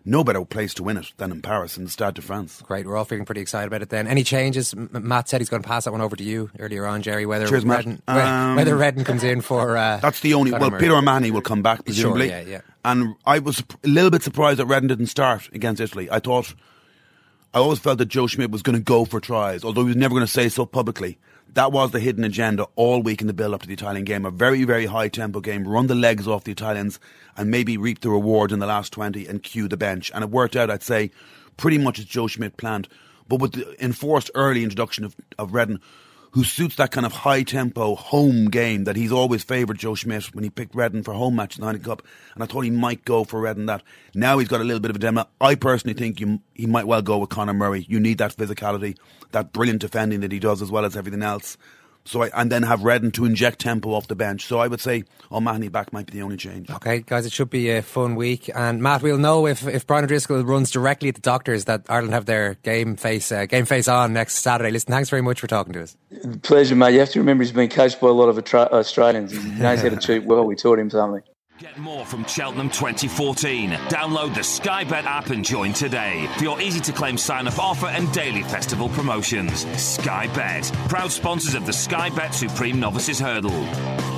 no 0.05 0.23
better 0.23 0.45
place 0.45 0.73
to 0.75 0.83
win 0.83 0.97
it 0.97 1.11
than 1.17 1.31
in 1.31 1.41
Paris 1.41 1.77
in 1.77 1.83
the 1.83 1.89
Stade 1.89 2.13
de 2.13 2.21
France. 2.21 2.61
Great, 2.61 2.85
we're 2.85 2.95
all 2.95 3.05
feeling 3.05 3.25
pretty 3.25 3.41
excited 3.41 3.67
about 3.67 3.81
it 3.81 3.89
then. 3.89 4.07
Any 4.07 4.23
changes? 4.23 4.73
M- 4.73 4.89
Matt 4.93 5.27
said 5.27 5.41
he's 5.41 5.49
going 5.49 5.63
to 5.63 5.67
pass 5.67 5.85
that 5.85 5.91
one 5.91 6.01
over 6.01 6.15
to 6.15 6.23
you 6.23 6.51
earlier 6.59 6.85
on, 6.85 7.01
Gerry. 7.01 7.25
Whether 7.25 7.47
Cheers, 7.47 7.65
Reddan, 7.65 8.01
um, 8.07 8.55
whether 8.55 8.75
Reddan 8.75 9.05
comes 9.05 9.23
in 9.23 9.41
for 9.41 9.75
uh, 9.75 9.97
that's 9.97 10.19
the 10.19 10.33
only. 10.35 10.51
Well, 10.51 10.71
Peter 10.71 10.95
O'Mahony 10.95 11.31
will 11.31 11.41
come 11.41 11.61
back 11.61 11.83
presumably. 11.83 12.29
Sure, 12.29 12.37
yeah, 12.39 12.43
yeah. 12.47 12.61
And 12.83 13.15
I 13.25 13.39
was 13.39 13.63
a 13.83 13.87
little 13.87 14.11
bit 14.11 14.21
surprised 14.21 14.59
that 14.59 14.67
Reddan 14.67 14.87
didn't 14.87 15.07
start 15.07 15.49
against 15.53 15.81
Italy. 15.81 16.09
I 16.11 16.19
thought. 16.19 16.53
I 17.53 17.59
always 17.59 17.79
felt 17.79 17.99
that 17.99 18.07
Joe 18.07 18.27
Schmidt 18.27 18.51
was 18.51 18.61
going 18.61 18.75
to 18.75 18.83
go 18.83 19.05
for 19.05 19.21
tries, 19.21 19.63
although 19.63 19.83
he 19.83 19.87
was 19.87 19.95
never 19.95 20.13
going 20.13 20.25
to 20.25 20.31
say 20.31 20.49
so 20.49 20.65
publicly. 20.65 21.17
That 21.55 21.71
was 21.71 21.91
the 21.91 22.01
hidden 22.01 22.25
agenda 22.25 22.67
all 22.75 23.01
week 23.01 23.21
in 23.21 23.27
the 23.27 23.33
build 23.33 23.53
up 23.53 23.61
to 23.61 23.67
the 23.67 23.73
Italian 23.73 24.03
game. 24.03 24.25
A 24.25 24.31
very, 24.31 24.65
very 24.65 24.87
high 24.87 25.07
tempo 25.07 25.39
game, 25.39 25.65
run 25.65 25.87
the 25.87 25.95
legs 25.95 26.27
off 26.27 26.43
the 26.43 26.51
Italians 26.51 26.99
and 27.37 27.49
maybe 27.49 27.77
reap 27.77 28.01
the 28.01 28.09
reward 28.09 28.51
in 28.51 28.59
the 28.59 28.65
last 28.65 28.91
20 28.91 29.25
and 29.25 29.41
cue 29.41 29.69
the 29.69 29.77
bench. 29.77 30.11
And 30.13 30.21
it 30.21 30.29
worked 30.29 30.57
out, 30.57 30.69
I'd 30.69 30.83
say, 30.83 31.11
pretty 31.55 31.77
much 31.77 31.97
as 31.97 32.03
Joe 32.03 32.27
Schmidt 32.27 32.57
planned. 32.57 32.89
But 33.29 33.39
with 33.39 33.53
the 33.53 33.81
enforced 33.81 34.29
early 34.35 34.63
introduction 34.63 35.05
of, 35.05 35.15
of 35.39 35.51
Reddan, 35.51 35.79
who 36.35 36.43
suits 36.43 36.75
that 36.75 36.91
kind 36.91 37.05
of 37.05 37.13
high 37.13 37.43
tempo 37.43 37.95
home 37.95 38.49
game 38.49 38.83
that 38.83 38.97
he's 38.97 39.11
always 39.13 39.41
favoured 39.41 39.79
Joe 39.79 39.95
Schmidt 39.95 40.35
when 40.35 40.43
he 40.43 40.49
picked 40.49 40.75
Reddan 40.75 41.05
for 41.05 41.13
home 41.13 41.37
match 41.37 41.57
in 41.57 41.63
the 41.63 41.71
Heineken 41.71 41.85
Cup, 41.85 42.01
and 42.33 42.43
I 42.43 42.45
thought 42.45 42.59
he 42.61 42.71
might 42.71 43.05
go 43.05 43.23
for 43.23 43.41
Reddan 43.41 43.67
that. 43.67 43.83
Now 44.13 44.37
he's 44.37 44.49
got 44.49 44.59
a 44.59 44.65
little 44.65 44.81
bit 44.81 44.89
of 44.89 44.97
a 44.97 44.99
demo. 44.99 45.29
I 45.39 45.55
personally 45.55 45.93
think 45.93 46.19
you, 46.19 46.41
he 46.53 46.65
might 46.65 46.87
well 46.87 47.01
go 47.01 47.19
with 47.19 47.29
Conor 47.29 47.53
Murray. 47.53 47.85
You 47.87 48.01
need 48.01 48.17
that 48.17 48.35
physicality, 48.35 48.97
that 49.31 49.53
brilliant 49.53 49.79
defending 49.79 50.19
that 50.19 50.33
he 50.33 50.39
does 50.39 50.61
as 50.61 50.69
well 50.69 50.83
as 50.83 50.97
everything 50.97 51.23
else. 51.23 51.55
So 52.05 52.21
I, 52.21 52.29
and 52.35 52.51
then 52.51 52.63
have 52.63 52.81
Reddan 52.81 53.13
to 53.13 53.25
inject 53.25 53.59
tempo 53.59 53.93
off 53.93 54.07
the 54.07 54.15
bench. 54.15 54.45
So 54.45 54.59
I 54.59 54.67
would 54.67 54.79
say 54.79 55.05
O'Mahony 55.31 55.69
back 55.69 55.91
might 55.91 56.05
be 56.05 56.13
the 56.13 56.21
only 56.21 56.37
change. 56.37 56.69
Okay, 56.69 56.99
guys, 56.99 57.25
it 57.25 57.31
should 57.31 57.49
be 57.49 57.71
a 57.71 57.81
fun 57.81 58.15
week. 58.15 58.49
And 58.53 58.81
Matt, 58.81 59.01
we'll 59.01 59.17
know 59.17 59.47
if, 59.47 59.65
if 59.67 59.87
Brian 59.87 60.03
O'Driscoll 60.03 60.43
runs 60.43 60.69
directly 60.69 61.09
at 61.09 61.15
the 61.15 61.21
doctors 61.21 61.65
that 61.65 61.85
Ireland 61.89 62.13
have 62.13 62.25
their 62.25 62.55
game 62.63 62.95
face 62.95 63.31
uh, 63.31 63.45
game 63.45 63.65
face 63.65 63.87
on 63.87 64.13
next 64.13 64.35
Saturday. 64.35 64.71
Listen, 64.71 64.91
thanks 64.91 65.09
very 65.09 65.23
much 65.23 65.39
for 65.39 65.47
talking 65.47 65.73
to 65.73 65.81
us. 65.81 65.97
Pleasure, 66.43 66.75
mate. 66.75 66.93
You 66.93 66.99
have 66.99 67.09
to 67.09 67.19
remember 67.19 67.43
he's 67.43 67.51
been 67.51 67.69
coached 67.69 67.99
by 67.99 68.07
a 68.07 68.11
lot 68.11 68.29
of 68.29 68.37
Australians. 68.37 69.31
He 69.31 69.49
knows 69.59 69.81
how 69.81 69.89
to 69.89 69.97
cheat 70.01 70.25
well. 70.25 70.45
We 70.45 70.55
taught 70.55 70.79
him 70.79 70.89
something. 70.89 71.23
Get 71.57 71.77
more 71.77 72.05
from 72.05 72.25
Cheltenham 72.25 72.69
2014. 72.69 73.69
Download 73.87 74.35
the 74.35 74.43
Sky 74.43 74.83
Bet 74.83 75.05
app 75.05 75.29
and 75.29 75.45
join 75.45 75.71
today 75.71 76.27
for 76.35 76.43
your 76.43 76.59
easy 76.59 76.81
to 76.81 76.91
claim 76.91 77.17
sign 77.17 77.47
up 77.47 77.57
offer 77.57 77.85
and 77.85 78.11
daily 78.11 78.43
festival 78.43 78.89
promotions. 78.89 79.65
Sky 79.81 80.27
Bet, 80.35 80.69
proud 80.89 81.13
sponsors 81.13 81.55
of 81.55 81.65
the 81.65 81.71
Sky 81.71 82.09
Bet 82.09 82.33
Supreme 82.33 82.77
Novices 82.77 83.21
Hurdle. 83.21 83.55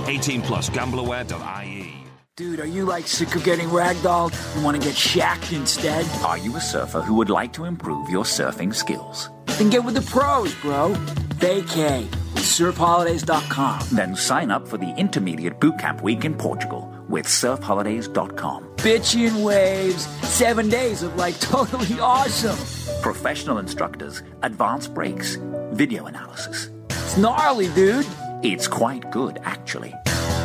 18 0.08 0.42
plus 0.42 0.72
gambleaware.ie. 0.72 1.94
Dude, 2.38 2.60
are 2.60 2.66
you 2.66 2.86
like 2.86 3.06
sick 3.06 3.36
of 3.36 3.44
getting 3.44 3.68
ragdolled 3.68 4.34
and 4.56 4.64
want 4.64 4.82
to 4.82 4.88
get 4.88 4.98
shacked 4.98 5.54
instead? 5.54 6.08
Are 6.24 6.40
you 6.40 6.56
a 6.56 6.62
surfer 6.62 7.02
who 7.02 7.14
would 7.18 7.30
like 7.30 7.54
to 7.54 7.66
improve 7.66 8.10
your 8.10 8.24
surfing 8.24 8.74
skills? 8.74 9.30
Then 9.60 9.70
get 9.70 9.84
with 9.84 9.94
the 9.94 10.02
pros, 10.02 10.56
bro. 10.56 10.96
Vacay 11.38 12.02
with 12.34 12.44
surfholidays.com. 12.44 13.90
Then 13.92 14.16
sign 14.16 14.50
up 14.50 14.68
for 14.68 14.80
the 14.80 14.90
Intermediate 14.96 15.60
Bootcamp 15.60 16.02
Week 16.02 16.26
in 16.26 16.34
Portugal 16.34 16.97
with 17.10 17.26
surfholidays.com. 17.26 18.64
Bitchin' 18.78 19.44
waves, 19.44 20.08
seven 20.28 20.70
days 20.70 21.04
of 21.04 21.16
like 21.16 21.40
totally 21.42 22.00
awesome. 22.00 22.58
Professional 23.02 23.58
instructors, 23.60 24.24
advanced 24.44 24.94
breaks, 24.94 25.38
video 25.72 26.06
analysis. 26.06 26.70
It's 26.90 27.18
gnarly, 27.18 27.70
dude. 27.70 28.06
It's 28.44 28.68
quite 28.68 29.10
good, 29.12 29.40
actually. 29.44 29.94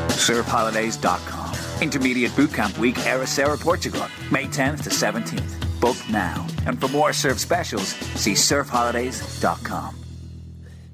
Surfholidays.com. 0.08 1.52
Intermediate 1.82 2.30
Bootcamp 2.32 2.78
Week, 2.78 2.94
Ericeira, 2.96 3.58
Portugal, 3.58 4.06
May 4.30 4.46
10th 4.46 4.82
to 4.84 4.90
17th. 4.90 5.80
Book 5.80 5.96
now. 6.10 6.46
And 6.66 6.80
for 6.80 6.88
more 6.88 7.12
surf 7.12 7.38
specials, 7.40 7.88
see 8.14 8.32
surfholidays.com. 8.34 9.96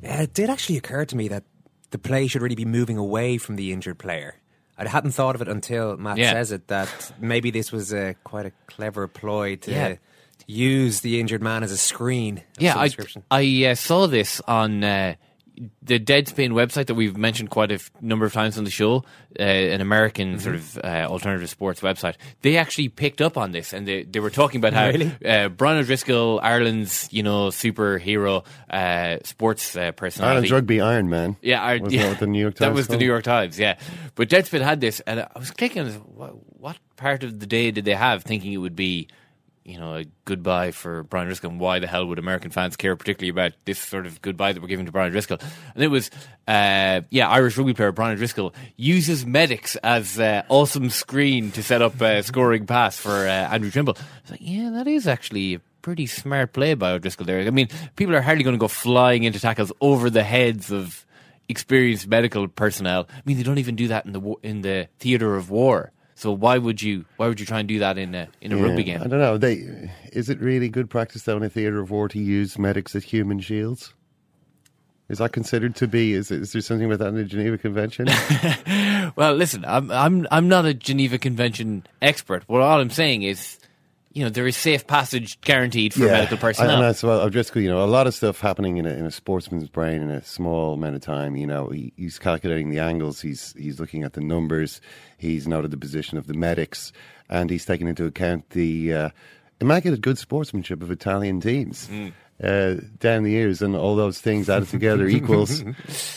Uh, 0.02 0.22
it 0.22 0.32
did 0.32 0.48
actually 0.48 0.78
occur 0.78 1.04
to 1.04 1.16
me 1.16 1.28
that 1.28 1.44
the 1.90 1.98
play 1.98 2.26
should 2.26 2.40
really 2.40 2.54
be 2.54 2.64
moving 2.64 2.96
away 2.96 3.36
from 3.36 3.56
the 3.56 3.72
injured 3.72 3.98
player. 3.98 4.36
I 4.78 4.88
hadn't 4.88 5.10
thought 5.12 5.34
of 5.34 5.42
it 5.42 5.48
until 5.48 5.96
Matt 5.96 6.18
Yeah. 6.18 6.32
says 6.32 6.52
it 6.52 6.68
that 6.68 6.88
maybe 7.18 7.50
this 7.50 7.72
was 7.72 7.92
a, 7.92 8.14
quite 8.24 8.46
a 8.46 8.52
clever 8.66 9.08
ploy 9.08 9.56
to 9.56 9.70
Yeah. 9.72 9.94
use 10.46 11.00
the 11.00 11.18
injured 11.20 11.42
man 11.42 11.62
as 11.64 11.72
a 11.72 11.76
screen. 11.76 12.42
Yeah, 12.58 12.76
I. 12.78 12.90
I 13.30 13.64
uh, 13.70 13.74
saw 13.74 14.06
this 14.06 14.40
on 14.46 14.84
uh, 14.84 15.14
the 15.82 15.98
Deadspin 15.98 16.50
website 16.50 16.86
that 16.86 16.94
we've 16.94 17.16
mentioned 17.16 17.50
quite 17.50 17.70
a 17.70 17.74
f- 17.74 17.90
number 18.00 18.24
of 18.26 18.32
times 18.32 18.58
on 18.58 18.64
the 18.64 18.70
show, 18.70 19.04
uh, 19.38 19.42
an 19.42 19.80
American 19.80 20.28
Mm-hmm. 20.34 20.38
sort 20.40 20.54
of 20.56 20.78
uh, 20.78 21.06
alternative 21.10 21.48
sports 21.50 21.80
website. 21.80 22.14
They 22.42 22.56
actually 22.56 22.88
picked 22.88 23.20
up 23.20 23.36
on 23.36 23.52
this 23.52 23.72
and 23.72 23.86
they, 23.88 24.02
they 24.04 24.20
were 24.20 24.30
talking 24.30 24.58
about 24.60 24.72
how 24.72 24.88
Really? 24.88 25.12
uh, 25.24 25.48
Brian 25.48 25.78
O'Driscoll, 25.78 26.40
Ireland's 26.42 27.08
you 27.12 27.22
know 27.22 27.48
superhero 27.48 28.44
uh, 28.70 29.18
sports 29.24 29.76
uh, 29.76 29.92
personality. 29.92 30.32
Ireland's 30.34 30.52
rugby 30.52 30.80
Iron 30.80 31.08
Man. 31.08 31.36
Yeah, 31.42 31.62
I, 31.62 31.78
Wasn't 31.78 31.92
yeah. 31.92 32.08
that 32.10 32.20
the 32.20 32.26
New 32.26 32.40
York 32.40 32.54
Times 32.54 32.60
That 32.68 32.74
was 32.74 32.88
the? 32.88 32.96
New 32.96 33.06
York 33.06 33.24
Times, 33.24 33.58
yeah. 33.58 33.78
But 34.14 34.28
Deadspin 34.28 34.60
had 34.62 34.80
this, 34.80 35.00
and 35.00 35.20
I 35.20 35.28
was 35.38 35.50
clicking. 35.50 35.86
What, 36.14 36.34
what 36.60 36.76
part 36.96 37.22
of 37.22 37.38
the 37.40 37.46
day 37.46 37.70
did 37.70 37.84
they 37.84 37.94
have 37.94 38.24
thinking 38.24 38.52
it 38.52 38.56
would 38.58 38.74
be, 38.76 39.08
you 39.68 39.78
know, 39.78 39.96
a 39.96 40.04
goodbye 40.24 40.70
for 40.70 41.02
Brian 41.04 41.26
Driscoll? 41.26 41.50
And 41.50 41.60
why 41.60 41.78
the 41.78 41.86
hell 41.86 42.06
would 42.06 42.18
American 42.18 42.50
fans 42.50 42.76
care 42.76 42.96
particularly 42.96 43.28
about 43.28 43.52
this 43.64 43.78
sort 43.78 44.06
of 44.06 44.22
goodbye 44.22 44.52
that 44.52 44.60
we're 44.60 44.68
giving 44.68 44.86
to 44.86 44.92
Brian 44.92 45.12
Driscoll? 45.12 45.38
And 45.74 45.84
it 45.84 45.88
was, 45.88 46.10
uh, 46.46 47.02
yeah, 47.10 47.28
Irish 47.28 47.56
rugby 47.58 47.74
player 47.74 47.92
Brian 47.92 48.16
Driscoll 48.16 48.54
uses 48.76 49.26
medics 49.26 49.76
as 49.76 50.18
uh, 50.18 50.42
awesome 50.48 50.90
screen 50.90 51.50
to 51.52 51.62
set 51.62 51.82
up 51.82 52.00
a 52.00 52.22
scoring 52.22 52.66
pass 52.66 52.98
for 52.98 53.10
uh, 53.10 53.30
Andrew 53.30 53.70
Trimble. 53.70 53.96
I 54.26 54.30
like, 54.30 54.40
yeah, 54.42 54.70
that 54.70 54.86
is 54.86 55.06
actually 55.06 55.54
a 55.54 55.60
pretty 55.82 56.06
smart 56.06 56.52
play 56.52 56.74
by 56.74 56.92
O'Driscoll 56.92 57.26
there. 57.26 57.40
I 57.40 57.50
mean, 57.50 57.68
people 57.96 58.14
are 58.14 58.22
hardly 58.22 58.44
going 58.44 58.56
to 58.56 58.60
go 58.60 58.68
flying 58.68 59.24
into 59.24 59.40
tackles 59.40 59.72
over 59.80 60.10
the 60.10 60.22
heads 60.22 60.70
of 60.72 61.06
experienced 61.48 62.06
medical 62.06 62.46
personnel. 62.48 63.06
I 63.10 63.22
mean, 63.24 63.36
they 63.36 63.42
don't 63.42 63.58
even 63.58 63.76
do 63.76 63.88
that 63.88 64.06
in 64.06 64.12
the 64.12 64.34
in 64.42 64.62
the 64.62 64.88
theater 64.98 65.36
of 65.36 65.50
war. 65.50 65.92
So 66.18 66.32
why 66.32 66.58
would 66.58 66.82
you 66.82 67.04
why 67.16 67.28
would 67.28 67.38
you 67.38 67.46
try 67.46 67.60
and 67.60 67.68
do 67.68 67.78
that 67.78 67.96
in 67.96 68.12
a 68.12 68.28
in 68.40 68.52
a 68.52 68.56
Yeah, 68.56 68.64
rugby 68.64 68.82
game? 68.82 69.00
I 69.00 69.06
don't 69.06 69.20
know. 69.20 69.38
They 69.38 69.88
is 70.12 70.28
it 70.28 70.40
really 70.40 70.68
good 70.68 70.90
practice 70.90 71.22
though 71.22 71.36
in 71.36 71.44
a 71.44 71.48
theatre 71.48 71.78
of 71.78 71.92
war 71.92 72.08
to 72.08 72.18
use 72.18 72.58
medics 72.58 72.96
as 72.96 73.04
human 73.04 73.38
shields? 73.38 73.94
Is 75.08 75.18
that 75.18 75.32
considered 75.32 75.76
to 75.76 75.86
be? 75.86 76.12
Is, 76.14 76.30
is 76.30 76.52
there 76.52 76.60
something 76.60 76.86
about 76.92 76.98
that 76.98 77.08
in 77.08 77.14
the 77.14 77.24
Geneva 77.24 77.56
Convention? 77.56 78.08
Well, 79.16 79.34
listen, 79.34 79.64
I'm 79.64 79.90
I'm 79.90 80.26
I'm 80.30 80.48
not 80.48 80.66
a 80.66 80.74
Geneva 80.74 81.18
Convention 81.18 81.86
expert. 82.02 82.44
What 82.46 82.60
all 82.60 82.78
I'm 82.78 82.90
saying 82.90 83.22
is, 83.22 83.57
you 84.18 84.24
know, 84.24 84.30
there 84.30 84.48
is 84.48 84.56
safe 84.56 84.84
passage 84.84 85.40
guaranteed 85.42 85.94
for 85.94 86.00
medical 86.00 86.36
personnel. 86.36 86.70
I, 86.72 86.74
and 86.74 86.82
that's 86.82 87.04
well, 87.04 87.20
O'Driscoll, 87.20 87.62
you 87.62 87.68
know, 87.68 87.84
a 87.84 87.86
lot 87.86 88.08
of 88.08 88.14
stuff 88.14 88.40
happening 88.40 88.78
in 88.78 88.84
a, 88.84 88.90
in 88.90 89.06
a 89.06 89.12
sportsman's 89.12 89.68
brain 89.68 90.02
in 90.02 90.10
a 90.10 90.24
small 90.24 90.74
amount 90.74 90.96
of 90.96 91.02
time. 91.02 91.36
You 91.36 91.46
know, 91.46 91.68
he, 91.68 91.92
he's 91.96 92.18
calculating 92.18 92.70
the 92.70 92.80
angles, 92.80 93.20
he's 93.20 93.54
he's 93.56 93.78
looking 93.78 94.02
at 94.02 94.14
the 94.14 94.20
numbers, 94.20 94.80
he's 95.18 95.46
noted 95.46 95.70
the 95.70 95.76
position 95.76 96.18
of 96.18 96.26
the 96.26 96.34
medics, 96.34 96.92
and 97.28 97.48
he's 97.48 97.64
taking 97.64 97.86
into 97.86 98.06
account 98.06 98.50
the 98.50 98.92
uh, 98.92 99.10
immaculate 99.60 100.00
good 100.00 100.18
sportsmanship 100.18 100.82
of 100.82 100.90
Italian 100.90 101.40
teams. 101.40 101.88
uh, 102.42 102.74
down 102.98 103.22
the 103.22 103.30
years, 103.30 103.62
and 103.62 103.76
all 103.76 103.94
those 103.94 104.20
things 104.20 104.50
added 104.50 104.68
together 104.68 105.06
equals. 105.08 105.62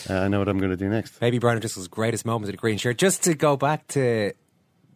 Uh, 0.08 0.14
I 0.14 0.28
know 0.28 0.40
what 0.40 0.48
I'm 0.48 0.58
going 0.58 0.70
to 0.70 0.76
do 0.76 0.88
next. 0.88 1.20
Maybe 1.20 1.38
Brian 1.38 1.58
O'Driscoll's 1.58 1.86
greatest 1.86 2.26
moments 2.26 2.48
in 2.48 2.54
a 2.54 2.58
green 2.58 2.78
shirt. 2.78 2.98
Just 2.98 3.22
to 3.24 3.34
go 3.34 3.56
back 3.56 3.86
to, 3.88 4.32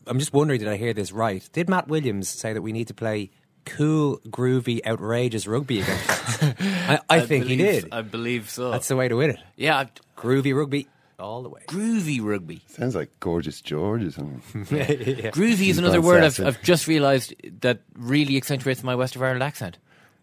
I'm 0.07 0.19
just 0.19 0.33
wondering, 0.33 0.61
did 0.61 0.69
I 0.69 0.77
hear 0.77 0.93
this 0.93 1.13
right? 1.13 1.49
Did 1.53 1.69
Matt 1.69 1.89
Williams 1.89 2.29
say 2.29 2.53
that 2.53 2.63
we 2.63 2.73
need 2.73 2.89
to 2.89 2.95
play 2.95 3.31
cool, 3.65 4.21
groovy, 4.29 4.85
outrageous 4.87 5.47
rugby 5.47 5.81
against 5.81 6.11
us? 6.11 6.43
I, 6.61 7.01
I, 7.09 7.21
think 7.21 7.45
believe, 7.45 7.59
he 7.59 7.65
did. 7.65 7.89
I 7.93 8.03
believe 8.03 8.51
so. 8.51 8.71
That's 8.71 8.89
the 8.89 8.97
way 8.97 9.09
to 9.09 9.17
win 9.17 9.31
it. 9.31 9.41
Yeah, 9.57 9.79
I- 9.79 9.91
groovy 10.17 10.57
rugby 10.57 10.89
all 11.19 11.43
the 11.43 11.49
way. 11.49 11.63
groovy 11.67 12.23
rugby. 12.23 12.63
Sounds 12.69 12.95
like 12.95 13.11
Gorgeous 13.21 13.61
George 13.61 14.05
or 14.05 14.11
something. 14.11 14.65
Groovy 14.65 15.69
is 15.69 15.79
another 15.79 16.01
word 16.01 16.23
I've, 16.23 16.39
I've 16.41 16.63
just 16.63 16.87
realised 16.87 17.35
that 17.63 17.81
really 17.95 18.37
accentuates 18.37 18.83
my 18.83 18.95
West 18.95 19.17
of 19.17 19.23
Ireland 19.23 19.43
accent. 19.43 19.79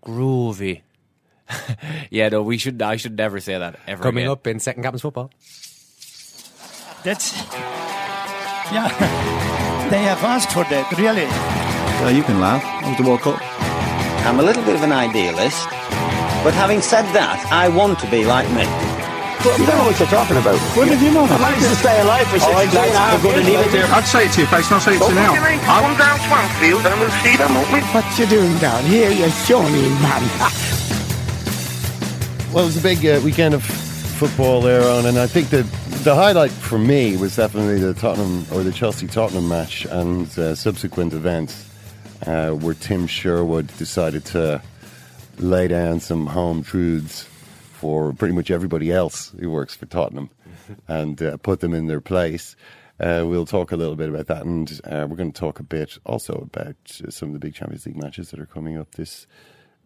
Groovy. 0.05 0.81
yeah, 2.09 2.29
no, 2.29 2.41
we 2.41 2.57
should. 2.57 2.81
I 2.81 2.95
should 2.95 3.17
never 3.17 3.39
say 3.39 3.57
that 3.57 3.79
ever. 3.87 4.03
Coming 4.03 4.25
again. 4.25 4.31
up 4.31 4.47
in 4.47 4.59
second 4.59 4.83
captain's 4.83 5.01
football. 5.01 5.31
That's 7.03 7.35
yeah. 8.71 9.49
They 9.93 10.01
have 10.09 10.25
asked 10.25 10.57
for 10.57 10.65
that, 10.73 10.89
really. 10.97 11.29
So 12.01 12.09
you 12.09 12.25
can 12.25 12.41
laugh. 12.41 12.65
It 12.81 12.89
was 12.89 12.97
the 12.97 13.05
World 13.05 13.21
Cup. 13.21 13.37
I'm 14.25 14.41
a 14.41 14.45
little 14.49 14.65
bit 14.65 14.73
of 14.73 14.81
an 14.81 14.89
idealist, 14.89 15.69
but 16.41 16.57
having 16.57 16.81
said 16.81 17.05
that, 17.13 17.37
I 17.53 17.69
want 17.69 18.01
to 18.01 18.09
be 18.09 18.25
like 18.25 18.49
me. 18.57 18.65
you 19.53 19.69
don't 19.69 19.77
know 19.77 19.85
what 19.85 19.93
you're 20.01 20.09
talking 20.09 20.41
about. 20.41 20.57
What 20.73 20.89
did 20.89 20.97
you 20.97 21.13
know? 21.13 21.29
I 21.29 21.37
managed 21.37 21.69
to 21.69 21.77
stay 21.77 21.93
alive 22.01 22.25
for 22.25 22.41
63 22.41 22.73
and 22.73 22.73
a 22.73 23.05
half 23.05 23.21
years. 23.21 23.85
I'd 23.93 24.09
say 24.09 24.25
it 24.25 24.33
to 24.33 24.41
your 24.41 24.49
face, 24.49 24.65
not 24.73 24.81
say 24.81 24.97
it 24.97 25.01
to 25.05 25.13
you 25.13 25.21
now. 25.21 25.37
Come 25.61 25.93
down 26.01 26.17
Swanfield 26.25 26.81
and 26.89 26.97
we'll 26.97 27.13
see 27.21 27.37
them, 27.37 27.53
won't 27.53 27.69
we? 27.69 27.85
What 27.93 28.09
you 28.17 28.25
doing 28.25 28.57
down 28.57 28.81
here, 28.89 29.13
you 29.13 29.29
shawny 29.45 29.93
man? 30.01 30.25
Well, 32.49 32.65
it 32.65 32.73
was 32.73 32.81
a 32.81 32.85
big 32.85 33.05
uh, 33.05 33.21
weekend 33.21 33.53
of 33.53 33.61
football 34.17 34.57
there 34.57 34.89
on, 34.89 35.05
and 35.05 35.21
I 35.21 35.29
think 35.29 35.53
the 35.53 35.69
the 36.03 36.15
highlight 36.15 36.51
for 36.51 36.77
me 36.77 37.15
was 37.15 37.37
definitely 37.37 37.79
the 37.79 37.93
Tottenham 37.93 38.45
or 38.51 38.61
the 38.61 38.73
Chelsea 38.73 39.07
Tottenham 39.07 39.47
match 39.47 39.85
and 39.85 40.27
uh, 40.37 40.53
subsequent 40.53 41.13
events 41.13 41.69
uh, 42.27 42.51
where 42.51 42.73
Tim 42.73 43.07
Sherwood 43.07 43.67
decided 43.77 44.25
to 44.25 44.61
lay 45.37 45.69
down 45.69 46.01
some 46.01 46.27
home 46.27 46.61
truths 46.61 47.23
for 47.73 48.11
pretty 48.11 48.33
much 48.33 48.51
everybody 48.51 48.91
else 48.91 49.33
who 49.39 49.49
works 49.49 49.75
for 49.75 49.85
Tottenham 49.85 50.29
and 50.89 51.21
uh, 51.21 51.37
put 51.37 51.61
them 51.61 51.73
in 51.73 51.87
their 51.87 52.01
place. 52.01 52.57
Uh, 52.99 53.23
we'll 53.25 53.45
talk 53.45 53.71
a 53.71 53.77
little 53.77 53.95
bit 53.95 54.09
about 54.09 54.27
that, 54.27 54.43
and 54.43 54.81
uh, 54.83 55.07
we're 55.09 55.15
going 55.15 55.31
to 55.31 55.39
talk 55.39 55.61
a 55.61 55.63
bit 55.63 55.97
also 56.05 56.33
about 56.33 56.75
uh, 57.07 57.09
some 57.11 57.29
of 57.29 57.33
the 57.33 57.39
big 57.39 57.53
Champions 57.53 57.85
League 57.85 57.95
matches 57.95 58.31
that 58.31 58.41
are 58.41 58.45
coming 58.45 58.77
up 58.77 58.91
this 58.95 59.25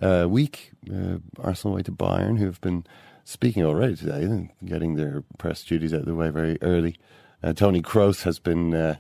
uh, 0.02 0.26
week. 0.28 0.72
Uh, 0.92 1.18
Arsenal 1.40 1.76
away 1.76 1.84
to 1.84 1.92
Bayern, 1.92 2.40
who 2.40 2.46
have 2.46 2.60
been 2.62 2.86
speaking 3.28 3.66
already 3.66 3.96
today, 3.96 4.24
and 4.24 4.50
getting 4.64 4.96
their 4.96 5.24
press 5.38 5.62
duties 5.64 5.94
out 5.94 6.00
of 6.02 6.06
the 6.06 6.16
way 6.16 6.30
very 6.30 6.58
early. 6.62 6.96
Uh, 7.44 7.52
Toni 7.52 7.82
Kroos 7.82 8.24
has 8.24 8.40
been 8.40 8.74
uh, 8.74 8.96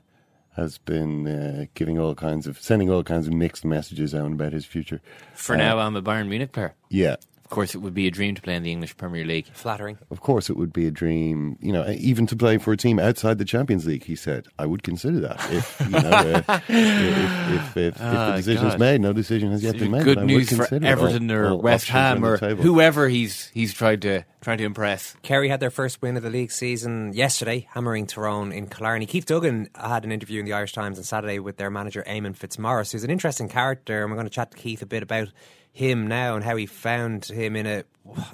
has 0.56 0.78
been 0.80 1.28
uh, 1.28 1.66
giving 1.76 1.98
all 1.98 2.14
kinds 2.14 2.46
of 2.48 2.60
sending 2.60 2.90
all 2.90 3.04
kinds 3.04 3.28
of 3.28 3.34
mixed 3.34 3.64
messages 3.64 4.14
out 4.14 4.32
about 4.32 4.52
his 4.54 4.66
future. 4.66 5.00
For 5.34 5.56
Uh, 5.56 5.60
now, 5.60 5.80
I'm 5.80 5.96
a 5.96 6.02
Bayern 6.02 6.28
Munich 6.28 6.52
player. 6.52 6.74
yeah. 6.90 7.16
Of 7.48 7.52
course, 7.52 7.74
it 7.74 7.78
would 7.78 7.93
be 7.93 8.08
a 8.08 8.12
dream 8.12 8.36
to 8.36 8.41
play 8.41 8.56
in 8.56 8.64
the 8.64 8.72
English 8.74 8.98
Premier 8.98 9.24
League. 9.24 9.48
Flattering. 9.54 9.98
Of 10.12 10.20
course, 10.20 10.50
it 10.50 10.58
would 10.58 10.74
be 10.74 10.86
a 10.86 10.91
dream, 10.91 11.58
you 11.62 11.72
know, 11.72 11.88
even 11.98 12.28
to 12.28 12.36
play 12.36 12.58
for 12.58 12.74
a 12.74 12.78
team 12.78 13.00
outside 13.00 13.38
the 13.38 13.45
Champions 13.45 13.86
League. 13.86 14.04
He 14.04 14.18
said, 14.18 14.48
"I 14.60 14.66
would 14.66 14.84
consider 14.84 15.22
that 15.22 15.39
if 15.52 15.80
you 15.80 15.89
know, 15.91 16.00
uh, 16.00 16.41
if, 16.68 16.70
if, 16.70 17.78
if, 17.78 17.78
if, 17.78 18.02
Ah, 18.02 18.32
the 18.32 18.38
decision's 18.38 18.74
God. 18.74 18.80
made. 18.80 19.00
No 19.02 19.14
decision 19.14 19.52
has 19.52 19.64
yet 19.64 19.78
been 19.80 19.91
made. 19.91 20.04
Good 20.04 20.16
but 20.16 20.22
I 20.24 20.26
would 20.26 20.28
news 20.34 20.54
for 20.54 20.68
Everton 20.84 21.32
all- 21.32 21.38
or 21.38 21.48
all 21.52 21.62
West 21.62 21.88
Ham 21.88 22.26
or 22.26 22.38
whoever 22.38 23.08
he's 23.08 23.48
he's 23.54 23.74
tried 23.74 24.02
to 24.02 24.26
trying 24.41 24.58
to 24.58 24.66
impress. 24.66 25.16
Kerry 25.24 25.48
had 25.50 25.60
their 25.62 25.72
first 25.72 26.02
win 26.02 26.18
of 26.18 26.24
the 26.24 26.30
league 26.30 26.52
season 26.52 27.14
yesterday, 27.14 27.68
hammering 27.72 28.08
Tyrone 28.08 28.52
in 28.52 28.68
Killarney. 28.68 29.06
Keith 29.06 29.26
Duggan 29.26 29.70
had 29.74 30.04
an 30.04 30.12
interview 30.12 30.39
in 30.39 30.45
the 30.45 30.54
Irish 30.54 30.74
Times 30.74 30.98
on 30.98 31.04
Saturday 31.06 31.39
with 31.39 31.58
their 31.58 31.70
manager, 31.70 32.04
Eamon 32.08 32.36
Fitzmaurice, 32.36 32.91
who's 32.91 33.04
an 33.04 33.10
interesting 33.10 33.48
character, 33.50 34.02
and 34.04 34.12
we're 34.12 34.16
going 34.18 34.28
to 34.28 34.34
chat 34.34 34.52
to 34.52 34.58
Keith 34.58 34.82
a 34.82 34.86
bit 34.86 35.04
about 35.04 35.30
him 35.78 36.08
now 36.08 36.34
and 36.34 36.44
how 36.44 36.56
he 36.56 36.66
found 36.66 37.26
him 37.26 37.56
in 37.56 37.68
a 37.68 37.84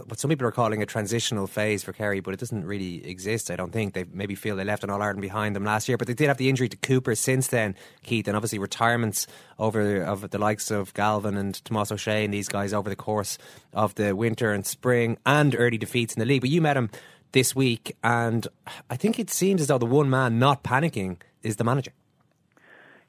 what 0.05 0.17
some 0.17 0.29
people 0.29 0.47
are 0.47 0.51
calling 0.51 0.81
a 0.81 0.85
transitional 0.85 1.45
phase 1.45 1.83
for 1.83 1.91
Kerry, 1.91 2.21
but 2.21 2.33
it 2.33 2.39
doesn't 2.39 2.63
really 2.63 3.05
exist. 3.05 3.51
I 3.51 3.57
don't 3.57 3.71
think 3.71 3.95
they 3.95 4.05
maybe 4.13 4.33
feel 4.33 4.55
they 4.55 4.63
left 4.63 4.83
an 4.83 4.89
All 4.89 5.01
Ireland 5.01 5.21
behind 5.21 5.55
them 5.55 5.65
last 5.65 5.89
year, 5.89 5.97
but 5.97 6.07
they 6.07 6.13
did 6.13 6.27
have 6.27 6.37
the 6.37 6.47
injury 6.47 6.69
to 6.69 6.77
Cooper 6.77 7.15
since 7.15 7.47
then, 7.47 7.75
Keith, 8.03 8.27
and 8.27 8.37
obviously 8.37 8.59
retirements 8.59 9.27
over 9.59 10.03
of 10.03 10.29
the 10.29 10.37
likes 10.37 10.71
of 10.71 10.93
Galvin 10.93 11.35
and 11.35 11.61
Tomas 11.65 11.91
O'Shea 11.91 12.23
and 12.23 12.33
these 12.33 12.47
guys 12.47 12.71
over 12.71 12.89
the 12.89 12.95
course 12.95 13.37
of 13.73 13.95
the 13.95 14.15
winter 14.15 14.53
and 14.53 14.65
spring 14.65 15.17
and 15.25 15.53
early 15.57 15.77
defeats 15.77 16.13
in 16.13 16.19
the 16.19 16.25
league. 16.25 16.41
But 16.41 16.51
you 16.51 16.61
met 16.61 16.77
him 16.77 16.91
this 17.33 17.53
week, 17.55 17.97
and 18.03 18.47
I 18.89 18.95
think 18.95 19.19
it 19.19 19.29
seems 19.29 19.59
as 19.59 19.67
though 19.67 19.79
the 19.79 19.85
one 19.87 20.09
man 20.09 20.39
not 20.39 20.63
panicking 20.63 21.17
is 21.41 21.57
the 21.57 21.63
manager. 21.63 21.91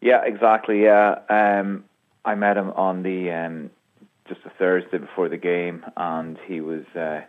Yeah, 0.01 0.23
exactly. 0.25 0.83
Yeah, 0.83 1.21
um, 1.29 1.85
I 2.25 2.35
met 2.35 2.57
him 2.57 2.71
on 2.71 3.03
the 3.03 3.31
um, 3.31 3.71
just 4.29 4.41
a 4.45 4.51
Thursday 4.59 4.99
before 4.99 5.29
the 5.29 5.37
game, 5.37 5.85
and 5.97 6.39
he 6.47 6.61
was 6.61 6.85
uh, 6.97 7.21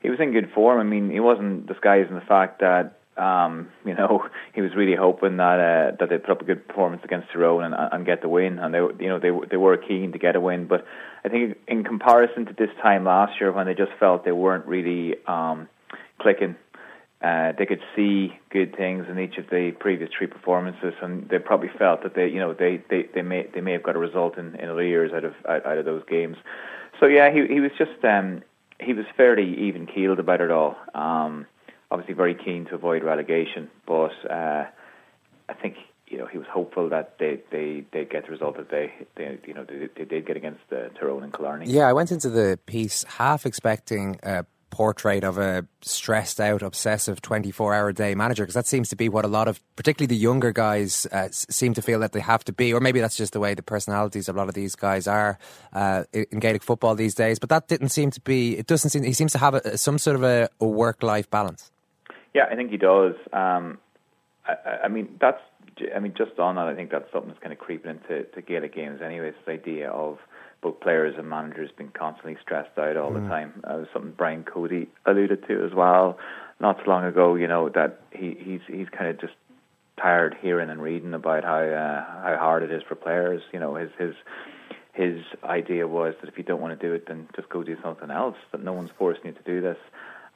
he 0.00 0.10
was 0.10 0.18
in 0.20 0.32
good 0.32 0.50
form. 0.54 0.80
I 0.80 0.84
mean, 0.84 1.10
he 1.10 1.20
wasn't 1.20 1.66
disguising 1.66 2.14
the 2.14 2.22
fact 2.22 2.60
that 2.60 2.98
um, 3.16 3.68
you 3.84 3.94
know 3.94 4.26
he 4.54 4.60
was 4.60 4.74
really 4.76 4.96
hoping 4.96 5.36
that 5.38 5.60
uh, 5.60 5.96
that 5.98 6.08
they'd 6.08 6.22
put 6.22 6.30
up 6.30 6.42
a 6.42 6.44
good 6.44 6.66
performance 6.66 7.02
against 7.04 7.28
Tyrone 7.32 7.64
and, 7.64 7.74
and 7.74 8.06
get 8.06 8.22
the 8.22 8.28
win, 8.28 8.58
and 8.58 8.72
they 8.72 8.78
you 8.78 9.08
know 9.08 9.18
they 9.18 9.30
they 9.50 9.56
were 9.56 9.76
keen 9.76 10.12
to 10.12 10.18
get 10.18 10.36
a 10.36 10.40
win. 10.40 10.66
But 10.66 10.86
I 11.24 11.28
think 11.28 11.58
in 11.66 11.84
comparison 11.84 12.46
to 12.46 12.52
this 12.52 12.70
time 12.82 13.04
last 13.04 13.40
year 13.40 13.52
when 13.52 13.66
they 13.66 13.74
just 13.74 13.92
felt 13.98 14.24
they 14.24 14.32
weren't 14.32 14.66
really 14.66 15.16
um, 15.26 15.68
clicking 16.20 16.56
uh, 17.20 17.52
they 17.58 17.66
could 17.66 17.80
see 17.96 18.32
good 18.50 18.76
things 18.76 19.06
in 19.10 19.18
each 19.18 19.38
of 19.38 19.50
the 19.50 19.72
previous 19.80 20.08
three 20.16 20.28
performances, 20.28 20.94
and 21.02 21.28
they 21.28 21.38
probably 21.38 21.70
felt 21.76 22.04
that 22.04 22.14
they, 22.14 22.28
you 22.28 22.38
know, 22.38 22.54
they, 22.54 22.80
they, 22.88 23.08
they 23.12 23.22
may 23.22 23.48
they 23.52 23.60
may 23.60 23.72
have 23.72 23.82
got 23.82 23.96
a 23.96 23.98
result 23.98 24.38
in, 24.38 24.54
in 24.54 24.76
years 24.86 25.12
out 25.12 25.24
of 25.24 25.34
out, 25.48 25.78
of 25.78 25.84
those 25.84 26.02
games. 26.08 26.36
So 27.00 27.06
yeah, 27.06 27.32
he 27.32 27.44
he 27.52 27.58
was 27.58 27.72
just 27.76 28.04
um, 28.04 28.42
he 28.80 28.92
was 28.92 29.04
fairly 29.16 29.66
even 29.66 29.86
keeled 29.86 30.20
about 30.20 30.40
it 30.40 30.52
all. 30.52 30.76
Um, 30.94 31.46
obviously, 31.90 32.14
very 32.14 32.36
keen 32.36 32.66
to 32.66 32.76
avoid 32.76 33.02
relegation, 33.02 33.68
but 33.84 34.12
uh, 34.30 34.66
I 35.48 35.54
think 35.60 35.74
you 36.06 36.18
know 36.18 36.26
he 36.26 36.38
was 36.38 36.46
hopeful 36.46 36.88
that 36.90 37.18
they 37.18 37.40
they 37.50 37.84
they 37.92 38.04
get 38.04 38.26
the 38.26 38.30
result 38.30 38.56
that 38.58 38.70
they 38.70 38.92
they 39.16 39.38
you 39.44 39.54
know 39.54 39.64
they, 39.64 39.88
they 39.96 40.04
did 40.04 40.24
get 40.24 40.36
against 40.36 40.60
uh, 40.70 40.88
Tyrone 40.90 41.24
and 41.24 41.32
Killarney. 41.32 41.66
Yeah, 41.66 41.88
I 41.88 41.92
went 41.92 42.12
into 42.12 42.30
the 42.30 42.60
piece 42.66 43.02
half 43.02 43.44
expecting 43.44 44.20
a 44.22 44.44
portrait 44.70 45.24
of 45.24 45.38
a 45.38 45.66
stressed 45.80 46.40
out, 46.40 46.62
obsessive 46.62 47.20
24 47.22 47.74
hour 47.74 47.92
day 47.92 48.14
manager 48.14 48.42
because 48.44 48.54
that 48.54 48.66
seems 48.66 48.88
to 48.90 48.96
be 48.96 49.08
what 49.08 49.24
a 49.24 49.28
lot 49.28 49.48
of, 49.48 49.60
particularly 49.76 50.06
the 50.06 50.20
younger 50.20 50.52
guys, 50.52 51.06
uh, 51.12 51.28
seem 51.30 51.74
to 51.74 51.82
feel 51.82 51.98
that 52.00 52.12
they 52.12 52.20
have 52.20 52.44
to 52.44 52.52
be. 52.52 52.72
Or 52.72 52.80
maybe 52.80 53.00
that's 53.00 53.16
just 53.16 53.32
the 53.32 53.40
way 53.40 53.54
the 53.54 53.62
personalities 53.62 54.28
of 54.28 54.36
a 54.36 54.38
lot 54.38 54.48
of 54.48 54.54
these 54.54 54.74
guys 54.76 55.06
are 55.06 55.38
uh, 55.72 56.04
in 56.12 56.38
Gaelic 56.38 56.62
football 56.62 56.94
these 56.94 57.14
days. 57.14 57.38
But 57.38 57.48
that 57.50 57.68
didn't 57.68 57.88
seem 57.90 58.10
to 58.10 58.20
be, 58.20 58.56
it 58.58 58.66
doesn't 58.66 58.90
seem, 58.90 59.02
he 59.02 59.12
seems 59.12 59.32
to 59.32 59.38
have 59.38 59.54
a, 59.54 59.78
some 59.78 59.98
sort 59.98 60.16
of 60.16 60.22
a, 60.22 60.48
a 60.60 60.66
work 60.66 61.02
life 61.02 61.30
balance. 61.30 61.70
Yeah, 62.34 62.44
I 62.50 62.54
think 62.56 62.70
he 62.70 62.76
does. 62.76 63.14
Um, 63.32 63.78
I, 64.46 64.52
I- 64.52 64.78
I 64.84 64.88
mean, 64.88 65.16
that's. 65.20 65.40
I 65.94 66.00
mean, 66.00 66.12
just 66.18 66.36
on 66.40 66.56
that, 66.56 66.66
I 66.66 66.74
think 66.74 66.90
that's 66.90 67.04
something 67.12 67.28
that's 67.28 67.40
kind 67.40 67.52
of 67.52 67.60
creeping 67.60 67.92
into 67.92 68.24
to 68.24 68.42
Gaelic 68.42 68.74
games 68.74 69.00
anyway. 69.00 69.30
This 69.30 69.54
idea 69.54 69.88
of 69.90 70.18
both 70.60 70.80
players 70.80 71.14
and 71.18 71.28
managers 71.28 71.70
being 71.76 71.90
constantly 71.90 72.36
stressed 72.42 72.76
out 72.78 72.96
all 72.96 73.12
the 73.12 73.20
Mm. 73.20 73.28
time. 73.28 73.52
Uh, 73.64 73.84
something 73.92 74.12
Brian 74.12 74.44
Cody 74.44 74.88
alluded 75.06 75.46
to 75.46 75.64
as 75.64 75.72
well, 75.74 76.18
not 76.60 76.78
so 76.84 76.90
long 76.90 77.04
ago. 77.04 77.34
You 77.36 77.46
know 77.46 77.68
that 77.70 78.00
he 78.12 78.34
he's 78.34 78.60
he's 78.66 78.88
kind 78.88 79.08
of 79.10 79.18
just 79.18 79.34
tired 79.96 80.36
hearing 80.40 80.70
and 80.70 80.80
reading 80.82 81.14
about 81.14 81.44
how 81.44 81.58
uh, 81.60 82.04
how 82.22 82.36
hard 82.38 82.62
it 82.62 82.70
is 82.70 82.82
for 82.82 82.94
players. 82.94 83.42
You 83.52 83.60
know, 83.60 83.74
his 83.76 83.90
his 83.98 84.14
his 84.92 85.22
idea 85.44 85.86
was 85.86 86.14
that 86.20 86.28
if 86.28 86.36
you 86.36 86.44
don't 86.44 86.60
want 86.60 86.78
to 86.78 86.86
do 86.86 86.92
it, 86.92 87.06
then 87.06 87.28
just 87.36 87.48
go 87.48 87.62
do 87.62 87.76
something 87.82 88.10
else. 88.10 88.36
That 88.50 88.64
no 88.64 88.72
one's 88.72 88.90
forcing 88.98 89.26
you 89.26 89.32
to 89.32 89.42
do 89.44 89.60
this. 89.60 89.78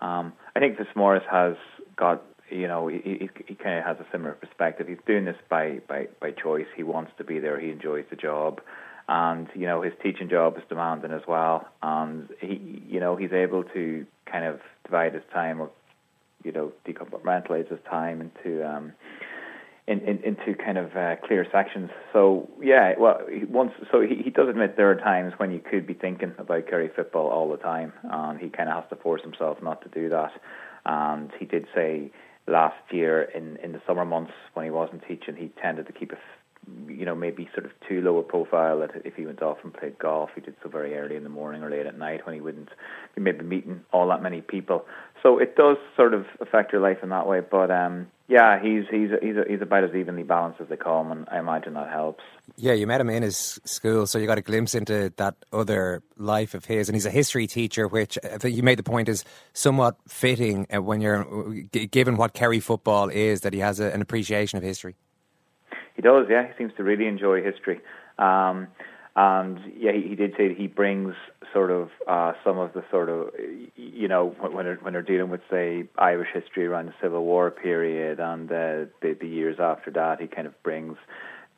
Um, 0.00 0.32
I 0.54 0.60
think 0.60 0.78
Fitzmaurice 0.78 1.24
has 1.30 1.56
got, 1.96 2.22
you 2.48 2.68
know, 2.68 2.86
he, 2.86 2.98
he, 2.98 3.30
he 3.46 3.54
kind 3.56 3.78
of 3.78 3.84
has 3.84 3.96
a 3.98 4.06
similar 4.12 4.32
perspective. 4.34 4.86
He's 4.86 4.98
doing 5.06 5.24
this 5.24 5.36
by, 5.48 5.80
by, 5.88 6.08
by 6.20 6.30
choice. 6.32 6.66
He 6.76 6.82
wants 6.84 7.10
to 7.18 7.24
be 7.24 7.38
there. 7.40 7.58
He 7.58 7.70
enjoys 7.70 8.04
the 8.10 8.16
job. 8.16 8.60
And, 9.08 9.48
you 9.54 9.66
know, 9.66 9.82
his 9.82 9.92
teaching 10.02 10.28
job 10.28 10.56
is 10.56 10.62
demanding 10.68 11.12
as 11.12 11.22
well. 11.26 11.66
And 11.82 12.28
he, 12.40 12.82
you 12.88 13.00
know, 13.00 13.16
he's 13.16 13.32
able 13.32 13.64
to 13.64 14.06
kind 14.26 14.44
of 14.44 14.60
divide 14.84 15.14
his 15.14 15.24
time 15.32 15.60
or, 15.60 15.70
you 16.44 16.52
know, 16.52 16.72
decompartmentalize 16.86 17.68
his 17.68 17.80
time 17.88 18.20
into, 18.20 18.68
um, 18.68 18.92
in, 19.86 20.00
in, 20.00 20.18
into 20.22 20.54
kind 20.54 20.78
of 20.78 20.96
uh, 20.96 21.16
clear 21.24 21.46
sections. 21.50 21.90
So 22.12 22.48
yeah, 22.60 22.94
well, 22.98 23.20
once 23.48 23.72
so 23.90 24.00
he, 24.00 24.22
he 24.22 24.30
does 24.30 24.48
admit 24.48 24.76
there 24.76 24.90
are 24.90 24.96
times 24.96 25.34
when 25.36 25.50
you 25.50 25.58
could 25.58 25.86
be 25.86 25.94
thinking 25.94 26.34
about 26.38 26.68
Kerry 26.68 26.90
football 26.94 27.28
all 27.28 27.50
the 27.50 27.56
time, 27.56 27.92
and 28.04 28.38
he 28.38 28.48
kind 28.48 28.68
of 28.68 28.82
has 28.82 28.90
to 28.90 28.96
force 28.96 29.22
himself 29.22 29.58
not 29.62 29.82
to 29.82 29.88
do 29.88 30.08
that. 30.08 30.32
And 30.86 31.30
he 31.38 31.44
did 31.46 31.66
say 31.74 32.10
last 32.46 32.76
year 32.90 33.22
in 33.22 33.56
in 33.56 33.72
the 33.72 33.82
summer 33.86 34.04
months 34.04 34.32
when 34.54 34.64
he 34.64 34.70
wasn't 34.70 35.02
teaching, 35.06 35.36
he 35.36 35.48
tended 35.60 35.86
to 35.86 35.92
keep 35.92 36.12
a 36.12 36.18
you 36.88 37.04
know, 37.04 37.14
maybe 37.14 37.48
sort 37.54 37.66
of 37.66 37.72
too 37.88 38.00
low 38.00 38.18
a 38.18 38.22
profile 38.22 38.78
that 38.80 38.90
if 39.04 39.14
he 39.14 39.26
went 39.26 39.42
off 39.42 39.58
and 39.64 39.74
played 39.74 39.98
golf, 39.98 40.30
he 40.34 40.40
did 40.40 40.54
so 40.62 40.68
very 40.68 40.94
early 40.96 41.16
in 41.16 41.24
the 41.24 41.28
morning 41.28 41.62
or 41.62 41.70
late 41.70 41.86
at 41.86 41.98
night 41.98 42.24
when 42.24 42.34
he 42.34 42.40
wouldn't 42.40 42.68
be 43.14 43.20
maybe 43.20 43.44
meeting 43.44 43.80
all 43.92 44.08
that 44.08 44.22
many 44.22 44.40
people. 44.40 44.84
So 45.22 45.38
it 45.38 45.56
does 45.56 45.76
sort 45.96 46.14
of 46.14 46.26
affect 46.40 46.72
your 46.72 46.80
life 46.80 46.98
in 47.02 47.08
that 47.08 47.26
way. 47.26 47.40
But 47.40 47.70
um, 47.70 48.08
yeah, 48.28 48.62
he's 48.62 48.84
he's 48.90 49.10
he's 49.20 49.34
he's 49.48 49.60
about 49.60 49.84
as 49.84 49.94
evenly 49.94 50.22
balanced 50.22 50.60
as 50.60 50.68
they 50.68 50.76
come, 50.76 51.12
and 51.12 51.26
I 51.30 51.38
imagine 51.38 51.74
that 51.74 51.90
helps. 51.90 52.22
Yeah, 52.56 52.72
you 52.72 52.86
met 52.86 53.00
him 53.00 53.10
in 53.10 53.22
his 53.22 53.60
school, 53.64 54.06
so 54.06 54.18
you 54.18 54.26
got 54.26 54.38
a 54.38 54.42
glimpse 54.42 54.74
into 54.74 55.12
that 55.16 55.34
other 55.52 56.02
life 56.16 56.54
of 56.54 56.64
his. 56.64 56.88
And 56.88 56.96
he's 56.96 57.06
a 57.06 57.10
history 57.10 57.46
teacher, 57.46 57.88
which 57.88 58.18
I 58.24 58.38
think 58.38 58.56
you 58.56 58.62
made 58.62 58.78
the 58.78 58.84
point 58.84 59.08
is 59.08 59.24
somewhat 59.52 59.96
fitting 60.06 60.66
uh, 60.74 60.80
when 60.80 61.00
you're 61.00 61.24
given 61.90 62.16
what 62.16 62.34
Kerry 62.34 62.60
football 62.60 63.08
is, 63.08 63.40
that 63.40 63.52
he 63.52 63.58
has 63.60 63.80
a, 63.80 63.92
an 63.92 64.00
appreciation 64.00 64.56
of 64.56 64.62
history. 64.62 64.96
He 65.94 66.02
does, 66.02 66.26
yeah. 66.30 66.46
He 66.46 66.52
seems 66.56 66.72
to 66.76 66.84
really 66.84 67.06
enjoy 67.06 67.42
history. 67.42 67.80
Um, 68.18 68.68
and 69.14 69.58
yeah, 69.76 69.92
he, 69.92 70.08
he 70.08 70.14
did 70.14 70.32
say 70.36 70.48
that 70.48 70.56
he 70.56 70.66
brings 70.66 71.14
sort 71.52 71.70
of 71.70 71.90
uh, 72.08 72.32
some 72.42 72.58
of 72.58 72.72
the 72.72 72.82
sort 72.90 73.10
of 73.10 73.28
you 73.76 74.08
know 74.08 74.34
when 74.40 74.66
when 74.66 74.92
they're 74.94 75.02
dealing 75.02 75.30
with 75.30 75.42
say 75.50 75.84
Irish 75.98 76.28
history 76.32 76.66
around 76.66 76.86
the 76.86 76.94
Civil 77.02 77.22
War 77.24 77.50
period 77.50 78.20
and 78.20 78.50
uh, 78.50 78.88
the 79.02 79.16
the 79.20 79.28
years 79.28 79.56
after 79.60 79.90
that, 79.90 80.20
he 80.20 80.26
kind 80.26 80.46
of 80.46 80.60
brings 80.62 80.96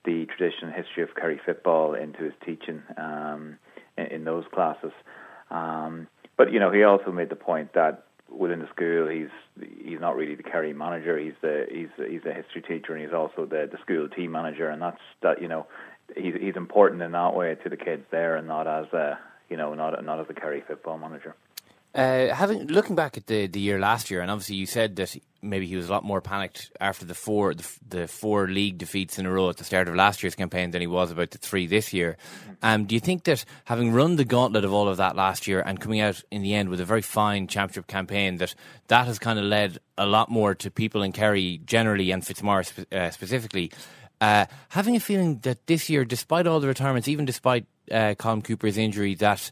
the 0.04 0.26
traditional 0.26 0.72
history 0.72 1.02
of 1.04 1.14
Kerry 1.14 1.40
football 1.44 1.94
into 1.94 2.24
his 2.24 2.32
teaching 2.44 2.82
um, 2.96 3.56
in, 3.96 4.06
in 4.06 4.24
those 4.24 4.44
classes. 4.52 4.92
Um, 5.50 6.08
but 6.36 6.52
you 6.52 6.58
know, 6.58 6.72
he 6.72 6.82
also 6.82 7.12
made 7.12 7.28
the 7.30 7.36
point 7.36 7.72
that 7.74 8.04
within 8.30 8.60
the 8.60 8.68
school, 8.68 9.08
he's 9.08 9.28
he's 9.84 10.00
not 10.00 10.16
really 10.16 10.34
the 10.34 10.42
Kerry 10.42 10.72
manager. 10.72 11.18
He's 11.18 11.34
the 11.40 11.66
he's 11.70 11.88
he's 11.96 12.24
a 12.24 12.32
history 12.32 12.62
teacher, 12.62 12.94
and 12.94 13.02
he's 13.02 13.14
also 13.14 13.46
the 13.46 13.68
the 13.70 13.78
school 13.82 14.08
team 14.08 14.32
manager. 14.32 14.68
And 14.70 14.82
that's 14.82 15.00
that 15.22 15.40
you 15.42 15.48
know 15.48 15.66
he's 16.16 16.34
he's 16.40 16.56
important 16.56 17.02
in 17.02 17.12
that 17.12 17.34
way 17.34 17.54
to 17.62 17.68
the 17.68 17.76
kids 17.76 18.04
there, 18.10 18.36
and 18.36 18.46
not 18.46 18.66
as 18.66 18.92
a 18.92 19.18
you 19.48 19.56
know 19.56 19.74
not 19.74 20.04
not 20.04 20.20
as 20.20 20.26
a 20.28 20.34
Kerry 20.34 20.62
football 20.66 20.98
manager. 20.98 21.34
Uh, 21.94 22.34
having 22.34 22.66
looking 22.66 22.96
back 22.96 23.16
at 23.16 23.26
the 23.28 23.46
the 23.46 23.60
year 23.60 23.78
last 23.78 24.10
year, 24.10 24.20
and 24.20 24.30
obviously 24.30 24.56
you 24.56 24.66
said 24.66 24.96
that 24.96 25.16
maybe 25.42 25.66
he 25.66 25.76
was 25.76 25.88
a 25.88 25.92
lot 25.92 26.02
more 26.02 26.20
panicked 26.20 26.72
after 26.80 27.04
the 27.04 27.14
four 27.14 27.54
the, 27.54 27.78
the, 27.88 28.08
four 28.08 28.48
league 28.48 28.78
defeats 28.78 29.18
in 29.18 29.26
a 29.26 29.30
row 29.30 29.48
at 29.48 29.58
the 29.58 29.64
start 29.64 29.86
of 29.86 29.94
last 29.94 30.22
year's 30.22 30.34
campaign 30.34 30.72
than 30.72 30.80
he 30.80 30.88
was 30.88 31.12
about 31.12 31.30
the 31.30 31.38
three 31.38 31.66
this 31.66 31.92
year. 31.92 32.16
Um, 32.62 32.86
do 32.86 32.96
you 32.96 33.00
think 33.00 33.24
that 33.24 33.44
having 33.66 33.92
run 33.92 34.16
the 34.16 34.24
gauntlet 34.24 34.64
of 34.64 34.72
all 34.72 34.88
of 34.88 34.96
that 34.96 35.14
last 35.14 35.46
year 35.46 35.60
and 35.60 35.80
coming 35.80 36.00
out 36.00 36.20
in 36.32 36.42
the 36.42 36.54
end 36.54 36.68
with 36.68 36.80
a 36.80 36.84
very 36.84 37.02
fine 37.02 37.46
championship 37.46 37.86
campaign, 37.86 38.38
that 38.38 38.56
that 38.88 39.06
has 39.06 39.20
kind 39.20 39.38
of 39.38 39.44
led 39.44 39.78
a 39.96 40.06
lot 40.06 40.30
more 40.30 40.54
to 40.56 40.72
people 40.72 41.02
in 41.02 41.12
Kerry 41.12 41.60
generally 41.64 42.10
and 42.10 42.26
Fitzmaurice 42.26 42.70
spe- 42.70 42.92
uh, 42.92 43.10
specifically 43.10 43.70
uh, 44.20 44.46
having 44.70 44.96
a 44.96 45.00
feeling 45.00 45.38
that 45.40 45.66
this 45.66 45.90
year, 45.90 46.04
despite 46.04 46.46
all 46.46 46.58
the 46.58 46.66
retirements, 46.66 47.08
even 47.08 47.24
despite 47.24 47.66
uh, 47.90 48.14
Colm 48.18 48.42
Cooper's 48.42 48.78
injury, 48.78 49.14
that 49.16 49.50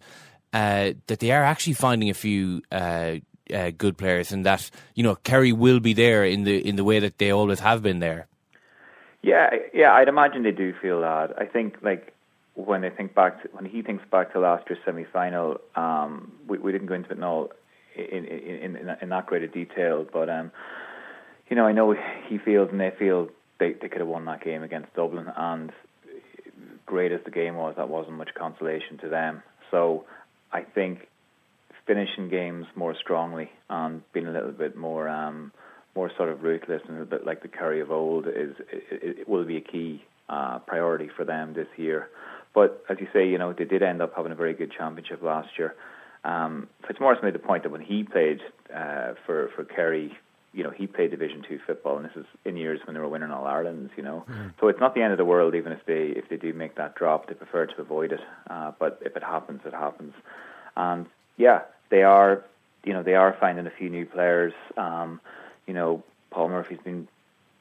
uh, 0.52 0.92
that 1.06 1.18
they 1.20 1.30
are 1.30 1.44
actually 1.44 1.74
finding 1.74 2.10
a 2.10 2.14
few 2.14 2.62
uh, 2.70 3.16
uh, 3.52 3.70
good 3.76 3.96
players, 3.96 4.32
and 4.32 4.44
that 4.46 4.70
you 4.94 5.02
know 5.02 5.16
Kerry 5.16 5.52
will 5.52 5.80
be 5.80 5.92
there 5.92 6.24
in 6.24 6.44
the 6.44 6.66
in 6.66 6.76
the 6.76 6.84
way 6.84 6.98
that 6.98 7.18
they 7.18 7.30
always 7.30 7.60
have 7.60 7.82
been 7.82 8.00
there. 8.00 8.26
Yeah, 9.22 9.50
yeah, 9.72 9.92
I'd 9.92 10.08
imagine 10.08 10.42
they 10.42 10.50
do 10.50 10.74
feel 10.80 11.00
that. 11.00 11.34
I 11.38 11.46
think 11.46 11.76
like 11.82 12.12
when 12.54 12.84
I 12.84 12.90
think 12.90 13.14
back 13.14 13.42
to, 13.42 13.48
when 13.52 13.64
he 13.64 13.82
thinks 13.82 14.04
back 14.10 14.32
to 14.32 14.40
last 14.40 14.68
year's 14.68 14.80
semi 14.84 15.04
final, 15.04 15.60
um, 15.76 16.32
we, 16.46 16.58
we 16.58 16.72
didn't 16.72 16.88
go 16.88 16.94
into 16.94 17.10
it 17.10 17.18
in 17.18 17.24
all 17.24 17.50
in 17.94 18.24
in, 18.24 18.76
in, 18.76 18.96
in 19.00 19.08
that 19.08 19.26
great 19.26 19.52
detail, 19.52 20.06
but 20.12 20.28
um, 20.28 20.50
you 21.48 21.56
know, 21.56 21.66
I 21.66 21.72
know 21.72 21.94
he 22.28 22.38
feels 22.38 22.70
and 22.70 22.80
they 22.80 22.92
feel 22.98 23.28
they 23.58 23.72
they 23.74 23.88
could 23.88 24.00
have 24.00 24.08
won 24.08 24.24
that 24.26 24.42
game 24.42 24.62
against 24.62 24.94
Dublin, 24.94 25.30
and 25.36 25.72
great 26.86 27.12
as 27.12 27.20
the 27.24 27.30
game 27.30 27.54
was, 27.56 27.74
that 27.76 27.88
wasn't 27.88 28.16
much 28.16 28.34
consolation 28.34 28.98
to 28.98 29.08
them. 29.08 29.42
So 29.70 30.04
I 30.52 30.62
think 30.62 31.08
finishing 31.86 32.28
games 32.28 32.66
more 32.76 32.94
strongly 32.94 33.50
and 33.68 34.02
being 34.12 34.26
a 34.26 34.30
little 34.30 34.52
bit 34.52 34.76
more 34.76 35.08
um, 35.08 35.52
more 35.94 36.10
sort 36.16 36.28
of 36.28 36.42
ruthless 36.42 36.82
and 36.88 37.00
a 37.00 37.04
bit 37.04 37.26
like 37.26 37.42
the 37.42 37.48
Kerry 37.48 37.80
of 37.80 37.90
old 37.90 38.26
is 38.26 38.54
it, 38.70 39.18
it 39.20 39.28
will 39.28 39.44
be 39.44 39.56
a 39.56 39.60
key 39.60 40.04
uh, 40.28 40.58
priority 40.60 41.10
for 41.14 41.24
them 41.24 41.54
this 41.54 41.66
year. 41.76 42.08
But 42.54 42.84
as 42.88 42.98
you 43.00 43.08
say, 43.12 43.26
you 43.28 43.38
know 43.38 43.52
they 43.52 43.64
did 43.64 43.82
end 43.82 44.02
up 44.02 44.12
having 44.16 44.32
a 44.32 44.36
very 44.36 44.54
good 44.54 44.72
championship 44.76 45.22
last 45.22 45.48
year. 45.58 45.74
Um, 46.24 46.68
Fitzmaurice 46.86 47.18
made 47.22 47.34
the 47.34 47.40
point 47.40 47.64
that 47.64 47.72
when 47.72 47.80
he 47.80 48.04
played 48.04 48.40
uh, 48.74 49.14
for 49.26 49.50
for 49.56 49.64
Kerry, 49.64 50.12
you 50.52 50.62
know 50.64 50.70
he 50.70 50.86
played 50.86 51.10
Division 51.10 51.42
Two 51.48 51.58
football, 51.66 51.96
and 51.96 52.04
this 52.04 52.16
is 52.16 52.26
in 52.44 52.56
years 52.56 52.80
when 52.84 52.94
they 52.94 53.00
were 53.00 53.08
winning 53.08 53.30
All 53.30 53.46
Irelands. 53.46 53.90
You 53.96 54.02
know, 54.02 54.24
Mm. 54.28 54.52
so 54.60 54.68
it's 54.68 54.80
not 54.80 54.94
the 54.94 55.02
end 55.02 55.12
of 55.12 55.18
the 55.18 55.24
world 55.24 55.54
even 55.54 55.72
if 55.72 55.84
they 55.86 56.06
if 56.08 56.28
they 56.28 56.36
do 56.36 56.52
make 56.52 56.74
that 56.76 56.94
drop. 56.94 57.26
They 57.28 57.34
prefer 57.34 57.66
to 57.66 57.80
avoid 57.80 58.12
it, 58.12 58.20
uh, 58.50 58.72
but 58.78 58.98
if 59.04 59.16
it 59.16 59.22
happens, 59.22 59.60
it 59.64 59.72
happens. 59.74 60.14
And 60.76 61.06
yeah, 61.36 61.62
they 61.90 62.02
are, 62.02 62.44
you 62.84 62.92
know, 62.92 63.02
they 63.02 63.14
are 63.14 63.36
finding 63.40 63.66
a 63.66 63.70
few 63.70 63.88
new 63.90 64.06
players. 64.06 64.52
Um, 64.76 65.20
you 65.66 65.74
know, 65.74 66.02
Paul 66.30 66.48
Murphy's 66.48 66.78
been 66.84 67.08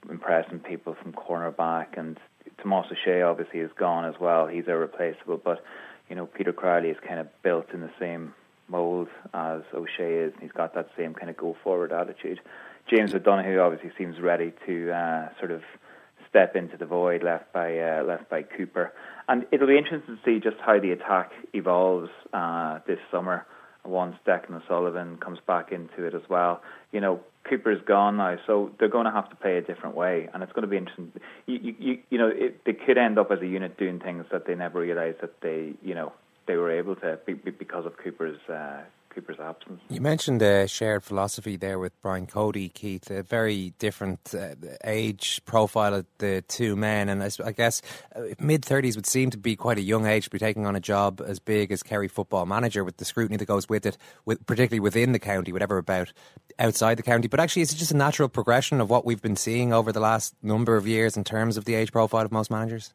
impressing 0.10 0.60
people 0.60 0.96
from 1.02 1.14
cornerback, 1.14 1.98
and 1.98 2.18
Tomas 2.62 2.88
O'Shea 2.92 3.22
obviously 3.22 3.60
is 3.60 3.72
gone 3.78 4.06
as 4.06 4.16
well. 4.20 4.48
He's 4.48 4.68
irreplaceable, 4.68 5.38
but 5.44 5.64
you 6.10 6.16
know, 6.16 6.26
Peter 6.26 6.52
Crowley 6.52 6.90
is 6.90 6.98
kind 7.08 7.20
of 7.20 7.28
built 7.44 7.68
in 7.74 7.82
the 7.82 7.92
same 8.00 8.34
mold 8.72 9.10
as 9.34 9.62
O'Shea 9.74 10.14
is. 10.16 10.34
He's 10.42 10.52
got 10.52 10.74
that 10.74 10.90
same 10.98 11.14
kind 11.14 11.30
of 11.30 11.38
go 11.38 11.56
forward 11.64 11.92
attitude. 11.92 12.40
James 12.90 13.14
O'Donoghue 13.14 13.60
obviously 13.60 13.92
seems 13.98 14.20
ready 14.20 14.54
to 14.66 14.92
uh, 14.92 15.30
sort 15.40 15.52
of 15.52 15.62
step 16.30 16.56
into 16.56 16.78
the 16.78 16.86
void 16.86 17.24
left 17.24 17.52
by 17.54 17.78
uh, 17.78 18.04
left 18.04 18.30
by 18.30 18.42
Cooper, 18.42 18.94
and 19.28 19.46
it'll 19.52 19.68
be 19.68 19.78
interesting 19.78 20.18
to 20.18 20.22
see 20.26 20.40
just 20.40 20.58
how 20.66 20.80
the 20.80 20.92
attack 20.92 21.32
evolves 21.54 22.10
uh, 22.34 22.80
this 22.88 23.00
summer 23.12 23.46
once 23.84 24.16
Declan 24.26 24.64
O'Sullivan 24.64 25.18
comes 25.18 25.40
back 25.46 25.72
into 25.72 26.06
it 26.06 26.14
as 26.14 26.22
well. 26.30 26.62
You 26.92 27.02
know, 27.02 27.20
Cooper's 27.50 27.82
gone 27.86 28.18
now, 28.18 28.38
so 28.46 28.72
they're 28.80 28.88
going 28.88 29.06
to 29.06 29.12
have 29.12 29.30
to 29.30 29.36
play 29.36 29.58
a 29.58 29.62
different 29.62 29.96
way, 29.96 30.30
and 30.34 30.44
it's 30.44 30.52
going 30.54 30.64
to 30.64 30.68
be 30.68 30.78
interesting. 30.78 31.12
You 31.46 31.76
you, 31.80 31.98
you 32.10 32.18
know, 32.18 32.28
it, 32.28 32.64
they 32.66 32.74
could 32.74 32.98
end 32.98 33.18
up 33.20 33.32
as 33.32 33.42
a 33.42 33.48
unit 33.48 33.78
doing 33.78 34.00
things 34.00 34.26
that 34.32 34.46
they 34.46 34.56
never 34.56 34.80
realised 34.80 35.22
that 35.22 35.42
they 35.42 35.74
you 35.84 35.96
know 35.96 36.14
they 36.48 36.56
were 36.56 36.72
able 36.72 36.96
to 36.98 37.20
be, 37.26 37.34
be 37.34 37.52
because 37.52 37.86
of 37.86 37.98
Cooper's 37.98 38.40
uh, 38.50 38.82
Cooper's 39.14 39.40
absence. 39.42 39.82
You 39.90 40.00
mentioned 40.00 40.42
a 40.42 40.70
shared 40.70 41.04
philosophy 41.04 41.58
there 41.58 41.78
with 41.78 41.92
Brian 42.02 42.28
Cody, 42.28 42.70
Keith. 42.70 43.12
A 43.12 43.24
very 43.24 43.74
different 43.78 44.34
uh, 44.34 44.56
age 44.86 45.42
profile 45.44 45.94
of 45.96 46.06
the 46.20 46.44
two 46.48 46.78
men, 46.78 47.10
and 47.10 47.22
I 47.22 47.52
guess 47.52 47.82
uh, 48.16 48.22
mid 48.40 48.64
thirties 48.64 48.96
would 48.96 49.06
seem 49.06 49.30
to 49.32 49.38
be 49.38 49.58
quite 49.58 49.78
a 49.78 49.82
young 49.82 50.06
age 50.06 50.26
to 50.26 50.30
be 50.30 50.40
taking 50.40 50.66
on 50.66 50.78
a 50.78 50.80
job 50.80 51.22
as 51.26 51.40
big 51.40 51.74
as 51.74 51.84
Kerry 51.84 52.08
football 52.08 52.46
manager, 52.46 52.86
with 52.86 52.98
the 52.98 53.06
scrutiny 53.06 53.36
that 53.38 53.46
goes 53.46 53.68
with 53.68 53.86
it, 53.86 53.98
with 54.24 54.46
particularly 54.46 54.80
within 54.80 55.12
the 55.12 55.20
county, 55.20 55.52
whatever 55.52 55.78
about 55.78 56.14
outside 56.58 56.96
the 56.96 57.04
county. 57.04 57.28
But 57.28 57.42
actually, 57.42 57.64
is 57.64 57.74
it 57.74 57.78
just 57.78 57.92
a 57.92 57.98
natural 57.98 58.30
progression 58.30 58.80
of 58.80 58.90
what 58.90 59.06
we've 59.06 59.22
been 59.22 59.36
seeing 59.36 59.74
over 59.74 59.92
the 59.92 60.00
last 60.00 60.36
number 60.42 60.78
of 60.78 60.88
years 60.88 61.18
in 61.18 61.26
terms 61.26 61.58
of 61.58 61.66
the 61.66 61.76
age 61.76 61.92
profile 61.92 62.24
of 62.24 62.32
most 62.32 62.50
managers? 62.50 62.94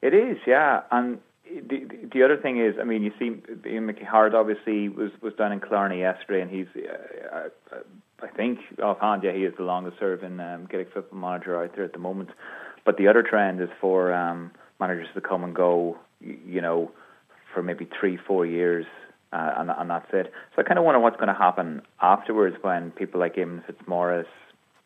It 0.00 0.14
is, 0.14 0.36
yeah. 0.46 0.82
And 0.92 1.18
the 1.60 1.86
the 2.12 2.22
other 2.22 2.36
thing 2.36 2.58
is, 2.58 2.74
I 2.80 2.84
mean, 2.84 3.02
you 3.02 3.12
see, 3.18 3.36
Ian 3.68 3.86
Mickey 3.86 4.04
Harte 4.04 4.34
obviously 4.34 4.88
was 4.88 5.10
was 5.20 5.34
down 5.34 5.52
in 5.52 5.60
Killarney 5.60 6.00
yesterday, 6.00 6.40
and 6.40 6.50
he's, 6.50 6.66
uh, 6.76 7.48
uh, 7.72 7.78
I 8.22 8.28
think, 8.28 8.58
offhand, 8.82 9.22
yeah, 9.22 9.32
he 9.32 9.44
is 9.44 9.54
the 9.56 9.64
longest 9.64 9.98
serving 9.98 10.40
um, 10.40 10.66
Gaelic 10.70 10.92
football 10.92 11.18
manager 11.18 11.62
out 11.62 11.74
there 11.74 11.84
at 11.84 11.92
the 11.92 11.98
moment. 11.98 12.30
But 12.84 12.96
the 12.96 13.08
other 13.08 13.22
trend 13.22 13.60
is 13.60 13.68
for 13.80 14.12
um, 14.12 14.50
managers 14.80 15.08
to 15.14 15.20
come 15.20 15.44
and 15.44 15.54
go, 15.54 15.96
you 16.20 16.60
know, 16.60 16.90
for 17.52 17.62
maybe 17.62 17.88
three, 17.98 18.16
four 18.16 18.44
years, 18.44 18.86
uh, 19.32 19.54
and 19.56 19.70
and 19.70 19.90
that's 19.90 20.08
it. 20.12 20.32
So 20.54 20.62
I 20.62 20.64
kind 20.64 20.78
of 20.78 20.84
wonder 20.84 21.00
what's 21.00 21.16
going 21.16 21.28
to 21.28 21.34
happen 21.34 21.82
afterwards 22.00 22.56
when 22.62 22.90
people 22.90 23.20
like 23.20 23.36
Eamon 23.36 23.64
Fitzmaurice, 23.66 24.26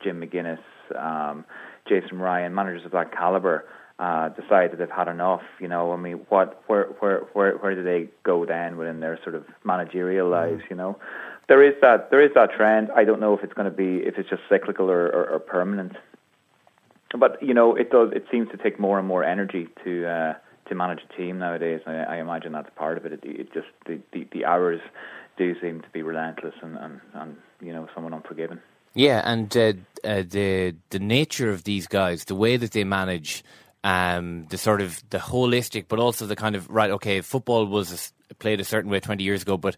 Jim 0.03 0.21
McGuinness, 0.21 0.61
um, 0.97 1.45
Jason 1.89 2.19
Ryan, 2.19 2.55
managers 2.55 2.85
of 2.85 2.93
that 2.93 3.13
caliber, 3.13 3.65
uh, 3.99 4.29
decide 4.31 4.71
that 4.71 4.79
they've 4.79 4.91
had 4.91 5.09
enough. 5.09 5.43
You 5.61 5.69
know, 5.69 5.93
I 5.93 5.97
mean, 5.97 6.27
what, 6.29 6.63
where, 6.67 6.87
where, 7.01 7.21
where, 7.33 7.57
where 7.57 7.75
do 7.75 7.83
they 7.83 8.09
go 8.23 8.47
then 8.47 8.77
within 8.77 9.01
their 9.01 9.19
sort 9.23 9.35
of 9.35 9.45
managerial 9.65 10.29
lives? 10.29 10.63
You 10.71 10.77
know, 10.77 10.99
there 11.49 11.63
is 11.63 11.75
that, 11.83 12.11
there 12.11 12.23
is 12.23 12.31
that 12.35 12.53
trend. 12.57 12.91
I 12.95 13.05
don't 13.05 13.21
know 13.21 13.35
if 13.37 13.43
it's 13.43 13.55
going 13.55 13.71
to 13.71 13.77
be, 13.77 14.07
if 14.07 14.17
it's 14.19 14.29
just 14.29 14.43
cyclical 14.49 14.91
or, 14.91 15.07
or, 15.07 15.31
or 15.31 15.39
permanent. 15.39 15.97
But 17.19 17.43
you 17.43 17.55
know, 17.55 17.75
it 17.75 17.91
does. 17.91 18.11
It 18.13 18.27
seems 18.31 18.51
to 18.51 18.57
take 18.59 18.79
more 18.79 18.99
and 18.99 19.09
more 19.09 19.25
energy 19.25 19.69
to 19.85 20.07
uh, 20.07 20.35
to 20.69 20.75
manage 20.75 21.01
a 21.09 21.17
team 21.17 21.39
nowadays. 21.39 21.81
I, 21.87 21.95
I 21.95 22.17
imagine 22.19 22.53
that's 22.53 22.69
part 22.77 22.99
of 22.99 23.07
it. 23.07 23.13
It, 23.13 23.21
it 23.25 23.53
just 23.55 23.69
the, 23.87 23.99
the, 24.13 24.29
the 24.31 24.45
hours 24.45 24.81
do 25.39 25.59
seem 25.61 25.81
to 25.81 25.89
be 25.91 26.03
relentless 26.03 26.55
and, 26.61 26.77
and, 26.77 27.01
and 27.15 27.37
you 27.63 27.73
know 27.73 27.89
somewhat 27.95 28.13
unforgiving. 28.13 28.61
Yeah, 28.95 29.23
and 29.25 29.57
uh, 29.57 29.73
uh, 30.05 30.23
the 30.29 30.75
the 30.91 30.99
nature 30.99 31.51
of 31.51 31.65
these 31.65 31.87
guys, 31.87 32.25
the 32.25 32.35
way 32.35 32.59
that 32.59 32.73
they 32.73 32.85
manage, 32.85 33.43
um, 33.85 34.47
the 34.51 34.59
sort 34.59 34.81
of 34.81 35.03
the 35.11 35.19
holistic, 35.19 35.87
but 35.89 35.99
also 35.99 36.27
the 36.27 36.37
kind 36.37 36.57
of 36.57 36.69
right. 36.69 36.91
Okay, 36.91 37.21
football 37.21 37.67
was 37.67 38.13
played 38.39 38.61
a 38.61 38.65
certain 38.65 38.91
way 38.91 39.01
twenty 39.01 39.25
years 39.25 39.43
ago, 39.43 39.57
but 39.57 39.77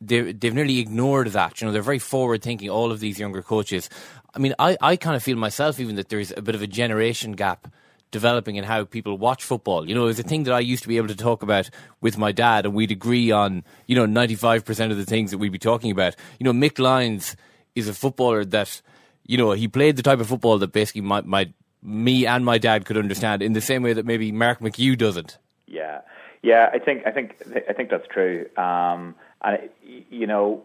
they, 0.00 0.32
they've 0.32 0.54
nearly 0.54 0.78
ignored 0.78 1.28
that. 1.28 1.60
You 1.60 1.66
know, 1.66 1.72
they're 1.72 1.82
very 1.82 1.98
forward 1.98 2.42
thinking. 2.42 2.70
All 2.70 2.90
of 2.90 3.00
these 3.00 3.18
younger 3.18 3.42
coaches. 3.42 3.88
I 4.34 4.38
mean, 4.38 4.54
I, 4.58 4.76
I 4.80 4.96
kind 4.96 5.14
of 5.14 5.22
feel 5.22 5.36
myself 5.36 5.78
even 5.78 5.96
that 5.96 6.08
there's 6.08 6.32
a 6.36 6.42
bit 6.42 6.54
of 6.54 6.62
a 6.62 6.66
generation 6.66 7.32
gap 7.32 7.68
developing 8.10 8.56
in 8.56 8.64
how 8.64 8.84
people 8.84 9.18
watch 9.18 9.42
football. 9.42 9.88
You 9.88 9.94
know, 9.94 10.04
it 10.04 10.06
was 10.06 10.18
a 10.18 10.22
thing 10.22 10.44
that 10.44 10.54
I 10.54 10.60
used 10.60 10.82
to 10.82 10.88
be 10.88 10.98
able 10.98 11.08
to 11.08 11.16
talk 11.16 11.42
about 11.42 11.68
with 12.00 12.18
my 12.18 12.30
dad, 12.30 12.66
and 12.66 12.74
we'd 12.74 12.90
agree 12.90 13.30
on, 13.30 13.64
you 13.86 13.96
know, 13.96 14.06
95% 14.06 14.90
of 14.90 14.96
the 14.96 15.06
things 15.06 15.30
that 15.30 15.38
we'd 15.38 15.52
be 15.52 15.58
talking 15.58 15.90
about. 15.90 16.14
You 16.38 16.44
know, 16.44 16.52
Mick 16.52 16.78
Lyons 16.78 17.36
is 17.74 17.88
a 17.88 17.94
footballer 17.94 18.44
that, 18.44 18.82
you 19.26 19.38
know, 19.38 19.52
he 19.52 19.66
played 19.66 19.96
the 19.96 20.02
type 20.02 20.20
of 20.20 20.28
football 20.28 20.58
that 20.58 20.72
basically 20.72 21.00
my, 21.00 21.22
my 21.22 21.52
me 21.82 22.26
and 22.26 22.44
my 22.44 22.58
dad 22.58 22.84
could 22.84 22.96
understand 22.96 23.42
in 23.42 23.52
the 23.52 23.60
same 23.60 23.82
way 23.82 23.92
that 23.92 24.06
maybe 24.06 24.30
Mark 24.32 24.60
McHugh 24.60 24.96
doesn't. 24.96 25.38
Yeah, 25.66 26.02
yeah. 26.42 26.70
I 26.72 26.78
think 26.78 27.06
I 27.06 27.10
think 27.10 27.36
I 27.68 27.72
think 27.72 27.90
that's 27.90 28.06
true. 28.08 28.46
Um, 28.56 29.14
and 29.42 29.68
you 29.82 30.26
know, 30.26 30.62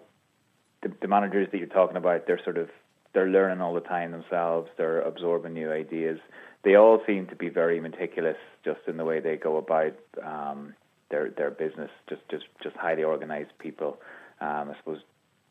the, 0.83 0.91
the 1.01 1.07
managers 1.07 1.47
that 1.51 1.57
you're 1.57 1.67
talking 1.67 1.97
about, 1.97 2.27
they're 2.27 2.43
sort 2.43 2.57
of 2.57 2.69
they're 3.13 3.27
learning 3.29 3.61
all 3.61 3.73
the 3.73 3.79
time 3.81 4.11
themselves. 4.11 4.69
They're 4.77 5.01
absorbing 5.01 5.53
new 5.53 5.71
ideas. 5.71 6.19
They 6.63 6.75
all 6.75 7.01
seem 7.07 7.27
to 7.27 7.35
be 7.35 7.49
very 7.49 7.79
meticulous, 7.79 8.37
just 8.63 8.81
in 8.87 8.97
the 8.97 9.05
way 9.05 9.19
they 9.19 9.37
go 9.37 9.57
about 9.57 9.95
um, 10.23 10.75
their 11.09 11.29
their 11.31 11.51
business. 11.51 11.89
Just 12.07 12.21
just 12.29 12.45
just 12.61 12.75
highly 12.75 13.03
organized 13.03 13.57
people. 13.59 13.99
Um, 14.39 14.69
I 14.69 14.77
suppose 14.77 14.99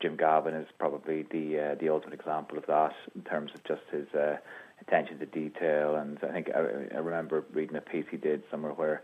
Jim 0.01 0.17
Gavin 0.17 0.55
is 0.55 0.69
probably 0.79 1.23
the 1.23 1.59
uh, 1.59 1.75
the 1.77 1.89
ultimate 1.89 2.15
example 2.15 2.59
of 2.59 2.67
that 2.67 2.93
in 3.15 3.23
terms 3.23 3.51
of 3.55 3.65
just 3.65 3.83
his 3.91 4.07
uh, 4.15 4.37
attention 4.81 5.19
to 5.19 5.27
detail. 5.27 5.97
And 5.97 6.19
I 6.23 6.33
think 6.33 6.51
I, 6.55 6.97
I 6.97 6.99
remember 6.99 7.45
reading 7.53 7.77
a 7.77 7.81
piece 7.81 8.07
he 8.11 8.17
did 8.17 8.43
somewhere 8.51 8.73
where 8.73 9.03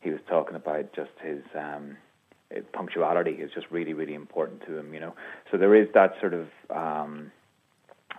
he 0.00 0.10
was 0.10 0.20
talking 0.28 0.56
about 0.56 0.92
just 0.94 1.10
his 1.22 1.42
um, 1.58 1.96
punctuality 2.72 3.32
is 3.32 3.50
just 3.52 3.66
really 3.70 3.92
really 3.92 4.14
important 4.14 4.64
to 4.66 4.78
him. 4.78 4.94
You 4.94 5.00
know, 5.00 5.14
so 5.50 5.58
there 5.58 5.74
is 5.74 5.88
that 5.94 6.14
sort 6.20 6.34
of 6.34 6.48
um, 6.70 7.32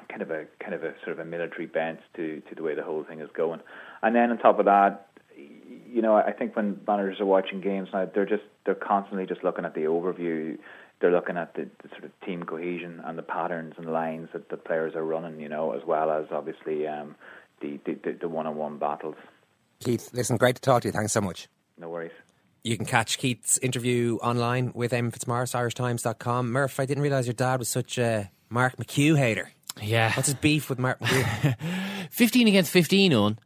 kind 0.09 0.21
of 0.21 0.31
a 0.31 0.45
kind 0.59 0.73
of 0.73 0.83
a 0.83 0.93
sort 1.03 1.13
of 1.13 1.19
a 1.19 1.25
military 1.25 1.65
bent 1.65 1.99
to 2.15 2.41
to 2.49 2.55
the 2.55 2.63
way 2.63 2.75
the 2.75 2.83
whole 2.83 3.03
thing 3.03 3.21
is 3.21 3.29
going. 3.33 3.61
And 4.01 4.15
then 4.15 4.31
on 4.31 4.37
top 4.37 4.59
of 4.59 4.65
that, 4.65 5.07
you 5.35 6.01
know, 6.01 6.15
I 6.15 6.31
think 6.31 6.55
when 6.55 6.79
managers 6.87 7.19
are 7.19 7.25
watching 7.25 7.61
games 7.61 7.89
now, 7.93 8.09
they're 8.13 8.25
just 8.25 8.43
they're 8.65 8.75
constantly 8.75 9.25
just 9.25 9.43
looking 9.43 9.65
at 9.65 9.73
the 9.73 9.81
overview. 9.81 10.57
They're 11.01 11.11
looking 11.11 11.37
at 11.37 11.53
the, 11.53 11.69
the 11.81 11.89
sort 11.89 12.03
of 12.03 12.11
team 12.25 12.43
cohesion 12.43 13.01
and 13.05 13.17
the 13.17 13.23
patterns 13.23 13.75
and 13.77 13.91
lines 13.91 14.29
that 14.33 14.49
the 14.49 14.57
players 14.57 14.95
are 14.95 15.03
running, 15.03 15.39
you 15.39 15.47
know, 15.47 15.71
as 15.71 15.81
well 15.85 16.11
as 16.11 16.25
obviously 16.31 16.87
um, 16.87 17.15
the, 17.61 17.79
the 17.85 18.17
the 18.21 18.27
one-on-one 18.27 18.79
battles. 18.79 19.15
Keith, 19.79 20.09
listen, 20.13 20.37
great 20.37 20.55
to 20.55 20.61
talk 20.61 20.81
to 20.81 20.89
you. 20.89 20.91
Thanks 20.91 21.13
so 21.13 21.21
much. 21.21 21.47
No 21.77 21.89
worries. 21.89 22.11
You 22.63 22.75
can 22.75 22.85
catch 22.85 23.17
Keith's 23.17 23.57
interview 23.59 24.17
online 24.21 24.71
with 24.75 24.91
Eamon 24.91 25.13
Fitzmaurice, 25.13 25.53
irishtimes.com. 25.53 26.51
Murph, 26.51 26.79
I 26.79 26.85
didn't 26.85 27.03
realise 27.03 27.25
your 27.25 27.33
dad 27.33 27.59
was 27.59 27.69
such 27.69 27.97
a 27.97 28.29
Mark 28.49 28.75
McHugh 28.75 29.17
hater. 29.17 29.51
Yeah. 29.81 30.11
What's 30.13 30.27
his 30.27 30.35
beef 30.35 30.69
with 30.69 30.79
Mark 30.79 30.99
McHugh? 30.99 31.55
15 32.11 32.47
against 32.49 32.71
15 32.71 33.13
on. 33.13 33.39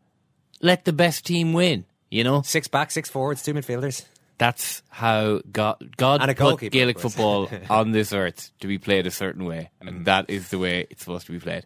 Let 0.62 0.86
the 0.86 0.94
best 0.94 1.26
team 1.26 1.54
win, 1.54 1.86
you 2.10 2.24
know? 2.24 2.42
Six 2.42 2.68
back, 2.68 2.90
six 2.90 3.10
forwards, 3.10 3.44
two 3.44 3.54
midfielders. 3.54 4.06
That's 4.44 4.84
how 4.90 5.40
God, 5.52 5.78
God 5.96 6.20
put 6.36 6.72
Gaelic 6.72 7.00
football 7.00 7.50
on 7.70 7.92
this 7.92 8.12
earth 8.12 8.52
to 8.60 8.68
be 8.68 8.78
played 8.78 9.08
a 9.08 9.12
certain 9.12 9.46
way, 9.46 9.70
Mm. 9.82 9.88
and 9.88 10.06
that 10.06 10.30
is 10.30 10.50
the 10.50 10.60
way 10.60 10.86
it's 10.90 11.04
supposed 11.06 11.26
to 11.28 11.32
be 11.32 11.40
played. 11.40 11.64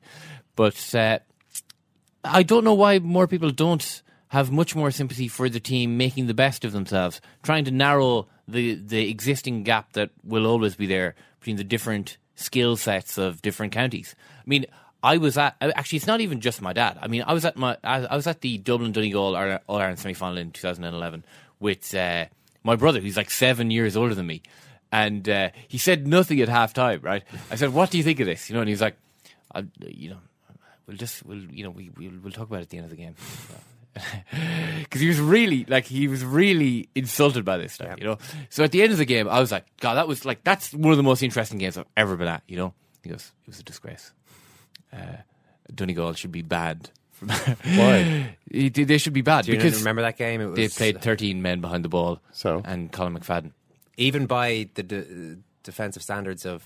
But 0.55 0.77
uh, 0.93 1.17
I 2.23 2.43
don't 2.43 2.63
know 2.63 2.75
why 2.75 2.99
more 2.99 3.27
people 3.27 3.49
don't 3.51 4.03
have 4.27 4.51
much 4.51 4.75
more 4.75 4.91
sympathy 4.91 5.27
for 5.27 5.49
the 5.49 5.59
team 5.59 5.97
making 5.97 6.27
the 6.27 6.33
best 6.45 6.65
of 6.65 6.71
themselves, 6.71 7.21
trying 7.41 7.65
to 7.65 7.71
narrow 7.71 8.27
the 8.47 8.75
the 8.75 9.09
existing 9.09 9.63
gap 9.63 9.93
that 9.93 10.09
will 10.23 10.45
always 10.45 10.75
be 10.75 10.85
there 10.85 11.15
between 11.39 11.55
the 11.57 11.63
different 11.63 12.17
skill 12.35 12.75
sets 12.77 13.17
of 13.17 13.41
different 13.41 13.71
counties. 13.73 14.15
I 14.39 14.43
mean, 14.45 14.65
I 15.01 15.17
was 15.17 15.37
at 15.37 15.55
actually 15.61 15.97
it's 15.97 16.07
not 16.13 16.21
even 16.21 16.41
just 16.41 16.61
my 16.61 16.73
dad. 16.73 16.99
I 17.01 17.07
mean, 17.07 17.23
I 17.25 17.33
was 17.33 17.43
at 17.45 17.55
my 17.57 17.77
I, 17.83 18.05
I 18.05 18.15
was 18.15 18.27
at 18.27 18.41
the 18.41 18.57
Dublin 18.59 18.91
Donegal 18.91 19.35
All 19.67 19.77
Ireland 19.81 19.99
semi 19.99 20.13
final 20.13 20.37
in 20.37 20.51
2011 20.51 21.23
with 21.59 21.93
uh, 21.95 22.25
my 22.67 22.75
brother, 22.75 22.99
who's 22.99 23.17
like 23.17 23.31
seven 23.31 23.71
years 23.71 23.95
older 23.97 24.13
than 24.13 24.27
me, 24.27 24.43
and 24.91 25.27
uh, 25.27 25.49
he 25.67 25.77
said 25.77 26.05
nothing 26.05 26.39
at 26.41 26.49
half 26.49 26.73
time. 26.73 26.99
Right? 27.01 27.23
I 27.49 27.55
said, 27.55 27.73
"What 27.73 27.89
do 27.89 27.97
you 27.97 28.03
think 28.03 28.19
of 28.19 28.27
this?" 28.27 28.49
You 28.49 28.55
know, 28.55 28.61
and 28.61 28.67
he 28.69 28.73
was 28.73 28.81
like, 28.81 28.97
I, 29.55 29.63
"You 29.79 30.11
know, 30.11 30.17
we'll 30.85 30.97
just 30.97 31.25
we'll 31.25 31.39
you 31.39 31.63
know 31.63 31.71
we 31.71 31.89
we'll, 31.97 32.11
we'll 32.21 32.33
talk 32.33 32.47
about 32.47 32.59
it 32.59 32.63
at 32.63 32.69
the 32.69 32.77
end 32.77 32.85
of 32.85 32.91
the 32.91 32.97
game." 32.97 33.15
Because 34.79 35.01
he 35.01 35.07
was 35.07 35.19
really 35.19 35.65
like 35.67 35.85
he 35.85 36.07
was 36.07 36.23
really 36.23 36.87
insulted 36.93 37.43
by 37.43 37.57
this 37.57 37.73
stuff, 37.73 37.97
you 37.97 38.05
know. 38.05 38.19
So 38.49 38.63
at 38.63 38.71
the 38.71 38.83
end 38.83 38.91
of 38.91 38.99
the 38.99 39.05
game, 39.05 39.27
I 39.27 39.39
was 39.39 39.51
like, 39.51 39.65
"God, 39.79 39.95
that 39.95 40.07
was 40.07 40.23
like 40.23 40.43
that's 40.43 40.71
one 40.71 40.91
of 40.91 40.97
the 40.97 41.03
most 41.03 41.23
interesting 41.23 41.57
games 41.57 41.79
I've 41.79 41.87
ever 41.97 42.15
been 42.15 42.27
at." 42.27 42.43
You 42.47 42.57
know, 42.57 42.73
he 43.01 43.09
goes, 43.09 43.31
"It 43.45 43.47
was 43.47 43.59
a 43.59 43.63
disgrace. 43.63 44.11
Uh, 44.93 45.17
Donegal 45.73 46.13
should 46.13 46.31
be 46.31 46.43
banned." 46.43 46.91
Why? 47.63 48.37
He- 48.51 48.69
They 48.69 48.97
should 48.97 49.13
be 49.13 49.21
bad 49.21 49.45
Do 49.45 49.51
you 49.51 49.57
because 49.57 49.79
remember 49.79 50.01
that 50.03 50.17
game? 50.17 50.41
It 50.41 50.55
they 50.55 50.67
played 50.69 51.01
thirteen 51.01 51.41
men 51.41 51.61
behind 51.61 51.83
the 51.85 51.89
ball. 51.89 52.19
So 52.31 52.61
and 52.65 52.91
Colm 52.91 53.17
McFadden. 53.17 53.51
Even 53.97 54.25
by 54.27 54.69
the 54.75 54.83
de- 54.83 55.37
defensive 55.63 56.03
standards 56.03 56.45
of 56.45 56.63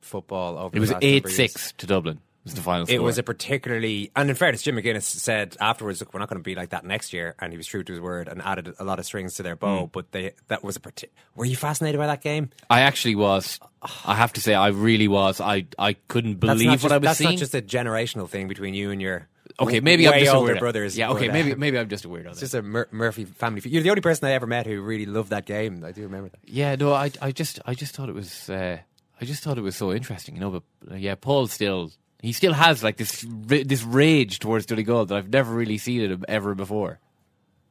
football 0.00 0.58
over 0.58 0.76
It 0.76 0.80
was 0.80 0.90
the 0.90 0.94
last 0.96 1.02
number 1.02 1.16
eight 1.16 1.24
years. 1.24 1.36
six 1.36 1.72
to 1.78 1.86
Dublin. 1.86 2.20
Was 2.44 2.54
the 2.54 2.60
final. 2.62 2.84
It 2.84 2.90
score. 2.94 3.00
was 3.02 3.18
a 3.18 3.24
particularly, 3.24 4.12
and 4.14 4.30
in 4.30 4.36
fairness, 4.36 4.62
Jim 4.62 4.76
McGuinness 4.76 5.02
said 5.02 5.56
afterwards, 5.58 5.98
"Look, 5.98 6.14
we're 6.14 6.20
not 6.20 6.28
going 6.28 6.38
to 6.38 6.44
be 6.44 6.54
like 6.54 6.68
that 6.70 6.84
next 6.84 7.12
year," 7.12 7.34
and 7.40 7.50
he 7.52 7.56
was 7.56 7.66
true 7.66 7.82
to 7.82 7.92
his 7.92 8.00
word 8.00 8.28
and 8.28 8.40
added 8.40 8.72
a 8.78 8.84
lot 8.84 9.00
of 9.00 9.04
strings 9.04 9.34
to 9.34 9.42
their 9.42 9.56
bow. 9.56 9.86
Mm. 9.86 9.90
But 9.92 10.12
they, 10.12 10.30
that 10.46 10.62
was 10.62 10.76
a 10.76 10.80
parti- 10.80 11.08
Were 11.34 11.44
you 11.44 11.56
fascinated 11.56 11.98
by 11.98 12.06
that 12.06 12.22
game? 12.22 12.50
I 12.70 12.82
actually 12.82 13.16
was. 13.16 13.58
I 14.04 14.14
have 14.14 14.32
to 14.34 14.40
say, 14.40 14.54
I 14.54 14.68
really 14.68 15.08
was. 15.08 15.40
I 15.40 15.66
I 15.76 15.94
couldn't 16.06 16.38
That's 16.40 16.52
believe 16.54 16.68
what 16.70 16.80
just- 16.82 16.92
I 16.92 16.98
was 16.98 17.04
that's 17.04 17.18
seeing. 17.18 17.30
not 17.30 17.38
just 17.40 17.54
a 17.56 17.62
generational 17.62 18.28
thing 18.28 18.46
between 18.46 18.74
you 18.74 18.92
and 18.92 19.02
your 19.02 19.26
Okay, 19.58 19.80
maybe 19.80 20.06
I'm 20.06 20.18
just 20.20 20.32
a 20.32 20.36
older 20.36 20.54
weirdo. 20.54 20.58
brothers. 20.60 20.98
Yeah, 20.98 21.10
okay, 21.12 21.28
maybe- 21.28 21.54
maybe 21.64 21.78
I'm 21.78 21.88
just 21.88 22.04
a 22.04 22.08
weirdo 22.08 22.30
It's 22.30 22.40
just 22.40 22.54
a 22.54 22.62
Mur- 22.62 22.88
Murphy 22.90 23.24
family. 23.24 23.62
You're 23.64 23.82
the 23.82 23.90
only 23.90 24.02
person 24.02 24.28
I 24.28 24.32
ever 24.32 24.46
met 24.46 24.66
who 24.66 24.80
really 24.82 25.06
loved 25.06 25.30
that 25.30 25.46
game. 25.46 25.82
I 25.84 25.92
do 25.92 26.02
remember 26.02 26.28
that. 26.28 26.40
Yeah, 26.44 26.74
no, 26.76 26.92
I 26.92 27.10
I 27.22 27.32
just 27.32 27.60
I 27.66 27.74
just 27.74 27.94
thought 27.94 28.08
it 28.08 28.14
was 28.14 28.50
uh, 28.50 28.78
I 29.20 29.24
just 29.24 29.42
thought 29.42 29.56
it 29.56 29.62
was 29.62 29.76
so 29.76 29.92
interesting, 29.92 30.34
you 30.34 30.40
know. 30.42 30.50
But 30.50 30.62
uh, 30.90 30.94
yeah, 30.96 31.14
Paul 31.14 31.46
still 31.46 31.90
he 32.22 32.32
still 32.32 32.52
has 32.52 32.82
like 32.84 32.96
this 32.98 33.24
ra- 33.24 33.64
this 33.64 33.82
rage 33.82 34.38
towards 34.40 34.66
Dilly 34.66 34.82
Donegal 34.82 35.06
that 35.06 35.16
I've 35.16 35.30
never 35.30 35.54
really 35.54 35.78
seen 35.78 36.02
it 36.02 36.20
ever 36.28 36.54
before. 36.54 37.00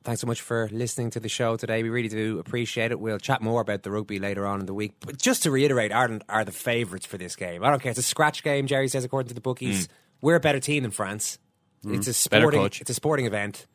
Thanks 0.03 0.21
so 0.21 0.27
much 0.27 0.41
for 0.41 0.69
listening 0.71 1.09
to 1.11 1.19
the 1.19 1.29
show 1.29 1.55
today. 1.55 1.81
We 1.81 1.89
really 1.89 2.09
do 2.09 2.37
appreciate 2.37 2.91
it. 2.91 2.99
We'll 2.99 3.17
chat 3.17 3.41
more 3.41 3.59
about 3.61 3.81
the 3.81 3.89
rugby 3.89 4.19
later 4.19 4.45
on 4.45 4.59
in 4.59 4.67
the 4.67 4.73
week. 4.73 4.93
But 4.99 5.17
just 5.17 5.41
to 5.43 5.51
reiterate, 5.51 5.91
Ireland 5.91 6.23
are 6.29 6.45
the 6.45 6.51
favourites 6.51 7.07
for 7.07 7.17
this 7.17 7.35
game. 7.35 7.63
I 7.63 7.71
don't 7.71 7.81
care. 7.81 7.89
It's 7.89 7.97
a 7.97 8.03
scratch 8.03 8.43
game, 8.43 8.67
Gerry 8.67 8.87
says, 8.87 9.03
according 9.03 9.29
to 9.29 9.33
the 9.33 9.41
bookies. 9.41 9.87
Mm. 9.87 9.91
We're 10.21 10.35
a 10.35 10.39
better 10.39 10.59
team 10.59 10.83
than 10.83 10.91
France. 10.91 11.39
It's 11.85 12.07
a 12.07 12.13
sporting. 12.13 12.59
coach. 12.59 12.81
It's 12.81 12.89
a 12.89 12.93
sporting 12.93 13.25
event. 13.25 13.67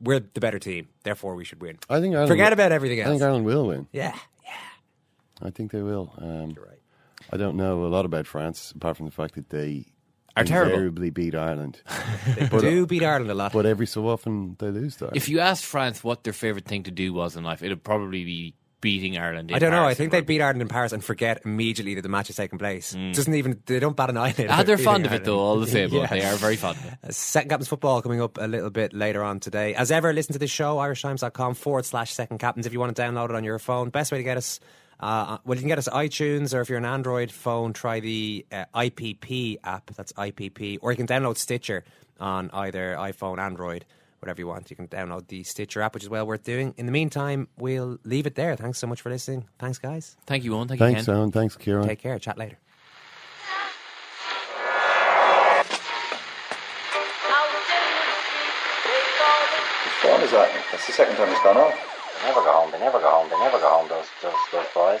We're 0.00 0.20
the 0.20 0.40
better 0.40 0.58
team. 0.58 0.88
Therefore, 1.02 1.34
we 1.34 1.44
should 1.44 1.60
win. 1.60 1.78
I 1.90 2.00
think 2.00 2.14
Ireland 2.14 2.30
Forget 2.30 2.46
will- 2.50 2.52
about 2.54 2.72
everything 2.72 3.00
else. 3.00 3.08
I 3.08 3.10
think. 3.12 3.22
Ireland 3.22 3.44
will 3.46 3.66
win. 3.66 3.86
Yeah. 3.92 4.14
yeah, 4.44 4.50
I 5.42 5.50
think 5.50 5.72
they 5.72 5.82
will. 5.82 6.12
Um, 6.18 6.50
You're 6.54 6.64
right. 6.66 6.78
I 7.32 7.36
don't 7.36 7.56
know 7.56 7.84
a 7.84 7.88
lot 7.88 8.04
about 8.04 8.26
France 8.26 8.72
apart 8.74 8.96
from 8.96 9.06
the 9.06 9.12
fact 9.12 9.34
that 9.34 9.50
they 9.50 9.86
Are 10.36 10.44
terrible. 10.44 10.72
invariably 10.74 11.10
beat 11.10 11.34
Ireland. 11.34 11.82
They 12.36 12.46
But- 12.46 12.60
do 12.60 12.86
beat 12.86 13.02
Ireland 13.02 13.30
a 13.30 13.34
lot. 13.34 13.52
But 13.52 13.66
every 13.66 13.86
so 13.86 14.08
often 14.08 14.54
they 14.60 14.70
lose 14.70 14.96
to 14.96 15.06
Ireland. 15.06 15.16
If 15.16 15.28
you 15.28 15.40
asked 15.40 15.64
France 15.64 16.04
what 16.04 16.22
their 16.24 16.32
favorite 16.32 16.64
thing 16.66 16.84
to 16.84 16.90
do 16.92 17.12
was 17.12 17.34
in 17.36 17.42
life, 17.42 17.62
it'd 17.62 17.82
probably 17.82 18.24
be 18.24 18.54
beating 18.80 19.18
Ireland. 19.18 19.50
in 19.50 19.56
I 19.56 19.58
don't 19.58 19.70
know. 19.72 19.84
I 19.84 19.94
think 19.94 20.12
they'd 20.12 20.24
beat 20.26 20.40
Ireland 20.40 20.62
in 20.62 20.68
Paris 20.68 20.92
and 20.92 21.02
forget 21.04 21.42
immediately 21.44 21.94
that 21.94 22.02
the 22.02 22.08
match 22.08 22.30
is 22.30 22.36
taking 22.36 22.58
place. 22.58 22.92
Doesn't 22.92 23.34
even 23.34 23.60
they 23.66 23.80
don't 23.80 23.96
bat 23.96 24.10
an 24.10 24.16
eyelid. 24.16 24.46
Ah, 24.50 24.62
they're 24.62 24.78
fond 24.78 25.04
of 25.06 25.12
it 25.12 25.24
though, 25.24 25.38
all 25.38 25.58
the 25.58 25.66
same. 25.66 25.90
Yeah. 25.92 26.06
They 26.06 26.24
are 26.24 26.36
very 26.36 26.56
fond 26.56 26.76
of 26.78 26.84
it. 26.86 26.94
Uh, 27.02 27.10
Second 27.10 27.48
Captains 27.50 27.68
football 27.68 28.02
coming 28.02 28.20
up 28.20 28.38
a 28.38 28.46
little 28.46 28.70
bit 28.70 28.92
later 28.92 29.22
on 29.24 29.40
today. 29.40 29.74
As 29.74 29.90
ever, 29.90 30.12
listen 30.12 30.32
to 30.34 30.38
this 30.38 30.50
show, 30.50 30.76
irishtimes.com 30.76 31.54
forward 31.54 31.84
slash 31.86 32.12
second 32.12 32.38
captains 32.38 32.66
if 32.66 32.72
you 32.72 32.78
want 32.80 32.94
to 32.94 33.02
download 33.02 33.30
it 33.30 33.34
on 33.34 33.42
your 33.44 33.58
phone. 33.58 33.90
Best 33.90 34.12
way 34.12 34.18
to 34.18 34.24
get 34.24 34.36
us, 34.36 34.60
uh, 35.00 35.38
well, 35.44 35.56
you 35.56 35.60
can 35.62 35.68
get 35.68 35.78
us 35.78 35.88
iTunes, 35.88 36.54
or 36.54 36.60
if 36.60 36.68
you're 36.68 36.78
an 36.78 36.84
Android 36.84 37.30
phone, 37.32 37.72
try 37.72 38.00
the 38.00 38.44
uh, 38.52 38.64
IPP 38.74 39.58
app. 39.64 39.90
That's 39.96 40.12
IPP. 40.12 40.78
Or 40.82 40.90
you 40.92 40.96
can 40.96 41.06
download 41.06 41.36
Stitcher 41.36 41.84
on 42.20 42.50
either 42.52 42.96
iPhone, 42.98 43.38
Android, 43.38 43.84
whatever 44.20 44.40
you 44.40 44.46
want. 44.46 44.70
You 44.70 44.76
can 44.76 44.88
download 44.88 45.28
the 45.28 45.42
Stitcher 45.44 45.80
app, 45.82 45.94
which 45.94 46.02
is 46.02 46.08
well 46.08 46.26
worth 46.26 46.44
doing. 46.44 46.74
In 46.76 46.86
the 46.86 46.92
meantime, 46.92 47.48
we'll 47.58 47.98
leave 48.04 48.26
it 48.26 48.34
there. 48.34 48.56
Thanks 48.56 48.78
so 48.78 48.86
much 48.86 49.00
for 49.00 49.10
listening. 49.10 49.46
Thanks, 49.58 49.78
guys. 49.78 50.16
Thank 50.26 50.44
you, 50.44 50.52
Eoin. 50.52 50.68
Thank 50.68 50.80
you, 50.80 50.86
Thanks, 50.86 51.06
Ken. 51.06 51.14
Alan. 51.14 51.32
Thanks, 51.32 51.56
Kieran. 51.56 51.86
Take 51.86 52.00
care. 52.00 52.18
Chat 52.18 52.38
later. 52.38 52.58
Which 59.84 59.94
phone 60.02 60.20
is 60.22 60.30
that? 60.32 60.50
That's 60.70 60.86
the 60.86 60.92
second 60.92 61.16
time 61.16 61.28
it's 61.30 61.42
gone 61.42 61.56
off. 61.56 61.74
They 62.20 62.28
never 62.28 62.40
go 62.42 62.52
home. 62.52 62.70
They 62.72 62.78
never 62.78 62.98
go 62.98 63.10
home. 63.10 63.28
They 63.30 63.38
never 63.38 63.58
go 63.58 63.68
home. 63.68 63.88
Those 63.88 64.06
those 64.22 64.34
those 64.52 64.66
boys. 64.74 65.00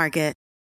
Market. 0.01 0.40